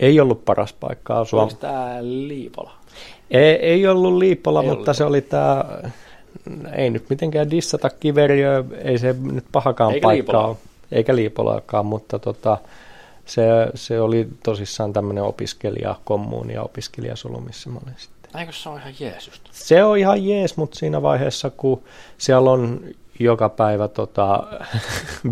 Ei 0.00 0.20
ollut 0.20 0.44
paras 0.44 0.72
paikka 0.72 1.20
asua. 1.20 1.42
Oliko 1.42 1.56
tämä 1.60 1.96
Liipola? 2.00 2.72
Ei, 3.30 3.54
ei 3.54 3.86
ollut 3.86 4.14
Liipola, 4.14 4.62
ei 4.62 4.68
mutta 4.68 4.80
ollut. 4.80 4.96
se 4.96 5.04
oli 5.04 5.20
tämä 5.20 5.64
ei 6.72 6.90
nyt 6.90 7.10
mitenkään 7.10 7.50
dissata 7.50 7.90
kiveriä, 7.90 8.64
ei 8.82 8.98
se 8.98 9.16
nyt 9.32 9.44
pahakaan 9.52 9.92
Eikä 9.94 10.02
paikkaa 10.02 10.32
Liipolaa. 10.32 10.48
ole. 10.48 10.56
Eikä 10.92 11.16
liipolaakaan, 11.16 11.86
mutta 11.86 12.18
tota, 12.18 12.58
se, 13.26 13.42
se 13.74 14.00
oli 14.00 14.28
tosissaan 14.44 14.92
tämmöinen 14.92 15.24
opiskelijakommuuni 15.24 16.54
ja 16.54 16.62
opiskelijasolu, 16.62 17.40
missä 17.40 17.70
mä 17.70 17.78
olin 17.86 17.94
sitten. 17.98 18.40
Eikö 18.40 18.52
se 18.52 18.68
ole 18.68 18.80
ihan 18.80 18.94
jees 19.00 19.26
just? 19.26 19.42
Se 19.50 19.84
on 19.84 19.98
ihan 19.98 20.26
jees, 20.26 20.56
mutta 20.56 20.78
siinä 20.78 21.02
vaiheessa, 21.02 21.50
kun 21.50 21.82
siellä 22.18 22.50
on 22.50 22.80
joka 23.18 23.48
päivä 23.48 23.88
tota, 23.88 24.42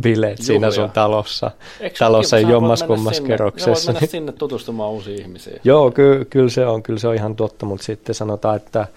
bileet 0.00 0.38
siinä 0.38 0.66
Juhlia. 0.66 0.82
sun 0.82 0.90
talossa, 0.90 1.50
Eikö 1.80 1.96
talossa 1.98 2.36
ole 2.36 2.40
kiva? 2.40 2.48
Sä 2.48 2.52
voit 2.52 2.52
jommas 2.62 2.80
mennä 2.80 2.94
kummas 2.94 3.16
sinne- 3.16 3.28
kerroksessa. 3.28 3.74
Sä 3.74 3.92
voit 3.92 4.00
mennä 4.00 4.10
sinne 4.10 4.32
tutustumaan 4.32 4.90
uusiin 4.90 5.20
ihmisiin. 5.20 5.60
Joo, 5.64 5.90
ky- 5.90 6.26
kyllä 6.30 6.48
se 6.50 6.66
on, 6.66 6.82
kyllä 6.82 6.98
se 6.98 7.08
on 7.08 7.14
ihan 7.14 7.36
totta, 7.36 7.66
mutta 7.66 7.84
sitten 7.84 8.14
sanotaan, 8.14 8.56
että 8.56 8.80
äh, 8.80 8.88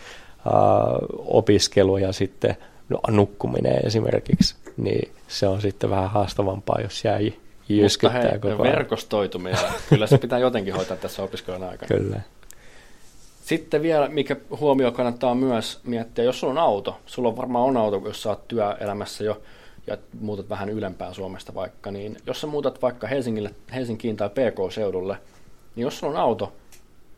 opiskelu 1.17 1.97
ja 1.97 2.13
sitten 2.13 2.57
no, 2.89 2.99
nukkuminen 3.09 3.79
esimerkiksi, 3.85 4.55
niin 4.77 5.11
se 5.27 5.47
on 5.47 5.61
sitten 5.61 5.89
vähän 5.89 6.09
haastavampaa, 6.09 6.79
jos 6.83 7.03
jää 7.05 7.19
Mutta 7.19 7.39
jyskyttää 7.69 8.21
hei, 8.21 8.39
koko 8.39 8.63
ajan. 8.63 8.75
verkostoituminen, 8.75 9.59
kyllä 9.89 10.07
se 10.07 10.17
pitää 10.17 10.39
jotenkin 10.39 10.73
hoitaa 10.75 10.97
tässä 10.97 11.23
opiskelun 11.23 11.63
aikana. 11.63 11.87
Kyllä. 11.87 12.21
Sitten 13.45 13.81
vielä, 13.81 14.09
mikä 14.09 14.35
huomio 14.59 14.91
kannattaa 14.91 15.35
myös 15.35 15.79
miettiä, 15.83 16.25
jos 16.25 16.39
sulla 16.39 16.53
on 16.53 16.57
auto, 16.57 16.99
sulla 17.05 17.29
on 17.29 17.37
varmaan 17.37 17.63
on 17.63 17.77
auto, 17.77 18.01
jos 18.07 18.21
sä 18.23 18.29
oot 18.29 18.47
työelämässä 18.47 19.23
jo 19.23 19.41
ja 19.87 19.97
muutat 20.19 20.49
vähän 20.49 20.69
ylempää 20.69 21.13
Suomesta 21.13 21.55
vaikka, 21.55 21.91
niin 21.91 22.17
jos 22.27 22.41
sä 22.41 22.47
muutat 22.47 22.81
vaikka 22.81 23.07
Helsingille, 23.07 23.55
Helsinkiin 23.73 24.17
tai 24.17 24.29
PK-seudulle, 24.29 25.17
niin 25.75 25.83
jos 25.83 25.99
sulla 25.99 26.13
on 26.13 26.19
auto, 26.19 26.53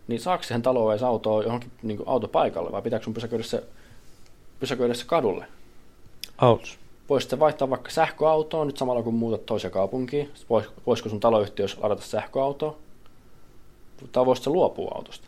niin 0.08 0.22
saako 0.22 0.44
siihen 0.44 0.62
taloon 0.62 0.94
edes 0.94 1.04
autoa 1.04 1.44
johonkin 1.44 1.72
niin 1.84 2.00
autopaikalle 2.06 2.72
vai 2.72 2.82
pitääkö 2.82 3.06
sun 3.06 3.14
pysäköidä 3.14 3.44
se, 3.44 3.64
pysäköidä 4.60 4.94
se 4.94 5.06
kadulle? 5.06 5.46
Autos. 6.38 6.80
Voisit 7.10 7.30
sä 7.30 7.40
vaihtaa 7.40 7.70
vaikka 7.70 7.90
sähköautoon 7.90 8.68
nyt 8.68 8.78
samalla 8.78 9.04
kun 9.04 9.14
muutat 9.14 9.46
toiseen 9.46 9.72
kaupunkiin? 9.72 10.32
Vois, 10.50 10.66
voisiko 10.88 11.10
sun 11.10 11.20
taloyhtiössä 11.20 11.78
ladata 11.82 12.02
sähköautoa? 12.02 12.76
Tai 14.12 14.26
voisit 14.26 14.44
sä 14.44 14.50
luopua 14.50 14.92
autosta? 14.96 15.27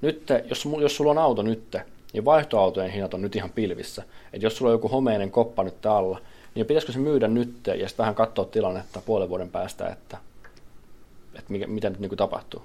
Nyt, 0.00 0.26
jos, 0.48 0.68
jos 0.80 0.96
sulla 0.96 1.10
on 1.10 1.18
auto 1.18 1.42
nyt, 1.42 1.76
niin 2.12 2.24
vaihtoautojen 2.24 2.90
hinnat 2.90 3.14
on 3.14 3.22
nyt 3.22 3.36
ihan 3.36 3.50
pilvissä. 3.50 4.02
Et 4.32 4.42
jos 4.42 4.56
sulla 4.56 4.70
on 4.70 4.74
joku 4.74 4.88
homeinen 4.88 5.30
koppa 5.30 5.64
nyt 5.64 5.86
alla, 5.86 6.20
niin 6.54 6.66
pitäisikö 6.66 6.92
se 6.92 6.98
myydä 6.98 7.28
nyt 7.28 7.66
ja 7.66 7.88
sitten 7.88 8.02
vähän 8.04 8.14
katsoa 8.14 8.44
tilannetta 8.44 9.02
puolen 9.06 9.28
vuoden 9.28 9.50
päästä, 9.50 9.88
että, 9.88 10.18
että 11.34 11.52
mikä, 11.52 11.66
mitä 11.66 11.90
nyt 11.90 12.00
niin 12.00 12.08
kuin 12.08 12.18
tapahtuu. 12.18 12.62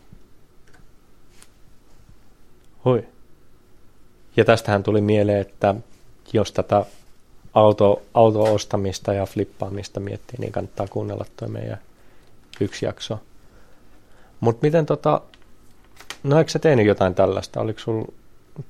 Hui. 2.85 3.07
Ja 4.37 4.45
tästähän 4.45 4.83
tuli 4.83 5.01
mieleen, 5.01 5.41
että 5.41 5.75
jos 6.33 6.51
tätä 6.51 6.85
auto, 7.53 8.01
auto-ostamista 8.13 9.13
ja 9.13 9.25
flippaamista 9.25 9.99
miettii, 9.99 10.39
niin 10.39 10.51
kannattaa 10.51 10.87
kuunnella 10.87 11.25
toi 11.37 11.49
meidän 11.49 11.77
yksi 12.61 12.85
jakso. 12.85 13.19
Mutta 14.39 14.65
miten 14.65 14.85
tota, 14.85 15.21
no 16.23 16.37
eikö 16.39 16.51
sä 16.51 16.59
tehnyt 16.59 16.85
jotain 16.85 17.15
tällaista? 17.15 17.61
Oliko 17.61 17.79
sulla 17.79 18.07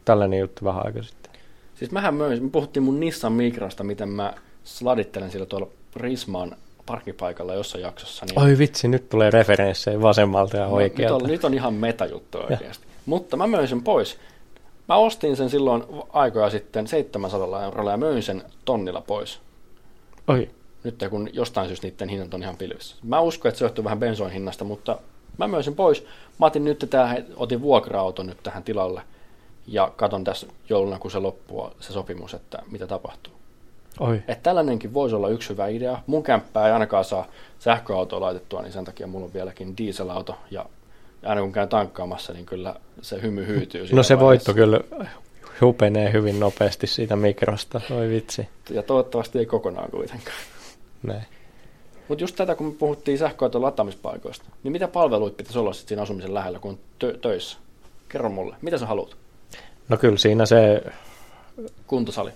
tällainen 0.05 0.39
juttu 0.39 0.65
vähän 0.65 0.85
aika 0.85 1.03
sitten? 1.03 1.31
Siis 1.75 1.91
mähän 1.91 2.15
möin, 2.15 2.43
me 2.43 2.49
puhuttiin 2.49 2.83
mun 2.83 2.99
Nissan 2.99 3.33
Migrasta, 3.33 3.83
miten 3.83 4.09
mä 4.09 4.33
sladittelen 4.63 5.31
sillä 5.31 5.45
tuolla 5.45 5.67
Prismaan 5.93 6.55
parkkipaikalla 6.85 7.53
jossain 7.53 7.81
jaksossa. 7.81 8.25
Niin 8.25 8.39
Oi 8.39 8.57
vitsi, 8.57 8.87
nyt 8.87 9.09
tulee 9.09 9.31
referenssejä 9.31 10.01
vasemmalta 10.01 10.57
ja 10.57 10.63
No, 10.63 10.69
nyt, 10.69 10.75
oikealta. 10.75 11.23
on, 11.25 11.29
nyt 11.31 11.45
on 11.45 11.53
ihan 11.53 11.73
metajuttu 11.73 12.37
oikeasti. 12.37 12.85
Mutta 13.05 13.37
mä 13.37 13.47
möin 13.47 13.67
sen 13.67 13.83
pois. 13.83 14.17
Mä 14.89 14.95
ostin 14.95 15.35
sen 15.35 15.49
silloin 15.49 15.83
aikoja 16.13 16.49
sitten 16.49 16.87
700 16.87 17.63
eurolla 17.63 17.91
ja 17.91 17.97
möin 17.97 18.23
sen 18.23 18.43
tonnilla 18.65 19.01
pois. 19.01 19.39
Oi, 20.27 20.49
Nyt 20.83 20.95
kun 21.09 21.29
jostain 21.33 21.67
syystä 21.67 21.87
niiden 21.87 22.09
hinnat 22.09 22.33
on 22.33 22.43
ihan 22.43 22.57
pilvissä. 22.57 22.95
Mä 23.03 23.19
uskon, 23.19 23.49
että 23.49 23.59
se 23.59 23.65
johtuu 23.65 23.83
vähän 23.83 23.99
bensoin 23.99 24.31
hinnasta, 24.31 24.63
mutta 24.63 24.99
mä 25.37 25.61
sen 25.61 25.75
pois. 25.75 26.05
Mä 26.39 26.45
otin 26.45 26.63
nyt 26.63 26.87
tähän, 26.89 27.25
otin 27.35 27.61
vuokra-auton 27.61 28.27
nyt 28.27 28.43
tähän 28.43 28.63
tilalle 28.63 29.01
ja 29.67 29.91
katon 29.95 30.23
tässä 30.23 30.47
jouluna, 30.69 30.99
kun 30.99 31.11
se 31.11 31.19
loppuu 31.19 31.69
se 31.79 31.93
sopimus, 31.93 32.33
että 32.33 32.59
mitä 32.71 32.87
tapahtuu. 32.87 33.33
oi. 33.99 34.15
Että 34.15 34.43
tällainenkin 34.43 34.93
voisi 34.93 35.15
olla 35.15 35.29
yksi 35.29 35.49
hyvä 35.49 35.67
idea. 35.67 35.99
Mun 36.07 36.23
kämppää 36.23 36.67
ei 36.67 36.73
ainakaan 36.73 37.05
saa 37.05 37.27
sähköautoa 37.59 38.21
laitettua, 38.21 38.61
niin 38.61 38.73
sen 38.73 38.85
takia 38.85 39.07
mulla 39.07 39.25
on 39.25 39.33
vieläkin 39.33 39.77
dieselauto. 39.77 40.35
Ja 40.51 40.65
aina 41.25 41.41
kun 41.41 41.51
käyn 41.51 41.69
tankkaamassa, 41.69 42.33
niin 42.33 42.45
kyllä 42.45 42.75
se 43.01 43.21
hymy 43.21 43.47
hyytyy. 43.47 43.87
No 43.91 44.03
se 44.03 44.19
voitto 44.19 44.53
kyllä 44.53 44.79
hupenee 45.61 46.13
hyvin 46.13 46.39
nopeasti 46.39 46.87
siitä 46.87 47.15
mikrosta. 47.15 47.81
Oi 47.91 48.09
vitsi. 48.09 48.47
Ja 48.69 48.83
toivottavasti 48.83 49.39
ei 49.39 49.45
kokonaan 49.45 49.91
kuitenkaan. 49.91 50.37
Näin. 51.03 51.25
Mutta 52.07 52.23
just 52.23 52.35
tätä, 52.35 52.55
kun 52.55 52.67
me 52.67 52.73
puhuttiin 52.73 53.17
sähköauton 53.17 53.61
lataamispaikoista, 53.61 54.45
niin 54.63 54.71
mitä 54.71 54.87
palveluita 54.87 55.37
pitäisi 55.37 55.59
olla 55.59 55.73
sit 55.73 55.87
siinä 55.87 56.01
asumisen 56.01 56.33
lähellä, 56.33 56.59
kun 56.59 56.71
on 56.71 56.77
tö- 57.03 57.17
töissä? 57.17 57.57
Kerro 58.09 58.29
mulle, 58.29 58.55
mitä 58.61 58.77
sä 58.77 58.85
haluat? 58.85 59.15
No 59.89 59.97
kyllä 59.97 60.17
siinä 60.17 60.45
se 60.45 60.83
Kuntosali, 61.87 62.31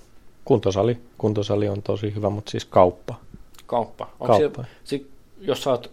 kuntosali, 0.45 0.97
kuntosali 1.17 1.69
on 1.69 1.81
tosi 1.81 2.15
hyvä, 2.15 2.29
mutta 2.29 2.51
siis 2.51 2.65
kauppa. 2.65 3.15
kauppa. 3.65 4.09
Onko 4.19 4.39
Kauppa. 4.39 4.63
Se, 4.63 4.69
sit, 4.83 5.09
jos 5.39 5.63
sä 5.63 5.69
oot, 5.69 5.91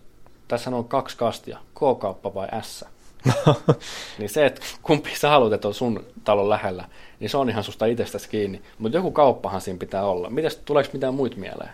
tässä 0.49 0.71
on 0.71 0.85
kaksi 0.85 1.17
kastia, 1.17 1.59
K-kauppa 1.75 2.35
vai 2.35 2.49
S? 2.63 2.85
niin 4.19 4.29
se, 4.29 4.47
että 4.47 4.61
kumpi 4.83 5.11
sä 5.17 5.29
haluat, 5.29 5.53
että 5.53 5.69
on 5.69 5.75
sun 5.75 6.05
talon 6.25 6.49
lähellä, 6.49 6.85
niin 7.21 7.31
se 7.31 7.37
on 7.37 7.51
ihan 7.51 7.65
susta 7.65 7.87
itsestäsi 7.87 8.29
kiinni. 8.29 8.63
Mutta 8.79 8.99
joku 8.99 9.11
kauppahan 9.11 9.61
siinä 9.61 9.79
pitää 9.79 10.05
olla. 10.05 10.31
Mitäs, 10.31 10.57
tuleeko 10.57 10.91
mitään 10.93 11.15
muita 11.15 11.37
mieleen? 11.37 11.71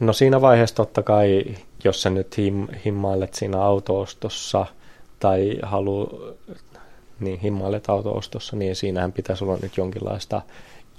No 0.00 0.12
siinä 0.12 0.40
vaiheessa 0.40 0.76
totta 0.76 1.02
kai, 1.02 1.44
jos 1.84 2.02
sä 2.02 2.10
nyt 2.10 2.38
him, 2.38 2.68
himmailet 2.84 3.34
siinä 3.34 3.62
autoostossa 3.62 4.66
tai 5.20 5.58
halu, 5.62 6.08
niin 7.20 7.40
himmailet 7.40 7.88
autoostossa, 7.88 8.56
niin 8.56 8.76
siinähän 8.76 9.12
pitäisi 9.12 9.44
olla 9.44 9.58
nyt 9.62 9.76
jonkinlaista 9.76 10.42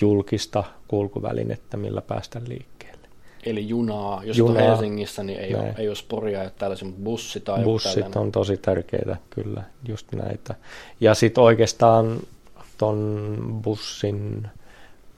julkista 0.02 0.64
kulkuvälinettä, 0.88 1.78
millä 1.78 2.02
päästä 2.02 2.42
liikkeelle. 2.48 3.08
Eli 3.46 3.68
junaa. 3.68 4.24
Jos 4.24 4.38
Junaa. 4.38 4.64
On 4.64 4.70
Helsingissä, 4.70 5.24
niin 5.24 5.40
ei, 5.40 5.56
ole, 5.56 5.64
Näin. 5.64 5.76
ei 5.78 5.88
ole 5.88 5.96
sporia 5.96 6.44
ja 6.44 6.50
tällaisia, 6.50 6.86
mutta 6.88 7.04
bussi 7.04 7.40
tai 7.40 7.64
Bussit 7.64 7.94
tällainen. 7.94 8.18
on 8.18 8.32
tosi 8.32 8.58
tärkeitä, 8.58 9.18
kyllä, 9.30 9.64
just 9.88 10.12
näitä. 10.12 10.56
Ja 11.00 11.14
sitten 11.14 11.44
oikeastaan 11.44 12.20
ton 12.78 13.38
bussin 13.64 14.48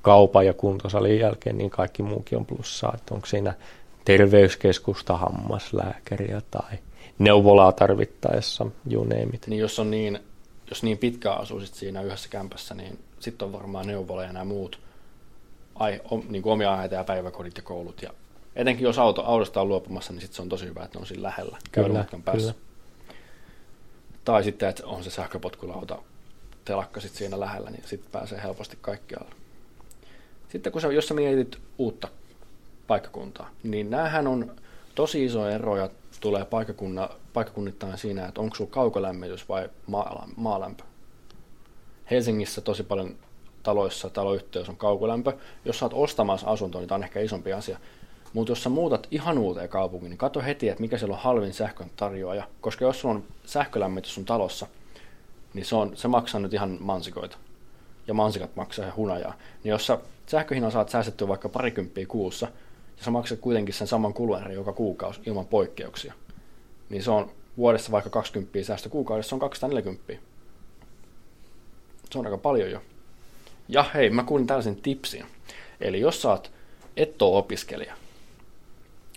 kaupan 0.07 0.45
ja 0.45 0.53
kuntosalin 0.53 1.19
jälkeen, 1.19 1.57
niin 1.57 1.69
kaikki 1.69 2.03
muukin 2.03 2.37
on 2.37 2.45
plussaa, 2.45 2.93
että 2.95 3.13
onko 3.13 3.27
siinä 3.27 3.53
terveyskeskusta, 4.05 5.17
hammaslääkäriä 5.17 6.41
tai 6.51 6.77
neuvolaa 7.19 7.71
tarvittaessa, 7.71 8.65
you 8.91 9.03
name 9.03 9.29
it. 9.33 9.47
Niin 9.47 9.59
jos 9.59 9.79
on 9.79 9.91
niin, 9.91 10.19
jos 10.69 10.83
niin 10.83 10.97
pitkään 10.97 11.41
asuu 11.41 11.59
sit 11.59 11.73
siinä 11.73 12.01
yhdessä 12.01 12.29
kämpässä, 12.29 12.75
niin 12.75 12.99
sitten 13.19 13.45
on 13.45 13.53
varmaan 13.53 13.87
neuvola 13.87 14.23
ja 14.23 14.33
nämä 14.33 14.45
muut 14.45 14.79
ai, 15.75 16.01
om, 16.11 16.23
niin 16.29 16.41
kuin 16.41 16.53
omia 16.53 16.71
aiheita 16.71 16.95
ja 16.95 17.03
päiväkodit 17.03 17.57
ja 17.57 17.63
koulut. 17.63 18.01
Ja 18.01 18.09
etenkin 18.55 18.83
jos 18.83 18.99
auto, 18.99 19.23
autosta 19.23 19.61
on 19.61 19.67
luopumassa, 19.67 20.13
niin 20.13 20.21
sitten 20.21 20.35
se 20.35 20.41
on 20.41 20.49
tosi 20.49 20.65
hyvä, 20.65 20.83
että 20.83 20.97
ne 20.97 21.01
on 21.01 21.07
siinä 21.07 21.23
lähellä, 21.23 21.57
kävelymatkan 21.71 22.23
päässä. 22.23 22.53
kyllä. 22.53 22.67
Tai 24.25 24.43
sitten, 24.43 24.69
että 24.69 24.85
on 24.85 25.03
se 25.03 25.09
sähköpotkulauta 25.09 25.99
telakka 26.65 26.99
sit 26.99 27.13
siinä 27.13 27.39
lähellä, 27.39 27.69
niin 27.69 27.83
sitten 27.85 28.11
pääsee 28.11 28.43
helposti 28.43 28.77
kaikkialle. 28.81 29.46
Sitten 30.49 30.71
kun 30.71 30.81
sä, 30.81 30.87
jos 30.87 31.07
sä 31.07 31.13
mietit 31.13 31.57
uutta 31.77 32.07
paikkakuntaa, 32.87 33.49
niin 33.63 33.89
näähän 33.89 34.27
on 34.27 34.51
tosi 34.95 35.25
iso 35.25 35.49
eroja 35.49 35.89
tulee 36.19 36.45
paikkakunna, 36.45 37.09
paikkakunnittain 37.33 37.97
siinä, 37.97 38.25
että 38.25 38.41
onko 38.41 38.55
sulla 38.55 38.71
kaukolämmitys 38.71 39.49
vai 39.49 39.69
maa, 39.87 40.27
maalämpö. 40.35 40.83
Helsingissä 42.11 42.61
tosi 42.61 42.83
paljon 42.83 43.15
taloissa, 43.63 44.09
taloyhteys 44.09 44.69
on 44.69 44.77
kaukolämpö. 44.77 45.33
Jos 45.65 45.79
sä 45.79 45.85
oot 45.85 45.93
ostamassa 45.93 46.47
asuntoa, 46.47 46.81
niin 46.81 46.89
tämä 46.89 46.95
on 46.95 47.03
ehkä 47.03 47.19
isompi 47.19 47.53
asia. 47.53 47.79
Mutta 48.33 48.51
jos 48.51 48.63
sä 48.63 48.69
muutat 48.69 49.07
ihan 49.11 49.37
uuteen 49.37 49.69
kaupunkiin, 49.69 50.09
niin 50.09 50.17
katso 50.17 50.41
heti, 50.41 50.69
että 50.69 50.81
mikä 50.81 50.97
siellä 50.97 51.15
on 51.15 51.21
halvin 51.21 51.53
sähkön 51.53 51.91
tarjoaja. 51.95 52.47
Koska 52.61 52.85
jos 52.85 53.01
sulla 53.01 53.15
on 53.15 53.23
sähkölämmitys 53.45 54.15
sun 54.15 54.25
talossa, 54.25 54.67
niin 55.53 55.65
se, 55.65 55.75
on, 55.75 55.97
se 55.97 56.07
maksaa 56.07 56.41
nyt 56.41 56.53
ihan 56.53 56.77
mansikoita. 56.79 57.37
Ja 58.07 58.13
mansikat 58.13 58.55
maksaa 58.55 58.85
ihan 58.85 58.95
hunajaa. 58.95 59.33
Niin 59.63 59.69
jos 59.69 59.85
sä 59.85 59.97
sähköhinnan 60.27 60.71
saat 60.71 60.89
säästettyä 60.89 61.27
vaikka 61.27 61.49
parikymppiä 61.49 62.05
kuussa, 62.05 62.47
ja 62.97 63.03
sä 63.03 63.11
maksat 63.11 63.39
kuitenkin 63.39 63.73
sen 63.73 63.87
saman 63.87 64.13
kuluerän 64.13 64.53
joka 64.53 64.73
kuukausi 64.73 65.21
ilman 65.25 65.45
poikkeuksia, 65.45 66.13
niin 66.89 67.03
se 67.03 67.11
on 67.11 67.31
vuodessa 67.57 67.91
vaikka 67.91 68.09
20 68.09 68.63
säästö 68.63 68.89
kuukaudessa, 68.89 69.35
on 69.35 69.39
240. 69.39 70.13
Se 72.11 72.19
on 72.19 72.25
aika 72.25 72.37
paljon 72.37 72.71
jo. 72.71 72.81
Ja 73.67 73.83
hei, 73.93 74.09
mä 74.09 74.23
kuulin 74.23 74.47
tällaisen 74.47 74.75
tipsin. 74.75 75.25
Eli 75.81 75.99
jos 75.99 76.21
sä 76.21 76.29
oot, 76.29 76.51
et 76.97 77.21
oo 77.21 77.37
opiskelija, 77.37 77.93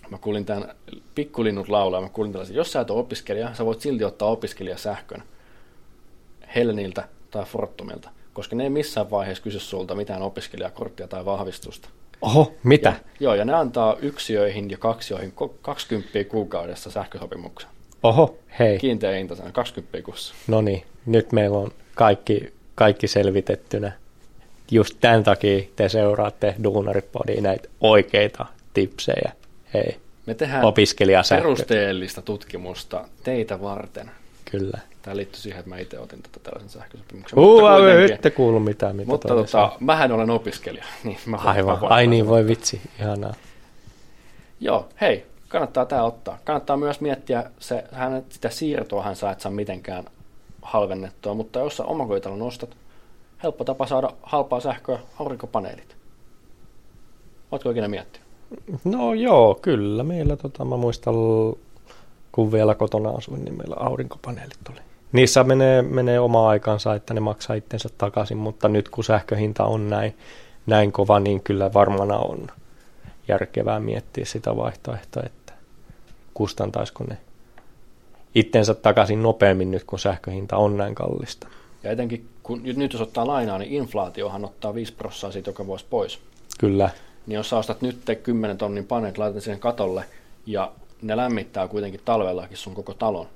mä 0.09 0.17
kuulin 0.17 0.45
tämän 0.45 0.75
pikkulinnut 1.15 1.69
laulaa, 1.69 2.01
mä 2.01 2.09
kuulin 2.09 2.31
tällaisen, 2.31 2.55
jos 2.55 2.71
sä 2.71 2.81
et 2.81 2.89
ole 2.89 2.99
opiskelija, 2.99 3.55
sä 3.55 3.65
voit 3.65 3.81
silti 3.81 4.03
ottaa 4.03 4.27
opiskelijasähkön 4.29 5.23
Helniltä 6.55 7.07
tai 7.31 7.45
Fortumilta, 7.45 8.09
koska 8.33 8.55
ne 8.55 8.63
ei 8.63 8.69
missään 8.69 9.11
vaiheessa 9.11 9.43
kysy 9.43 9.59
sulta 9.59 9.95
mitään 9.95 10.21
opiskelijakorttia 10.21 11.07
tai 11.07 11.25
vahvistusta. 11.25 11.89
Oho, 12.21 12.53
mitä? 12.63 12.89
Ja, 12.89 12.95
joo, 13.19 13.35
ja 13.35 13.45
ne 13.45 13.53
antaa 13.53 13.97
yksiöihin 14.01 14.69
ja 14.69 14.77
kaksioihin 14.77 15.33
20 15.61 16.23
kuukaudessa 16.23 16.91
sähkösopimuksen. 16.91 17.69
Oho, 18.03 18.37
hei. 18.59 18.79
Kiinteä 18.79 19.11
hinta, 19.11 19.35
20 19.51 20.01
kuussa. 20.05 20.33
No 20.47 20.61
niin, 20.61 20.83
nyt 21.05 21.31
meillä 21.31 21.57
on 21.57 21.71
kaikki, 21.95 22.53
kaikki 22.75 23.07
selvitettynä. 23.07 23.91
Just 24.71 24.97
tämän 25.01 25.23
takia 25.23 25.63
te 25.75 25.89
seuraatte 25.89 26.55
Duunaripodia 26.63 27.41
näitä 27.41 27.69
oikeita 27.81 28.45
tipsejä. 28.73 29.31
Hei, 29.73 29.97
Me 30.25 30.33
tehdään 30.33 30.63
perusteellista 31.29 32.21
tutkimusta 32.21 33.07
teitä 33.23 33.61
varten. 33.61 34.11
Kyllä. 34.51 34.79
Tämä 35.01 35.15
liittyy 35.15 35.41
siihen, 35.41 35.59
että 35.59 35.69
mä 35.69 35.77
itse 35.77 35.99
otin 35.99 36.23
tätä 36.23 36.39
tällaisen 36.43 36.69
sähkösopimuksen. 36.69 37.39
Uu, 37.39 37.61
Mutta 37.61 38.13
ette 38.13 38.29
kuulu 38.29 38.59
mitään, 38.59 38.95
mitä 38.95 39.07
Mutta 39.07 39.27
tota, 39.27 39.71
mähän 39.79 40.11
olen 40.11 40.29
opiskelija. 40.29 40.85
Niin 41.03 41.17
mä 41.25 41.37
Aivan, 41.37 41.77
ai 41.81 42.07
niin, 42.07 42.27
voi 42.27 42.47
vitsi, 42.47 42.81
ihanaa. 42.99 43.33
Joo, 44.59 44.89
hei, 45.01 45.25
kannattaa 45.47 45.85
tämä 45.85 46.03
ottaa. 46.03 46.37
Kannattaa 46.43 46.77
myös 46.77 47.01
miettiä, 47.01 47.43
se, 47.59 47.83
hän, 47.91 48.23
sitä 48.29 48.49
siirtoa 48.49 49.03
hän 49.03 49.15
saa 49.15 49.31
et 49.31 49.39
saa 49.39 49.51
mitenkään 49.51 50.05
halvennettua, 50.61 51.33
mutta 51.33 51.59
jos 51.59 51.77
sä 51.77 51.83
omakotitalon 51.85 52.41
ostat, 52.41 52.77
helppo 53.43 53.63
tapa 53.63 53.87
saada 53.87 54.09
halpaa 54.23 54.59
sähköä, 54.59 54.99
aurinkopaneelit. 55.19 55.95
Oletko 57.51 57.69
ikinä 57.69 57.87
miettinyt? 57.87 58.27
No 58.83 59.13
joo, 59.13 59.59
kyllä. 59.61 60.03
Meillä, 60.03 60.35
tota, 60.35 60.65
mä 60.65 60.77
muistan, 60.77 61.13
kun 62.31 62.51
vielä 62.51 62.75
kotona 62.75 63.09
asuin, 63.09 63.45
niin 63.45 63.57
meillä 63.57 63.75
aurinkopaneelit 63.79 64.69
oli. 64.69 64.79
Niissä 65.11 65.43
menee, 65.43 65.81
menee 65.81 66.19
oma 66.19 66.49
aikansa, 66.49 66.95
että 66.95 67.13
ne 67.13 67.19
maksaa 67.19 67.55
itsensä 67.55 67.89
takaisin, 67.97 68.37
mutta 68.37 68.67
nyt 68.67 68.89
kun 68.89 69.03
sähköhinta 69.03 69.65
on 69.65 69.89
näin, 69.89 70.17
näin 70.65 70.91
kova, 70.91 71.19
niin 71.19 71.43
kyllä 71.43 71.73
varmana 71.73 72.17
on 72.17 72.47
järkevää 73.27 73.79
miettiä 73.79 74.25
sitä 74.25 74.55
vaihtoehtoa, 74.55 75.23
että 75.25 75.53
kustantaisiko 76.33 77.03
ne 77.03 77.17
itsensä 78.35 78.73
takaisin 78.73 79.23
nopeammin 79.23 79.71
nyt, 79.71 79.83
kun 79.83 79.99
sähköhinta 79.99 80.57
on 80.57 80.77
näin 80.77 80.95
kallista. 80.95 81.47
Ja 81.83 81.91
etenkin 81.91 82.29
kun 82.43 82.61
nyt- 82.63 82.93
jos 82.93 83.01
ottaa 83.01 83.27
lainaa, 83.27 83.57
niin 83.57 83.71
inflaatiohan 83.71 84.45
ottaa 84.45 84.73
5 84.73 84.93
prosenttia 84.93 85.31
siitä 85.31 85.49
joka 85.49 85.65
vuosi 85.65 85.85
pois. 85.89 86.19
Kyllä, 86.59 86.89
Niin 87.27 87.35
jos 87.35 87.49
sä 87.49 87.57
ostat 87.57 87.81
nyt 87.81 87.97
10 88.23 88.57
tonnin 88.57 88.85
paneet, 88.85 89.17
laitat 89.17 89.43
siihen 89.43 89.59
katolle 89.59 90.03
ja 90.45 90.71
ne 91.01 91.17
lämmittää 91.17 91.67
kuitenkin 91.67 92.01
talvellakin 92.05 92.57
sun 92.57 92.75
koko 92.75 92.93
talon. 92.93 93.27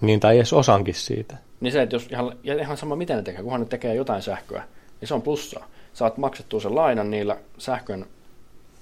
Niin 0.00 0.20
tai 0.20 0.36
edes 0.36 0.52
osankin 0.52 0.94
siitä. 0.94 1.36
Niin 1.60 1.72
se, 1.72 1.82
että 1.82 1.96
jos 1.96 2.06
ihan, 2.10 2.32
ja 2.42 2.54
ihan 2.54 2.76
sama 2.76 2.96
miten 2.96 3.16
ne 3.16 3.22
tekee, 3.22 3.42
kunhan 3.42 3.60
ne 3.60 3.66
tekee 3.66 3.94
jotain 3.94 4.22
sähköä, 4.22 4.62
niin 5.00 5.08
se 5.08 5.14
on 5.14 5.22
plussaa. 5.22 5.66
Saat 5.92 6.18
maksettua 6.18 6.60
sen 6.60 6.74
lainan 6.74 7.10
niillä 7.10 7.36
sähkön 7.58 8.06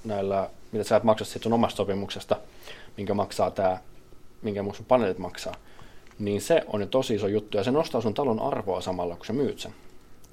näillä, 0.04 0.50
mitä 0.72 0.84
sä 0.84 0.96
et 0.96 1.04
maksa 1.04 1.24
siitä 1.24 1.42
sun 1.42 1.52
omasta 1.52 1.76
sopimuksesta, 1.76 2.36
minkä 2.96 3.14
maksaa 3.14 3.50
tää, 3.50 3.80
minkä 4.42 4.62
mun 4.62 4.74
sun 4.74 4.86
paneelit 4.86 5.18
maksaa. 5.18 5.54
Niin 6.18 6.40
se 6.40 6.62
on 6.66 6.80
jo 6.80 6.86
tosi 6.86 7.14
iso 7.14 7.26
juttu 7.26 7.56
ja 7.56 7.64
se 7.64 7.70
nostaa 7.70 8.00
sun 8.00 8.14
talon 8.14 8.40
arvoa 8.40 8.80
samalla, 8.80 9.16
kun 9.16 9.26
sä 9.26 9.32
myyt 9.32 9.58
sen. 9.58 9.74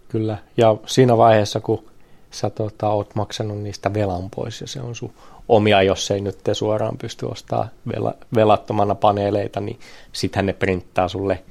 Kyllä, 0.09 0.38
ja 0.57 0.77
siinä 0.86 1.17
vaiheessa, 1.17 1.59
kun 1.59 1.90
sä 2.32 2.49
tota, 2.49 2.89
oot 2.89 3.15
maksanut 3.15 3.57
niistä 3.57 3.93
velan 3.93 4.29
pois 4.36 4.61
ja 4.61 4.67
se 4.67 4.82
on 4.82 4.95
sun 4.95 5.13
omia, 5.49 5.82
jos 5.84 6.11
ei 6.11 6.21
nyt 6.21 6.38
te 6.43 6.53
suoraan 6.53 6.97
pysty 6.97 7.25
ostamaan 7.25 7.69
vela, 7.95 8.13
velattomana 8.36 8.95
paneeleita, 8.95 9.59
niin 9.61 9.79
sittenhän 10.13 10.45
ne 10.45 10.53
printtaa 10.53 11.07
sulle 11.07 11.43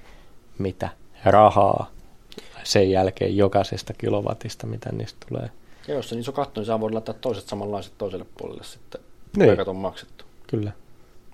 mitä 0.59 0.89
rahaa 1.24 1.91
sen 2.64 2.91
jälkeen 2.91 3.37
jokaisesta 3.37 3.93
kilowatista, 3.93 4.66
mitä 4.66 4.93
niistä 4.93 5.26
tulee. 5.28 5.51
Ja 5.89 5.95
jos 5.95 6.09
se 6.09 6.14
niin 6.14 6.20
iso 6.20 6.33
katto, 6.33 6.61
niin 6.61 6.66
sä 6.66 6.81
voit 6.81 6.95
laittaa 6.95 7.14
toiset 7.20 7.49
samanlaiset 7.49 7.93
toiselle 7.99 8.26
puolelle 8.39 8.64
sitten, 8.64 9.01
Niin. 9.37 9.57
niin. 9.57 9.68
on 9.68 9.76
maksettu. 9.76 10.24
Kyllä, 10.47 10.72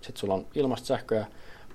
Sitten 0.01 0.17
sulla 0.21 0.35
on 0.35 0.47
ilmasta 0.55 0.87
sähköä. 0.87 1.27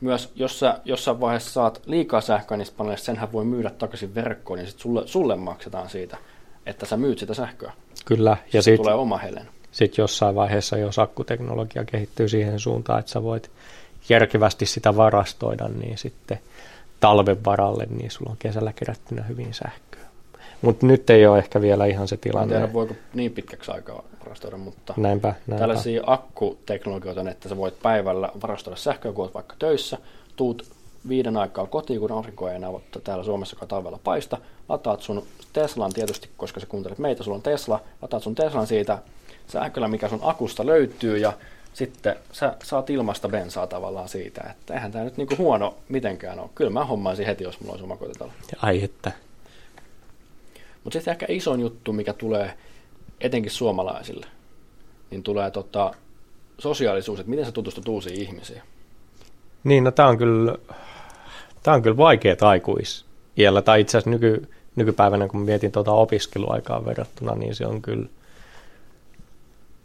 Myös 0.02 0.32
jos 0.36 0.60
sä 0.60 0.80
jossain 0.86 1.20
vaiheessa 1.20 1.52
saat 1.52 1.82
liikaa 1.86 2.22
sähköä 2.22 2.58
niistä 2.58 2.78
paneeleista, 2.78 3.06
senhän 3.06 3.32
voi 3.32 3.46
myydä 3.46 3.70
takaisin 3.70 4.16
verkkoon, 4.16 4.60
niin 4.60 4.68
sitten 4.68 4.82
sulle, 4.82 5.08
sulle 5.08 5.36
maksetaan 5.36 5.90
siitä, 5.90 6.18
että 6.66 6.86
sä 6.86 6.98
myyt 6.98 7.20
sitä 7.20 7.34
sähköä. 7.34 7.72
kyllä. 8.06 8.30
Ja 8.32 8.38
Sitten 8.38 8.64
sitten 8.64 8.78
tulee 8.78 8.94
oma 8.96 9.18
helen. 9.18 9.48
sit 9.72 9.98
jossain 9.98 10.36
vaiheessa, 10.36 10.78
jos 10.78 11.00
akkuteknologia 11.00 11.86
kehittyy 11.86 12.30
siihen 12.30 12.60
suuntaan, 12.60 13.00
että 13.00 13.12
sä 13.12 13.24
voit 13.24 13.52
järkevästi 14.10 14.66
sitä 14.66 14.96
varastoida, 14.96 15.68
niin 15.68 15.98
sitten 15.98 16.40
talven 17.00 17.46
varalle, 17.46 17.88
niin 17.90 18.12
sulla 18.12 18.32
on 18.32 18.38
kesällä 18.40 18.74
kerättynä 18.74 19.24
hyvin 19.24 19.54
sähköä. 19.54 20.02
Mutta 20.62 20.86
nyt 20.86 21.10
ei 21.10 21.28
ole 21.28 21.38
ehkä 21.38 21.62
vielä 21.62 21.86
ihan 21.86 22.08
se 22.08 22.16
Mä 22.16 22.18
en 22.18 22.22
tilanne. 22.22 22.56
tiedä, 22.56 22.74
voiko 22.74 22.94
niin 23.14 23.32
pitkäksi 23.32 23.72
aikaa 23.72 24.04
varastoida, 24.26 24.58
mutta 24.58 24.94
Näinpä, 24.98 25.28
näinpä. 25.48 25.60
tällaisia 25.64 26.04
akkuteknologioita 26.08 27.30
että 27.30 27.50
sä 27.50 27.58
voit 27.58 27.82
päivällä 27.82 28.30
varastoida 28.42 28.78
sähköä, 28.78 29.12
kun 29.12 29.26
oot 29.26 29.34
vaikka 29.34 29.56
töissä, 29.60 29.98
tuut 30.36 30.66
viiden 31.10 31.38
aikaa 31.38 31.68
kotiin, 31.68 32.00
kun 32.00 32.12
aurinko 32.12 32.50
ei 32.50 32.56
enää 32.56 32.70
täällä 33.04 33.24
Suomessa 33.24 33.66
talvella 33.68 34.00
paista, 34.04 34.38
lataat 34.70 35.02
sun 35.02 35.24
Teslan 35.54 35.94
tietysti, 35.94 36.30
koska 36.38 36.60
sä 36.60 36.66
kuuntelet 36.66 37.00
meitä, 37.00 37.24
sulla 37.24 37.36
on 37.36 37.44
Tesla, 37.44 37.80
lataat 38.02 38.24
sun 38.24 38.36
Teslan 38.36 38.68
siitä 38.68 38.98
sähköllä, 39.48 39.88
mikä 39.88 40.08
sun 40.08 40.20
akusta 40.22 40.66
löytyy, 40.66 41.18
ja 41.18 41.34
sitten 41.74 42.16
sä 42.32 42.56
saat 42.64 42.90
ilmasta 42.90 43.30
bensaa 43.30 43.68
tavallaan 43.68 44.10
siitä, 44.10 44.42
että 44.52 44.74
eihän 44.74 44.92
tämä 44.92 45.04
nyt 45.04 45.18
niinku 45.18 45.36
huono 45.38 45.78
mitenkään 45.90 46.40
ole. 46.40 46.50
Kyllä 46.56 46.72
mä 46.72 46.86
hommaisin 46.86 47.26
heti, 47.26 47.44
jos 47.44 47.60
mulla 47.60 47.72
olisi 47.72 47.84
oma 47.84 47.98
kotitalo. 47.98 48.32
Ai 48.62 48.84
että. 48.84 49.12
Mutta 50.84 51.00
sitten 51.00 51.12
ehkä 51.12 51.26
isoin 51.30 51.60
juttu, 51.60 51.94
mikä 51.94 52.14
tulee 52.14 52.54
etenkin 53.22 53.52
suomalaisille, 53.52 54.26
niin 55.12 55.24
tulee 55.24 55.52
tota, 55.52 55.94
sosiaalisuus, 56.58 57.20
että 57.20 57.30
miten 57.30 57.46
sä 57.46 57.52
tutustut 57.52 57.88
uusiin 57.88 58.22
ihmisiin. 58.22 58.62
Niin, 59.64 59.84
no 59.84 59.92
tää 59.92 60.08
on 60.08 60.18
kyllä, 60.18 60.58
tää 61.64 61.74
on 61.74 61.82
kyllä 61.82 61.98
vaikeet 61.98 62.44
aikuisiellä, 62.44 63.62
tai 63.62 63.82
itse 63.82 63.98
asiassa 63.98 64.10
nyky, 64.10 64.50
nykypäivänä, 64.76 65.28
kun 65.28 65.42
mietin 65.42 65.72
tuota 65.72 65.92
opiskeluaikaa 65.92 66.86
verrattuna, 66.86 67.36
niin 67.36 67.56
se 67.56 67.66
on 67.66 67.82
kyllä 67.82 68.06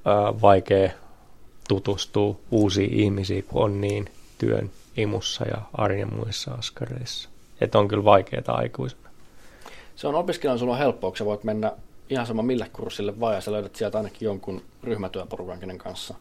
ää, 0.05 0.41
vaikea 0.43 0.91
tutustua 1.69 2.37
uusiin 2.51 2.93
ihmisiin, 2.93 3.45
kun 3.45 3.65
on 3.65 3.81
niin 3.81 4.11
työn 4.39 4.71
imussa 4.97 5.45
ja 5.45 5.59
arjen 5.75 6.15
muissa 6.15 6.51
askareissa. 6.51 7.29
Että 7.61 7.79
on 7.79 7.89
kyllä 7.89 8.05
vaikeaa 8.05 8.43
aikuisena. 8.47 9.11
Se 9.97 10.09
on 10.09 10.15
opiskelijan 10.15 10.59
sulla 10.59 10.77
helppoa, 10.77 11.11
kun 11.11 11.17
sä 11.17 11.25
voit 11.25 11.45
mennä 11.45 11.73
ihan 12.11 12.27
sama 12.27 12.43
mille 12.43 12.71
kurssille 12.73 13.21
vaan, 13.21 13.35
ja 13.35 13.41
sä 13.41 13.53
löydät 13.53 13.77
sieltä 13.77 13.99
ainakin 13.99 14.27
jonkun 14.27 14.63
ryhmätyöporukan, 14.83 15.61
kenen 15.61 15.79
kanssa 15.79 16.15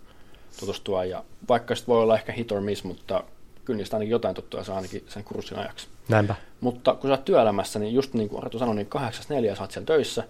tutustua. 0.60 1.06
Ja 1.06 1.24
vaikka 1.50 1.76
sitten 1.76 1.94
voi 1.94 2.02
olla 2.02 2.16
ehkä 2.16 2.32
hit 2.32 2.52
or 2.52 2.62
miss, 2.62 2.84
mutta 2.84 3.24
kyllä 3.66 3.78
niistä 3.78 3.96
ainakin 3.96 4.12
jotain 4.12 4.36
tuttuja 4.36 4.64
saa 4.64 4.76
ainakin 4.76 5.04
sen 5.08 5.24
kurssin 5.24 5.60
ajaksi. 5.60 5.88
Näinpä. 6.10 6.36
Mutta 6.62 6.96
kun 6.96 7.10
sä 7.10 7.14
oot 7.14 7.26
työelämässä, 7.26 7.80
niin 7.80 7.94
just 7.94 8.14
niin 8.14 8.30
kuin 8.30 8.44
Arto 8.44 8.60
sanoi, 8.60 8.76
niin 8.76 8.88
kahdeksasta 8.88 9.34
neljä 9.34 9.56
sä 9.56 9.64
oot 9.64 9.72
siellä 9.72 9.86
töissä, 9.86 10.24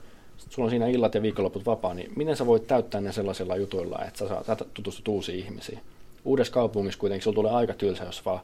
sulla 0.50 0.66
on 0.66 0.70
siinä 0.70 0.88
illat 0.88 1.16
ja 1.16 1.22
viikonloput 1.22 1.66
vapaa, 1.66 1.94
niin 1.94 2.12
miten 2.16 2.36
sä 2.36 2.46
voit 2.46 2.68
täyttää 2.68 3.02
ne 3.02 3.12
sellaisilla 3.12 3.56
jutuilla, 3.56 4.00
että 4.08 4.20
sä, 4.20 4.28
saat, 4.28 4.46
sä 4.46 4.58
tutustut 4.74 5.08
uusiin 5.08 5.40
ihmisiin? 5.40 5.80
Uudessa 6.26 6.54
kaupungissa 6.54 7.00
kuitenkin 7.00 7.24
sulla 7.24 7.36
tulee 7.36 7.52
aika 7.52 7.74
tylsä, 7.74 8.04
jos 8.04 8.26
vaan 8.26 8.40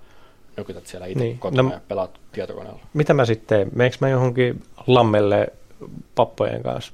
nökytät 0.57 0.87
siellä 0.87 1.07
itse 1.07 1.23
Niin, 1.23 1.39
kotona 1.39 1.63
no- 1.63 1.69
no, 1.69 1.75
ja 1.75 1.81
pelaat 1.87 2.19
tietokoneella. 2.31 2.79
Mitä 2.93 3.13
mä 3.13 3.25
sitten, 3.25 3.71
meneekö 3.75 3.97
mä 4.01 4.09
johonkin 4.09 4.63
lammelle 4.87 5.47
pappojen 6.15 6.63
kanssa 6.63 6.93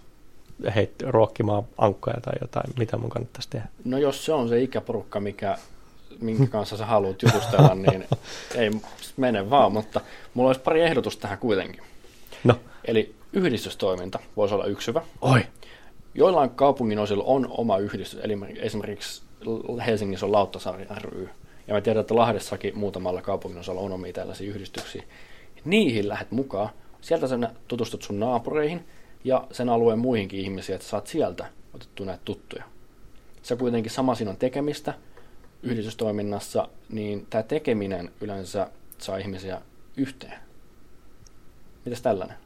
heit, 0.76 0.91
ruokkimaan 1.08 1.64
ankkoja 1.78 2.18
tai 2.22 2.34
jotain, 2.41 2.74
mitä 2.78 2.98
mun 2.98 3.10
kannattaisi 3.10 3.50
tehdä? 3.50 3.68
No 3.86 3.98
jos 3.98 4.26
se 4.26 4.34
on 4.34 4.50
se 4.50 4.62
ikäporukka, 4.62 5.20
mikä, 5.20 5.58
minkä 6.22 6.47
kanssa 6.47 6.78
sä 6.78 6.86
haluat 6.86 7.22
jutustella, 7.22 7.76
niin 7.76 8.05
ei 8.55 8.72
mene 9.18 9.49
vaan, 9.49 9.72
mutta 9.72 10.01
mulla 10.34 10.49
olisi 10.49 10.61
pari 10.61 10.82
ehdotusta 10.82 11.22
tähän 11.22 11.38
kuitenkin. 11.38 11.82
No, 12.43 12.55
Eli 12.86 13.15
yhdistystoiminta 13.34 14.20
voisi 14.38 14.55
olla 14.55 14.65
yksi 14.65 14.88
hyvä. 14.88 15.01
oi, 15.22 15.45
Joillain 16.15 16.49
kaupungin 16.49 16.99
osilla 16.99 17.24
on 17.24 17.47
oma 17.49 17.78
yhdistys, 17.78 18.20
eli 18.24 18.38
esimerkiksi 18.55 19.22
Helsingissä 19.86 20.26
on 20.26 20.32
Lauttasaari 20.32 20.88
ry. 21.01 21.30
Ja 21.68 21.74
mä 21.74 21.82
tiedän, 21.82 22.01
että 22.01 22.15
Lahdessakin 22.15 22.78
muutamalla 22.78 23.22
kaupungin 23.22 23.59
osalla 23.59 23.82
on 23.82 23.91
omia 23.91 24.13
tällaisia 24.13 24.49
yhdistyksiä. 24.49 25.03
Niihin 25.65 26.07
lähdet 26.07 26.32
mukaan. 26.32 26.70
Sieltä 27.01 27.28
sä 27.28 27.38
tutustut 27.68 28.01
sun 28.01 28.20
naapureihin 28.20 28.86
ja 29.24 29.47
sen 29.51 29.70
alueen 29.70 29.99
muihinkin 29.99 30.39
ihmisiin, 30.39 30.76
että 30.76 30.88
saat 30.88 31.07
sieltä 31.07 31.45
otettua 31.74 32.05
näitä 32.05 32.22
tuttuja. 32.26 32.63
Se 33.41 33.55
kuitenkin 33.55 33.91
sama 33.91 34.15
siinä 34.15 34.32
on 34.32 34.38
tekemistä 34.38 34.93
yhdistystoiminnassa, 35.72 36.68
niin 36.89 37.28
tämä 37.30 37.43
tekeminen 37.43 38.11
yleensä 38.22 38.68
saa 38.97 39.18
ihmisiä 39.18 39.61
yhteen. 39.97 40.39
Mitäs 41.86 42.01
tällainen? 42.01 42.38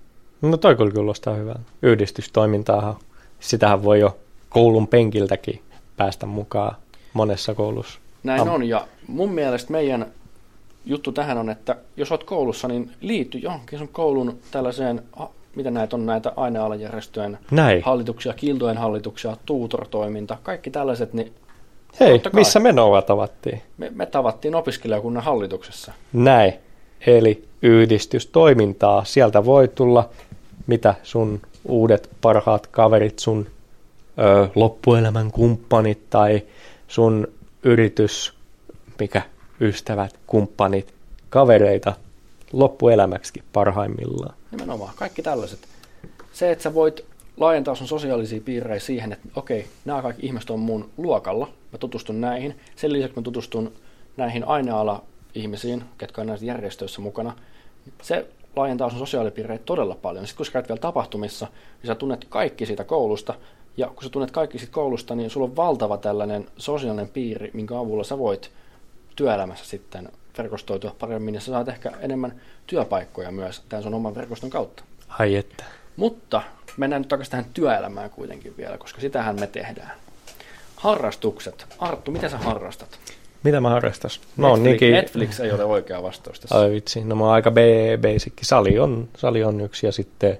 no 0.41 0.57
toi 0.57 0.75
kyllä 0.75 0.91
kuulostaa 0.91 1.35
hyvältä. 1.35 1.59
Yhdistystoimintaahan, 1.81 2.95
sitähän 3.39 3.83
voi 3.83 3.99
jo 3.99 4.17
koulun 4.49 4.87
penkiltäkin 4.87 5.61
päästä 5.97 6.25
mukaan 6.25 6.75
monessa 7.13 7.53
koulussa. 7.53 7.99
Näin 8.23 8.41
Am- 8.41 8.49
on, 8.49 8.63
ja 8.63 8.87
mun 9.07 9.31
mielestä 9.33 9.71
meidän 9.71 10.05
juttu 10.85 11.11
tähän 11.11 11.37
on, 11.37 11.49
että 11.49 11.75
jos 11.97 12.11
olet 12.11 12.23
koulussa, 12.23 12.67
niin 12.67 12.91
liity 13.01 13.37
johonkin 13.37 13.79
sun 13.79 13.87
koulun 13.87 14.39
tällaiseen 14.51 15.03
miten 15.55 15.73
näitä 15.73 15.95
on 15.95 16.05
näitä 16.05 16.33
ainealajärjestöjen 16.35 17.37
Näin. 17.51 17.81
hallituksia, 17.85 18.33
kiltojen 18.33 18.77
hallituksia, 18.77 19.37
tuutortoiminta, 19.45 20.37
kaikki 20.43 20.71
tällaiset, 20.71 21.13
niin 21.13 21.33
Hei, 21.99 22.13
totta 22.13 22.29
kai. 22.29 22.39
missä 22.41 22.59
me 22.59 22.71
Nova 22.71 23.01
tavattiin? 23.01 23.61
me, 23.77 23.91
me 23.95 24.05
tavattiin 24.05 24.55
opiskelijakunnan 24.55 25.23
hallituksessa. 25.23 25.93
Näin. 26.13 26.53
Eli 27.07 27.43
yhdistystoimintaa. 27.61 29.03
Sieltä 29.03 29.45
voi 29.45 29.67
tulla 29.67 30.09
mitä 30.67 30.95
sun 31.03 31.41
uudet 31.65 32.09
parhaat 32.21 32.67
kaverit, 32.67 33.19
sun 33.19 33.47
ö, 34.19 34.47
loppuelämän 34.55 35.31
kumppanit 35.31 36.09
tai 36.09 36.41
sun 36.87 37.27
yritys, 37.63 38.33
mikä 38.99 39.21
ystävät, 39.61 40.15
kumppanit, 40.27 40.93
kavereita 41.29 41.93
loppuelämäksi 42.53 43.43
parhaimmillaan. 43.53 44.35
Nimenomaan, 44.51 44.93
kaikki 44.95 45.21
tällaiset. 45.21 45.59
Se, 46.33 46.51
että 46.51 46.63
sä 46.63 46.73
voit 46.73 47.05
laajentaa 47.37 47.75
sun 47.75 47.87
sosiaalisia 47.87 48.41
piirejä 48.45 48.79
siihen, 48.79 49.13
että 49.13 49.27
okei, 49.35 49.67
nämä 49.85 50.01
kaikki 50.01 50.25
ihmiset 50.25 50.49
on 50.49 50.59
mun 50.59 50.89
luokalla, 50.97 51.47
mä 51.71 51.77
tutustun 51.77 52.21
näihin. 52.21 52.59
Sen 52.75 52.93
lisäksi 52.93 53.15
mä 53.15 53.21
tutustun 53.21 53.73
näihin 54.17 54.47
aineala-ihmisiin, 54.47 55.83
ketkä 55.97 56.21
on 56.21 56.27
näissä 56.27 56.45
järjestöissä 56.45 57.01
mukana. 57.01 57.35
Se 58.01 58.27
laajentaa 58.55 58.89
sun 58.89 58.99
sosiaalipiirejä 58.99 59.59
todella 59.65 59.95
paljon. 59.95 60.27
Sitten 60.27 60.37
kun 60.37 60.45
sä 60.45 60.51
käyt 60.51 60.69
vielä 60.69 60.79
tapahtumissa, 60.79 61.47
niin 61.81 61.87
sä 61.87 61.95
tunnet 61.95 62.25
kaikki 62.29 62.65
siitä 62.65 62.83
koulusta, 62.83 63.33
ja 63.77 63.87
kun 63.87 64.03
sä 64.03 64.09
tunnet 64.09 64.31
kaikki 64.31 64.57
siitä 64.57 64.73
koulusta, 64.73 65.15
niin 65.15 65.29
sulla 65.29 65.47
on 65.47 65.55
valtava 65.55 65.97
tällainen 65.97 66.47
sosiaalinen 66.57 67.09
piiri, 67.09 67.51
minkä 67.53 67.79
avulla 67.79 68.03
sä 68.03 68.17
voit 68.17 68.51
työelämässä 69.15 69.65
sitten 69.65 70.09
verkostoitua 70.37 70.95
paremmin, 70.99 71.35
ja 71.35 71.41
sä 71.41 71.51
saat 71.51 71.67
ehkä 71.67 71.91
enemmän 71.99 72.41
työpaikkoja 72.67 73.31
myös 73.31 73.61
tämän 73.69 73.83
sun 73.83 73.93
oman 73.93 74.15
verkoston 74.15 74.49
kautta. 74.49 74.83
Ai 75.09 75.35
että. 75.35 75.63
Mutta 75.95 76.41
mennään 76.77 77.01
nyt 77.01 77.09
takaisin 77.09 77.31
tähän 77.31 77.45
työelämään 77.53 78.09
kuitenkin 78.09 78.57
vielä, 78.57 78.77
koska 78.77 79.01
sitähän 79.01 79.39
me 79.39 79.47
tehdään. 79.47 79.91
Harrastukset. 80.81 81.65
Arttu, 81.79 82.11
mitä 82.11 82.29
sä 82.29 82.37
harrastat? 82.37 82.89
Mitä 83.43 83.61
mä 83.61 83.69
harrastas? 83.69 84.21
No 84.37 84.47
Netflix, 84.47 84.65
niinkin. 84.65 84.91
Netflix 84.91 85.39
ei 85.39 85.51
ole 85.51 85.63
oikea 85.63 86.03
vastaus 86.03 86.39
tässä. 86.39 86.59
Ai 86.59 86.71
vitsi, 86.71 87.03
no 87.03 87.15
mä 87.15 87.23
oon 87.23 87.33
aika 87.33 87.51
basic. 88.01 88.33
Sali 88.41 88.79
on, 88.79 89.07
sali 89.17 89.43
on 89.43 89.61
yksi 89.61 89.85
ja 89.85 89.91
sitten 89.91 90.39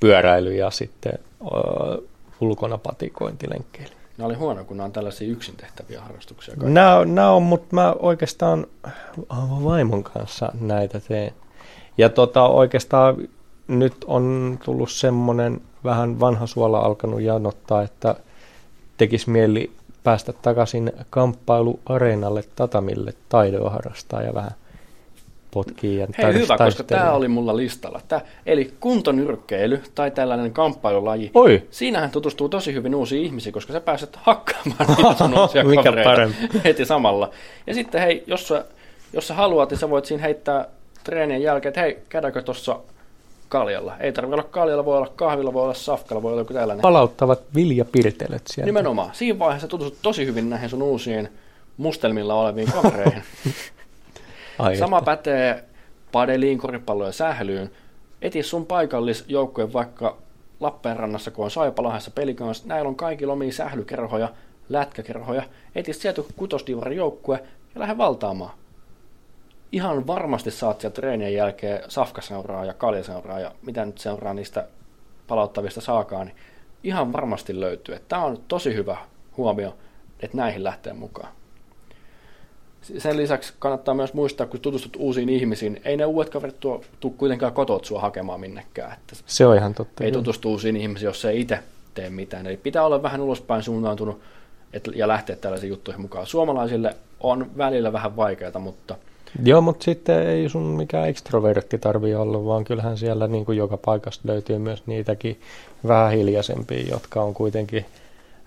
pyöräily 0.00 0.54
ja 0.54 0.70
sitten 0.70 1.12
ö, 1.42 2.02
ulkona 2.40 2.78
patikointilenkkeily. 2.78 3.90
Ne 4.18 4.24
oli 4.24 4.34
huono, 4.34 4.64
kun 4.64 4.76
nämä 4.76 4.84
on 4.84 4.92
tällaisia 4.92 5.28
yksin 5.28 5.56
tehtäviä 5.56 6.00
harrastuksia. 6.00 6.54
kaikki. 6.54 6.72
Nämä, 6.72 7.04
nämä 7.04 7.30
on, 7.30 7.42
mutta 7.42 7.74
mä 7.74 7.94
oikeastaan 7.98 8.66
vaimon 9.64 10.04
kanssa 10.04 10.52
näitä 10.60 11.00
teen. 11.00 11.34
Ja 11.98 12.08
tota, 12.08 12.46
oikeastaan 12.46 13.28
nyt 13.68 14.04
on 14.06 14.58
tullut 14.64 14.90
semmoinen 14.90 15.60
vähän 15.84 16.20
vanha 16.20 16.46
suola 16.46 16.78
alkanut 16.78 17.20
janottaa, 17.20 17.82
että 17.82 18.14
tekisi 18.96 19.30
mieli 19.30 19.70
päästä 20.04 20.32
takaisin 20.32 20.92
kamppailuareenalle 21.10 22.44
tatamille 22.56 23.14
taidoa 23.28 23.70
harrastaa 23.70 24.22
ja 24.22 24.34
vähän 24.34 24.50
potkii. 25.50 25.98
Ja 25.98 26.06
Hei 26.18 26.34
hyvä, 26.34 26.56
koska 26.58 26.82
tämä 26.82 27.12
oli 27.12 27.28
mulla 27.28 27.56
listalla. 27.56 28.00
Tää, 28.08 28.20
eli 28.46 28.72
kuntonyrkkeily 28.80 29.82
tai 29.94 30.10
tällainen 30.10 30.52
kamppailulaji. 30.52 31.30
Oi, 31.34 31.62
Siinähän 31.70 32.10
tutustuu 32.10 32.48
tosi 32.48 32.74
hyvin 32.74 32.94
uusiin 32.94 33.24
ihmisiin, 33.24 33.52
koska 33.52 33.72
sä 33.72 33.80
pääset 33.80 34.16
hakkaamaan 34.16 34.86
niitä 34.96 35.14
sun 35.18 35.38
uusia 35.40 35.64
Mikä 35.64 35.92
parempi. 36.04 36.36
heti 36.64 36.84
samalla. 36.84 37.30
Ja 37.66 37.74
sitten 37.74 38.00
hei, 38.00 38.24
jos 38.26 38.48
sä, 38.48 38.64
jos 39.12 39.28
sä 39.28 39.34
haluat, 39.34 39.70
niin 39.70 39.78
sä 39.78 39.90
voit 39.90 40.04
siinä 40.04 40.22
heittää 40.22 40.66
treenien 41.04 41.42
jälkeen, 41.42 41.70
että 41.70 41.80
hei, 41.80 41.98
käydäänkö 42.08 42.42
tuossa 42.42 42.78
kaljalla. 43.54 43.96
Ei 44.00 44.12
tarvitse 44.12 44.34
olla 44.34 44.48
kaljalla, 44.50 44.84
voi 44.84 44.96
olla 44.96 45.12
kahvilla, 45.16 45.52
voi 45.52 45.62
olla 45.62 45.74
safkalla, 45.74 46.22
voi 46.22 46.32
olla 46.32 46.40
joku 46.40 46.52
tällainen. 46.52 46.82
palauttavat 46.82 47.40
viljapirtelöt 47.54 48.46
sieltä. 48.46 48.66
Nimenomaan. 48.66 49.10
Siinä 49.12 49.38
vaiheessa 49.38 49.68
tutustut 49.68 50.02
tosi 50.02 50.26
hyvin 50.26 50.50
näihin 50.50 50.70
sun 50.70 50.82
uusiin 50.82 51.28
mustelmilla 51.76 52.34
oleviin 52.34 52.72
kavereihin. 52.72 53.22
Sama 54.78 54.98
että. 54.98 55.04
pätee 55.04 55.64
padeliin, 56.12 56.58
koripalloon 56.58 57.08
ja 57.08 57.12
sählyyn. 57.12 57.70
Eti 58.22 58.42
sun 58.42 58.66
paikallisjoukkueen 58.66 59.72
vaikka 59.72 60.16
Lappeenrannassa, 60.60 61.30
kun 61.30 61.44
on 61.44 61.50
Saipalahessa 61.50 62.10
pelikans, 62.10 62.64
näillä 62.64 62.88
on 62.88 62.96
kaikilla 62.96 63.32
omia 63.32 63.52
sählykerhoja, 63.52 64.28
lätkäkerhoja. 64.68 65.42
Eti 65.74 65.92
sieltä 65.92 66.22
kutosdivarin 66.36 66.98
joukkue 66.98 67.42
ja 67.74 67.80
lähde 67.80 67.98
valtaamaan. 67.98 68.52
Ihan 69.74 70.06
varmasti 70.06 70.50
saat 70.50 70.80
sieltä 70.80 70.94
treenien 70.94 71.34
jälkeen 71.34 71.82
safkaseuraa 71.88 72.64
ja 72.64 72.74
kaljaseuraa 72.74 73.40
ja 73.40 73.52
mitä 73.62 73.84
nyt 73.84 73.98
seuraa 73.98 74.34
niistä 74.34 74.68
palauttavista 75.26 75.80
saakaan, 75.80 76.26
niin 76.26 76.36
ihan 76.82 77.12
varmasti 77.12 77.60
löytyy. 77.60 77.98
Tämä 78.08 78.24
on 78.24 78.38
tosi 78.48 78.74
hyvä 78.74 78.96
huomio, 79.36 79.76
että 80.20 80.36
näihin 80.36 80.64
lähtee 80.64 80.92
mukaan. 80.92 81.28
Sen 82.82 83.16
lisäksi 83.16 83.54
kannattaa 83.58 83.94
myös 83.94 84.14
muistaa, 84.14 84.46
kun 84.46 84.60
tutustut 84.60 84.96
uusiin 84.98 85.28
ihmisiin, 85.28 85.80
ei 85.84 85.96
ne 85.96 86.04
uudet 86.04 86.30
kaverit 86.32 86.60
tuo, 86.60 86.84
tuu 87.00 87.10
kuitenkaan 87.10 87.52
kotot 87.52 87.84
sua 87.84 88.00
hakemaan 88.00 88.40
minnekään. 88.40 88.92
Että 88.92 89.16
Se 89.26 89.46
on 89.46 89.56
ihan 89.56 89.74
totta. 89.74 90.04
ei 90.04 90.10
kyllä. 90.10 90.22
tutustu 90.22 90.50
uusiin 90.50 90.76
ihmisiin, 90.76 91.06
jos 91.06 91.24
ei 91.24 91.40
itse 91.40 91.58
tee 91.94 92.10
mitään. 92.10 92.46
Eli 92.46 92.56
pitää 92.56 92.84
olla 92.84 93.02
vähän 93.02 93.20
ulospäin 93.20 93.62
suuntautunut 93.62 94.20
et, 94.72 94.88
ja 94.94 95.08
lähteä 95.08 95.36
tällaisiin 95.36 95.70
juttuihin 95.70 96.00
mukaan. 96.00 96.26
Suomalaisille 96.26 96.96
on 97.20 97.50
välillä 97.56 97.92
vähän 97.92 98.16
vaikeaa, 98.16 98.58
mutta 98.58 98.96
Joo, 99.42 99.60
mutta 99.60 99.84
sitten 99.84 100.28
ei 100.28 100.48
sun 100.48 100.62
mikään 100.62 101.08
ekstrovertti 101.08 101.78
tarvii 101.78 102.14
olla, 102.14 102.44
vaan 102.44 102.64
kyllähän 102.64 102.98
siellä 102.98 103.28
niin 103.28 103.44
kuin 103.44 103.58
joka 103.58 103.76
paikasta 103.76 104.28
löytyy 104.28 104.58
myös 104.58 104.86
niitäkin 104.86 105.40
vähän 105.88 106.12
hiljaisempia, 106.12 106.86
jotka 106.90 107.22
on 107.22 107.34
kuitenkin 107.34 107.86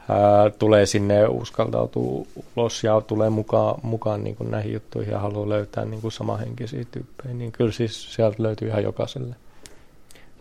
ää, 0.09 0.49
tulee 0.49 0.85
sinne, 0.85 1.27
uskaltautuu 1.27 2.27
ulos 2.55 2.83
ja 2.83 3.01
tulee 3.01 3.29
mukaan, 3.29 3.79
mukaan 3.83 4.23
niin 4.23 4.35
kuin 4.35 4.51
näihin 4.51 4.73
juttuihin 4.73 5.11
ja 5.11 5.19
haluaa 5.19 5.49
löytää 5.49 5.85
niin 5.85 6.01
kuin 6.01 6.11
samahenkisiä 6.11 6.85
tyyppejä, 6.91 7.33
niin 7.33 7.51
kyllä 7.51 7.71
siis 7.71 8.13
sieltä 8.15 8.43
löytyy 8.43 8.67
ihan 8.67 8.83
jokaiselle. 8.83 9.35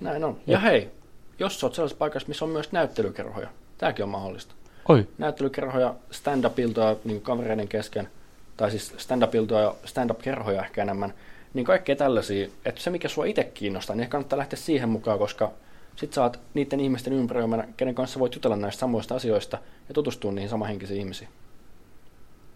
näin 0.00 0.24
on. 0.24 0.36
Ja 0.46 0.58
hei, 0.58 0.90
jos 1.38 1.60
sä 1.60 1.66
oot 1.66 1.74
sellaisessa 1.74 1.98
paikassa, 1.98 2.28
missä 2.28 2.44
on 2.44 2.50
myös 2.50 2.72
näyttelykerhoja, 2.72 3.48
tämäkin 3.78 4.02
on 4.02 4.08
mahdollista. 4.08 4.54
Oi, 4.88 5.08
näyttelykerhoja, 5.18 5.94
stand-up-iltoja 6.10 6.96
niin 7.04 7.20
kavereiden 7.20 7.68
kesken, 7.68 8.08
tai 8.56 8.70
siis 8.70 8.94
stand-up-iltoja 8.96 9.60
ja 9.60 9.74
stand-up-kerhoja 9.84 10.62
ehkä 10.62 10.82
enemmän, 10.82 11.14
niin 11.54 11.66
kaikkea 11.66 11.96
tällaisia, 11.96 12.48
että 12.64 12.80
se 12.80 12.90
mikä 12.90 13.08
sua 13.08 13.24
itse 13.24 13.44
kiinnostaa, 13.44 13.96
niin 13.96 14.08
kannattaa 14.08 14.38
lähteä 14.38 14.58
siihen 14.58 14.88
mukaan, 14.88 15.18
koska 15.18 15.52
sit 15.96 16.12
sä 16.12 16.22
oot 16.22 16.40
niiden 16.54 16.80
ihmisten 16.80 17.12
ympäröimänä, 17.12 17.68
kenen 17.76 17.94
kanssa 17.94 18.20
voit 18.20 18.34
jutella 18.34 18.56
näistä 18.56 18.80
samoista 18.80 19.14
asioista 19.14 19.58
ja 19.88 19.94
tutustua 19.94 20.32
niihin 20.32 20.50
samahenkisiin 20.50 21.00
ihmisiin. 21.00 21.28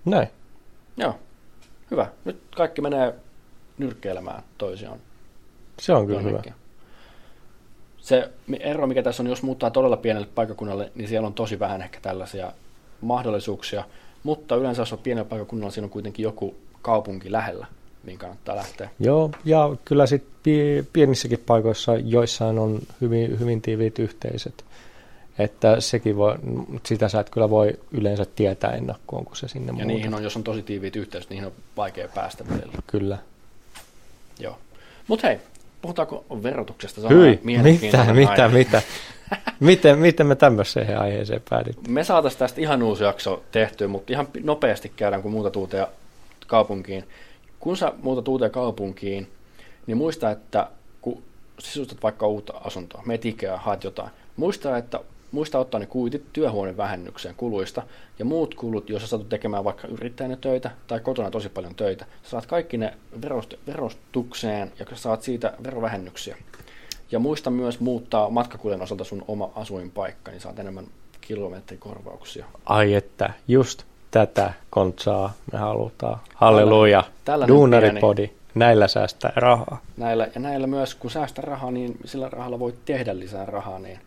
näin. 0.04 0.28
Joo, 0.96 1.14
hyvä. 1.90 2.06
Nyt 2.24 2.42
kaikki 2.56 2.82
menee 2.82 3.14
nyrkkeilemään 3.78 4.42
toisiaan. 4.58 4.98
Se 5.78 5.92
on 5.92 6.06
kyllä 6.06 6.20
hyvä. 6.20 6.30
jonnekin. 6.30 6.54
Se 7.98 8.30
ero, 8.60 8.86
mikä 8.86 9.02
tässä 9.02 9.22
on, 9.22 9.26
jos 9.26 9.42
muuttaa 9.42 9.70
todella 9.70 9.96
pienelle 9.96 10.28
paikakunnalle, 10.34 10.92
niin 10.94 11.08
siellä 11.08 11.26
on 11.26 11.34
tosi 11.34 11.58
vähän 11.58 11.82
ehkä 11.82 12.00
tällaisia 12.00 12.52
mahdollisuuksia, 13.00 13.84
mutta 14.22 14.56
yleensä 14.56 14.82
jos 14.82 14.92
on 14.92 14.98
pienellä 14.98 15.28
paikakunnalla, 15.28 15.70
siinä 15.70 15.84
on 15.86 15.90
kuitenkin 15.90 16.22
joku 16.22 16.54
kaupunki 16.82 17.32
lähellä, 17.32 17.66
mihin 18.04 18.18
kannattaa 18.18 18.56
lähteä. 18.56 18.90
Joo, 18.98 19.30
ja 19.44 19.76
kyllä 19.84 20.06
sitten 20.06 20.88
pienissäkin 20.92 21.42
paikoissa 21.46 21.96
joissain 21.96 22.58
on 22.58 22.80
hyvin, 23.00 23.38
hyvin 23.40 23.62
tiiviit 23.62 23.98
yhteisöt. 23.98 24.64
Että 25.38 25.80
sekin 25.80 26.16
voi, 26.16 26.34
sitä 26.86 27.08
sä 27.08 27.20
et 27.20 27.30
kyllä 27.30 27.50
voi 27.50 27.78
yleensä 27.92 28.26
tietää 28.36 28.70
ennakkoon, 28.70 29.24
kun 29.24 29.36
se 29.36 29.48
sinne 29.48 29.66
Ja 29.66 29.72
muutat. 29.72 29.86
niihin 29.88 30.14
on, 30.14 30.22
jos 30.22 30.36
on 30.36 30.44
tosi 30.44 30.62
tiiviit 30.62 30.96
yhteys, 30.96 31.30
niihin 31.30 31.46
on 31.46 31.52
vaikea 31.76 32.08
päästä 32.08 32.44
välillä. 32.48 32.72
Kyllä. 32.86 33.18
Joo. 34.38 34.58
Mutta 35.08 35.26
hei, 35.26 35.38
puhutaanko 35.82 36.24
verotuksesta? 36.42 37.08
Hyi, 37.08 37.40
mitä, 37.44 37.62
mitä, 38.12 38.48
mitä? 38.48 38.82
miten, 39.60 39.98
miten 39.98 40.26
me 40.26 40.34
tämmöiseen 40.34 41.00
aiheeseen 41.00 41.42
päädyttiin? 41.50 41.92
Me 41.92 42.04
saataisiin 42.04 42.38
tästä 42.38 42.60
ihan 42.60 42.82
uusi 42.82 43.04
jakso 43.04 43.42
tehtyä, 43.52 43.88
mutta 43.88 44.12
ihan 44.12 44.28
nopeasti 44.42 44.92
käydään, 44.96 45.22
kun 45.22 45.32
muutat 45.32 45.56
uuteen 45.56 45.86
kaupunkiin. 46.46 47.04
Kun 47.60 47.76
sä 47.76 47.92
muutat 48.02 48.28
uuteen 48.28 48.50
kaupunkiin, 48.50 49.28
niin 49.86 49.96
muista, 49.96 50.30
että 50.30 50.68
kun 51.00 51.22
sisustat 51.58 52.02
vaikka 52.02 52.26
uutta 52.26 52.52
asuntoa, 52.64 53.02
meet 53.06 53.24
Ikea, 53.24 53.56
haet 53.56 53.84
jotain, 53.84 54.10
muista, 54.36 54.76
että 54.76 55.00
muista 55.32 55.58
ottaa 55.58 55.80
ne 55.80 55.86
kuitit 55.86 56.32
työhuonevähennykseen 56.32 57.34
kuluista 57.34 57.82
ja 58.18 58.24
muut 58.24 58.54
kulut, 58.54 58.90
jos 58.90 59.02
sä 59.02 59.08
satut 59.08 59.28
tekemään 59.28 59.64
vaikka 59.64 59.88
yrittäjänä 59.88 60.36
töitä 60.36 60.70
tai 60.86 61.00
kotona 61.00 61.30
tosi 61.30 61.48
paljon 61.48 61.74
töitä. 61.74 62.04
Sä 62.22 62.30
saat 62.30 62.46
kaikki 62.46 62.76
ne 62.76 62.94
verost- 63.20 63.58
verostukseen 63.66 64.72
ja 64.78 64.86
sä 64.90 64.96
saat 64.96 65.22
siitä 65.22 65.52
verovähennyksiä. 65.64 66.36
Ja 67.10 67.18
muista 67.18 67.50
myös 67.50 67.80
muuttaa 67.80 68.30
matkakuljen 68.30 68.82
osalta 68.82 69.04
sun 69.04 69.24
oma 69.28 69.50
asuinpaikka, 69.54 70.30
niin 70.30 70.40
saat 70.40 70.58
enemmän 70.58 70.86
kilometrikorvauksia. 71.20 72.44
Ai 72.66 72.94
että, 72.94 73.30
just 73.48 73.82
tätä 74.10 74.52
kontsaa 74.70 75.32
me 75.52 75.58
halutaan. 75.58 76.18
Halleluja. 76.34 77.04
Duunaripodi. 77.48 78.26
pieni, 78.26 78.40
näillä 78.54 78.88
säästää 78.88 79.32
rahaa. 79.36 79.80
Näillä, 79.96 80.28
ja 80.34 80.40
näillä 80.40 80.66
myös, 80.66 80.94
kun 80.94 81.10
säästää 81.10 81.42
rahaa, 81.42 81.70
niin 81.70 81.96
sillä 82.04 82.28
rahalla 82.28 82.58
voit 82.58 82.84
tehdä 82.84 83.18
lisää 83.18 83.46
rahaa, 83.46 83.78
niin 83.78 83.98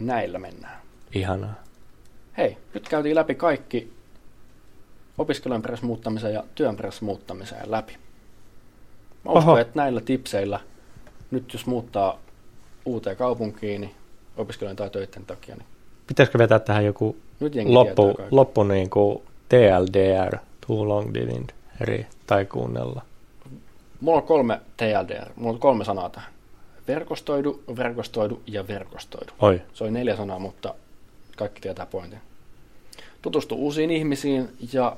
näillä 0.00 0.38
mennään. 0.38 0.80
Ihanaa. 1.14 1.54
Hei, 2.36 2.56
nyt 2.74 2.88
käytiin 2.88 3.16
läpi 3.16 3.34
kaikki 3.34 3.92
opiskelujen 5.18 5.62
perässä 5.62 5.86
muuttamisen 5.86 6.34
ja 6.34 6.44
työn 6.54 6.76
perässä 6.76 7.04
muuttamisen 7.04 7.58
läpi. 7.66 7.96
Mä 9.24 9.32
uskon, 9.32 9.42
Oho. 9.42 9.58
että 9.58 9.72
näillä 9.80 10.00
tipseillä, 10.00 10.60
nyt 11.30 11.52
jos 11.52 11.66
muuttaa 11.66 12.18
uuteen 12.84 13.16
kaupunkiin, 13.16 13.80
niin 13.80 13.94
opiskelujen 14.36 14.76
tai 14.76 14.90
töiden 14.90 15.26
takia, 15.26 15.54
niin 15.54 15.66
Pitäisikö 16.06 16.38
vetää 16.38 16.58
tähän 16.58 16.84
joku 16.84 17.16
nyt 17.40 17.52
loppu, 17.64 18.14
loppu 18.30 18.62
niin 18.64 18.90
kuin 18.90 19.22
TLDR, 19.48 20.36
Too 20.66 20.88
Long 20.88 21.14
Didn't 21.14 21.54
Read, 21.80 22.04
tai 22.26 22.46
kuunnella? 22.46 23.02
Mulla 24.00 24.18
on 24.18 24.26
kolme 24.26 24.60
TLDR, 24.76 25.30
mulla 25.36 25.52
on 25.52 25.58
kolme 25.58 25.84
sanaa 25.84 26.10
tähän. 26.10 26.32
Verkostoidu, 26.88 27.62
verkostoidu 27.76 28.42
ja 28.46 28.68
verkostoidu. 28.68 29.32
Oi, 29.40 29.62
Se 29.74 29.84
oli 29.84 29.90
neljä 29.90 30.16
sanaa, 30.16 30.38
mutta 30.38 30.74
kaikki 31.36 31.60
tietää 31.60 31.86
pointin. 31.86 32.18
Tutustu 33.22 33.54
uusiin 33.54 33.90
ihmisiin 33.90 34.48
ja 34.72 34.96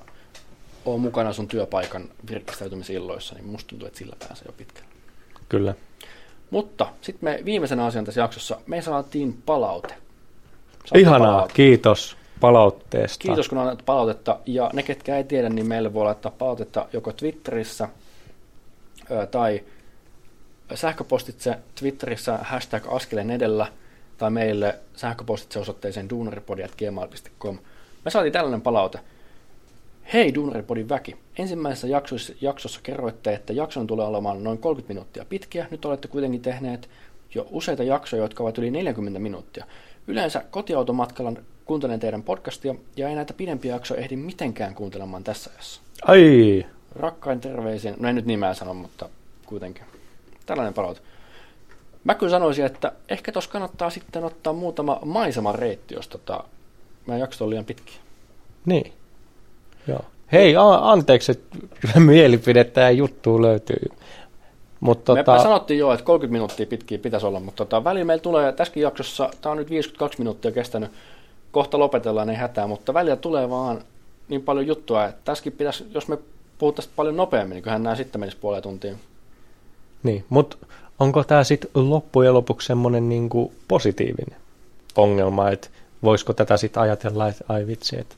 oo 0.84 0.98
mukana 0.98 1.32
sun 1.32 1.48
työpaikan 1.48 2.08
virkistäytymisilloissa, 2.30 3.34
niin 3.34 3.46
musta 3.46 3.68
tuntuu, 3.68 3.86
että 3.86 3.98
sillä 3.98 4.16
pääsee 4.18 4.44
jo 4.46 4.52
pitkälle. 4.52 4.88
kyllä. 5.48 5.74
Mutta 6.50 6.86
sitten 7.00 7.30
me 7.30 7.40
viimeisenä 7.44 7.84
asian 7.84 8.04
tässä 8.04 8.20
jaksossa, 8.20 8.60
me 8.66 8.82
saatiin 8.82 9.42
palaute. 9.46 9.94
Saatiin 10.84 11.00
Ihanaa, 11.00 11.32
palaute. 11.32 11.54
kiitos 11.54 12.16
palautteesta. 12.40 13.22
Kiitos 13.22 13.48
kun 13.48 13.58
annat 13.58 13.82
palautetta. 13.86 14.38
Ja 14.46 14.70
ne, 14.72 14.82
ketkä 14.82 15.16
ei 15.16 15.24
tiedä, 15.24 15.48
niin 15.48 15.66
meille 15.66 15.94
voi 15.94 16.04
laittaa 16.04 16.32
palautetta 16.38 16.86
joko 16.92 17.12
Twitterissä 17.12 17.88
ö, 19.10 19.26
tai 19.26 19.64
sähköpostitse 20.74 21.58
Twitterissä 21.74 22.38
hashtag 22.42 22.84
askeleen 22.88 23.30
edellä 23.30 23.66
tai 24.18 24.30
meille 24.30 24.78
sähköpostitse 24.96 25.58
osoitteeseen 25.58 26.10
duunaripodi.gmail.com. 26.10 27.58
Me 28.04 28.10
saatiin 28.10 28.32
tällainen 28.32 28.62
palaute. 28.62 28.98
Hei 30.12 30.34
Duunaripodin 30.34 30.88
väki! 30.88 31.16
Ensimmäisessä 31.38 31.86
jaksossa, 31.86 32.32
jaksossa 32.40 32.80
kerroitte, 32.82 33.32
että 33.32 33.52
jakson 33.52 33.86
tulee 33.86 34.06
olemaan 34.06 34.44
noin 34.44 34.58
30 34.58 34.94
minuuttia 34.94 35.24
pitkiä. 35.24 35.66
Nyt 35.70 35.84
olette 35.84 36.08
kuitenkin 36.08 36.42
tehneet 36.42 36.88
jo 37.34 37.46
useita 37.50 37.82
jaksoja, 37.82 38.22
jotka 38.22 38.42
ovat 38.42 38.58
yli 38.58 38.70
40 38.70 39.18
minuuttia. 39.18 39.64
Yleensä 40.06 40.44
kotiautomatkalla 40.50 41.32
kuuntelen 41.64 42.00
teidän 42.00 42.22
podcastia 42.22 42.74
ja 42.96 43.08
ei 43.08 43.14
näitä 43.14 43.34
pidempiä 43.34 43.74
jaksoja 43.74 44.00
ehdi 44.00 44.16
mitenkään 44.16 44.74
kuuntelemaan 44.74 45.24
tässä 45.24 45.50
ajassa. 45.54 45.80
Ai, 46.02 46.66
Rakkain 46.96 47.40
terveisin, 47.40 47.94
no 47.98 48.08
en 48.08 48.14
nyt 48.14 48.26
nimeä 48.26 48.54
sano, 48.54 48.74
mutta 48.74 49.08
kuitenkin. 49.46 49.89
Tällainen 50.50 50.74
palaute. 50.74 51.00
Mä 52.04 52.14
kyllä 52.14 52.30
sanoisin, 52.30 52.64
että 52.66 52.92
ehkä 53.08 53.32
tos 53.32 53.48
kannattaa 53.48 53.90
sitten 53.90 54.24
ottaa 54.24 54.52
muutama 54.52 54.98
maisemareitti, 55.04 55.94
jos 55.94 56.08
tota, 56.08 56.44
mä 57.06 57.16
jaksot 57.16 57.40
on 57.42 57.50
liian 57.50 57.64
pitkiä. 57.64 57.94
niin. 58.66 58.92
Joo. 59.86 60.00
Hei, 60.32 60.56
a- 60.56 60.90
anteeksi, 60.90 61.32
että 61.32 61.56
mielipidettä 62.00 62.80
ja 62.80 62.90
juttua 62.90 63.42
löytyy. 63.42 63.88
Mutta 64.80 65.16
tota, 65.16 65.32
me 65.32 65.42
sanottiin 65.42 65.78
jo, 65.78 65.92
että 65.92 66.04
30 66.04 66.32
minuuttia 66.32 66.66
pitkiä 66.66 66.98
pitäisi 66.98 67.26
olla, 67.26 67.40
mutta 67.40 67.64
tota, 67.64 67.84
välillä 67.84 68.04
meillä 68.04 68.22
tulee 68.22 68.52
tässäkin 68.52 68.82
jaksossa, 68.82 69.30
tämä 69.40 69.50
on 69.50 69.56
nyt 69.58 69.70
52 69.70 70.18
minuuttia 70.18 70.52
kestänyt, 70.52 70.90
kohta 71.52 71.78
lopetellaan, 71.78 72.30
ei 72.30 72.36
hätää, 72.36 72.66
mutta 72.66 72.94
välillä 72.94 73.16
tulee 73.16 73.50
vaan 73.50 73.82
niin 74.28 74.42
paljon 74.42 74.66
juttua, 74.66 75.04
että 75.04 75.20
tässäkin 75.24 75.52
pitäisi, 75.52 75.86
jos 75.94 76.08
me 76.08 76.18
puhuttaisiin 76.58 76.94
paljon 76.96 77.16
nopeammin, 77.16 77.54
niin 77.54 77.62
kyllähän 77.62 77.82
nämä 77.82 77.96
sitten 77.96 78.20
menisi 78.20 78.36
puoleen 78.36 78.62
tuntiin. 78.62 78.96
Niin, 80.02 80.24
mutta 80.28 80.56
onko 80.98 81.24
tämä 81.24 81.44
sitten 81.44 81.70
loppujen 81.74 82.34
lopuksi 82.34 82.66
semmoinen 82.66 83.08
niinku 83.08 83.52
positiivinen 83.68 84.40
ongelma, 84.96 85.50
että 85.50 85.68
voisiko 86.02 86.32
tätä 86.32 86.56
sitten 86.56 86.82
ajatella, 86.82 87.28
että 87.28 87.44
ai 87.48 87.66
vitsi, 87.66 87.98
että 87.98 88.14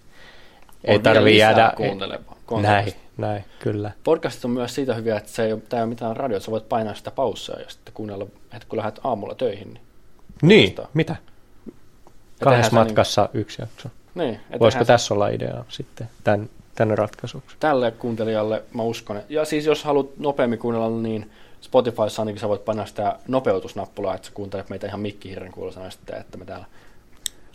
ei 0.84 0.98
lisää 0.98 1.50
jäädä... 1.50 1.72
kuuntelemaan. 1.76 2.36
Näin, 2.62 2.92
näin, 3.16 3.44
kyllä. 3.58 3.90
Podcastit 4.04 4.44
on 4.44 4.50
myös 4.50 4.74
siitä 4.74 4.94
hyviä, 4.94 5.16
että 5.16 5.30
se 5.30 5.44
ei 5.44 5.52
ole, 5.52 5.60
tämä 5.68 5.80
ei 5.80 5.84
ole 5.84 5.88
mitään 5.88 6.16
radio, 6.16 6.40
sä 6.40 6.50
voit 6.50 6.68
painaa 6.68 6.94
sitä 6.94 7.10
paussia 7.10 7.60
ja 7.60 7.70
sitten 7.70 7.94
kuunnella, 7.94 8.24
että 8.24 8.66
kun 8.68 8.78
lähdet 8.78 9.00
aamulla 9.04 9.34
töihin. 9.34 9.68
Niin, 9.74 9.80
Niin, 10.42 10.74
Kuulostaa. 10.74 10.90
mitä? 10.94 11.16
Kahdessa 12.44 12.72
matkassa 12.72 13.28
yksi 13.34 13.62
jakso. 13.62 13.88
Niin, 14.14 14.40
Voisiko 14.50 14.58
tehdään 14.58 14.72
se 14.84 14.84
tässä 14.84 15.14
olla 15.14 15.28
idea 15.28 15.64
sitten 15.68 16.08
tämän, 16.24 16.48
tänne 16.74 16.94
ratkaisuksi? 16.94 17.56
Tälle 17.60 17.90
kuuntelijalle 17.90 18.62
mä 18.74 18.82
uskon. 18.82 19.22
Ja 19.28 19.44
siis 19.44 19.66
jos 19.66 19.84
haluat 19.84 20.18
nopeammin 20.18 20.58
kuunnella, 20.58 20.90
niin 20.90 21.30
Spotifyssa 21.62 22.22
ainakin 22.22 22.40
sä 22.40 22.48
voit 22.48 22.64
painaa 22.64 22.86
sitä 22.86 23.18
nopeutusnappulaa, 23.28 24.14
että 24.14 24.26
sä 24.28 24.34
kuuntelet 24.34 24.68
meitä 24.68 24.86
ihan 24.86 25.00
mikkihirren 25.00 25.52
kuulosana 25.52 25.90
sitten, 25.90 26.20
että 26.20 26.38
me 26.38 26.44
täällä... 26.44 26.66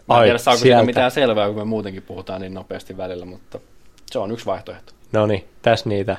Mä 0.08 0.16
en 0.16 0.20
Ai, 0.20 0.26
tiedä, 0.26 0.38
saako 0.38 0.60
sieltä. 0.60 0.86
mitään 0.86 1.12
selvää, 1.12 1.48
kun 1.48 1.58
me 1.58 1.64
muutenkin 1.66 2.04
puhutaan 2.04 2.42
niin 2.42 2.54
nopeasti 2.54 2.98
välillä, 2.98 3.26
mutta 3.26 3.60
se 4.12 4.20
on 4.20 4.32
yksi 4.32 4.46
vaihtoehto. 4.46 4.94
No 5.12 5.26
niin, 5.26 5.48
tässä 5.62 5.90
niitä 5.90 6.18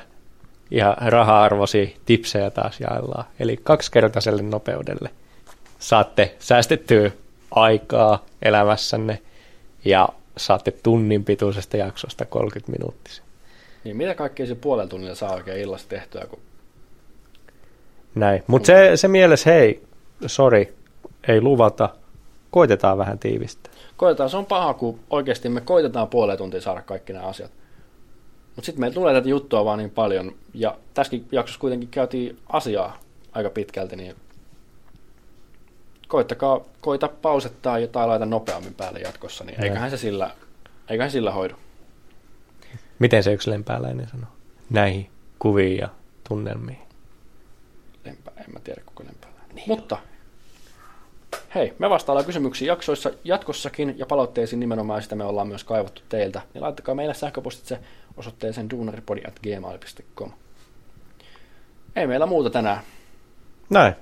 ihan 0.71 0.95
raha-arvoisia 0.99 1.87
tipsejä 2.05 2.49
taas 2.49 2.79
jaellaan. 2.79 3.25
Eli 3.39 3.59
kaksikertaiselle 3.63 4.41
nopeudelle 4.41 5.09
saatte 5.79 6.35
säästettyä 6.39 7.11
aikaa 7.51 8.25
elämässänne 8.41 9.21
ja 9.85 10.09
saatte 10.37 10.71
tunnin 10.71 11.23
pituisesta 11.25 11.77
jaksosta 11.77 12.25
30 12.25 12.71
minuuttisen. 12.71 13.25
Niin 13.83 13.97
mitä 13.97 14.15
kaikkea 14.15 14.45
se 14.45 14.55
puolella 14.55 14.89
tunnilla 14.89 15.15
saa 15.15 15.33
oikein 15.33 15.59
illasta 15.59 15.89
tehtyä, 15.89 16.25
kun 16.29 16.39
Näin. 18.15 18.43
Mutta 18.47 18.65
se, 18.65 18.91
se 18.97 19.07
mielessä, 19.07 19.49
hei, 19.49 19.83
sorry, 20.25 20.75
ei 21.27 21.41
luvata, 21.41 21.89
koitetaan 22.51 22.97
vähän 22.97 23.19
tiivistää. 23.19 23.73
koetaan, 23.97 24.29
se 24.29 24.37
on 24.37 24.45
paha, 24.45 24.73
kun 24.73 24.99
oikeasti 25.09 25.49
me 25.49 25.61
koitetaan 25.61 26.07
puoleen 26.07 26.37
tuntia 26.37 26.61
saada 26.61 26.81
kaikki 26.81 27.13
nämä 27.13 27.25
asiat. 27.25 27.51
Mutta 28.55 28.65
sitten 28.65 28.79
meillä 28.79 28.93
tulee 28.93 29.13
tätä 29.13 29.29
juttua 29.29 29.65
vaan 29.65 29.77
niin 29.79 29.89
paljon, 29.89 30.35
ja 30.53 30.77
tässäkin 30.93 31.27
jaksossa 31.31 31.59
kuitenkin 31.59 31.89
käytiin 31.89 32.37
asiaa 32.49 32.99
aika 33.31 33.49
pitkälti, 33.49 33.95
niin 33.95 34.15
koittakaa, 36.07 36.59
koita 36.81 37.07
pausettaa 37.07 37.77
tai 37.91 38.07
laita 38.07 38.25
nopeammin 38.25 38.73
päälle 38.73 38.99
jatkossa, 38.99 39.43
niin 39.43 39.63
eiköhän 39.63 39.89
se 39.91 39.97
sillä, 39.97 40.31
eiköhän 40.89 41.11
sillä 41.11 41.31
hoidu. 41.31 41.55
Miten 42.99 43.23
se 43.23 43.33
yksi 43.33 43.49
lempääläinen 43.49 44.07
sanoo? 44.07 44.29
Näihin 44.69 45.09
kuviin 45.39 45.77
ja 45.77 45.89
tunnelmiin. 46.29 46.88
En 48.39 48.53
mä 48.53 48.59
tiedä 48.59 48.81
koko. 48.85 49.03
Niin 49.03 49.63
Mutta 49.67 49.97
hei, 51.55 51.73
me 51.79 51.89
vastaillaan 51.89 52.25
kysymyksiin 52.25 52.67
jaksoissa 52.67 53.11
jatkossakin 53.23 53.95
ja 53.97 54.05
palautteisiin 54.05 54.59
nimenomaan 54.59 55.01
sitä 55.01 55.15
me 55.15 55.23
ollaan 55.23 55.47
myös 55.47 55.63
kaivattu 55.63 56.01
teiltä. 56.09 56.41
Niin 56.53 56.61
laittakaa 56.61 56.95
meille 56.95 57.13
sähköpostitse 57.13 57.79
osoitteeseen 58.17 58.69
duunaripodi.gmail.com. 58.69 60.31
Ei 61.95 62.07
meillä 62.07 62.25
muuta 62.25 62.49
tänään. 62.49 62.79
Näin. 63.69 63.93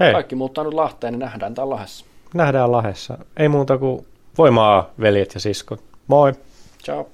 Hei, 0.00 0.12
Kaikki 0.12 0.34
muuttaa 0.34 0.64
nyt 0.64 0.74
Lahteen, 0.74 1.12
niin 1.12 1.20
nähdään 1.20 1.54
täällä 1.54 1.74
Lahdessa. 1.74 2.04
nähdään 2.34 2.72
Lahessa. 2.72 3.18
Ei 3.36 3.48
muuta 3.48 3.78
kuin 3.78 4.06
voimaa, 4.38 4.90
veljet 5.00 5.34
ja 5.34 5.40
siskot. 5.40 5.84
Moi! 6.06 6.32
Ciao. 6.84 7.08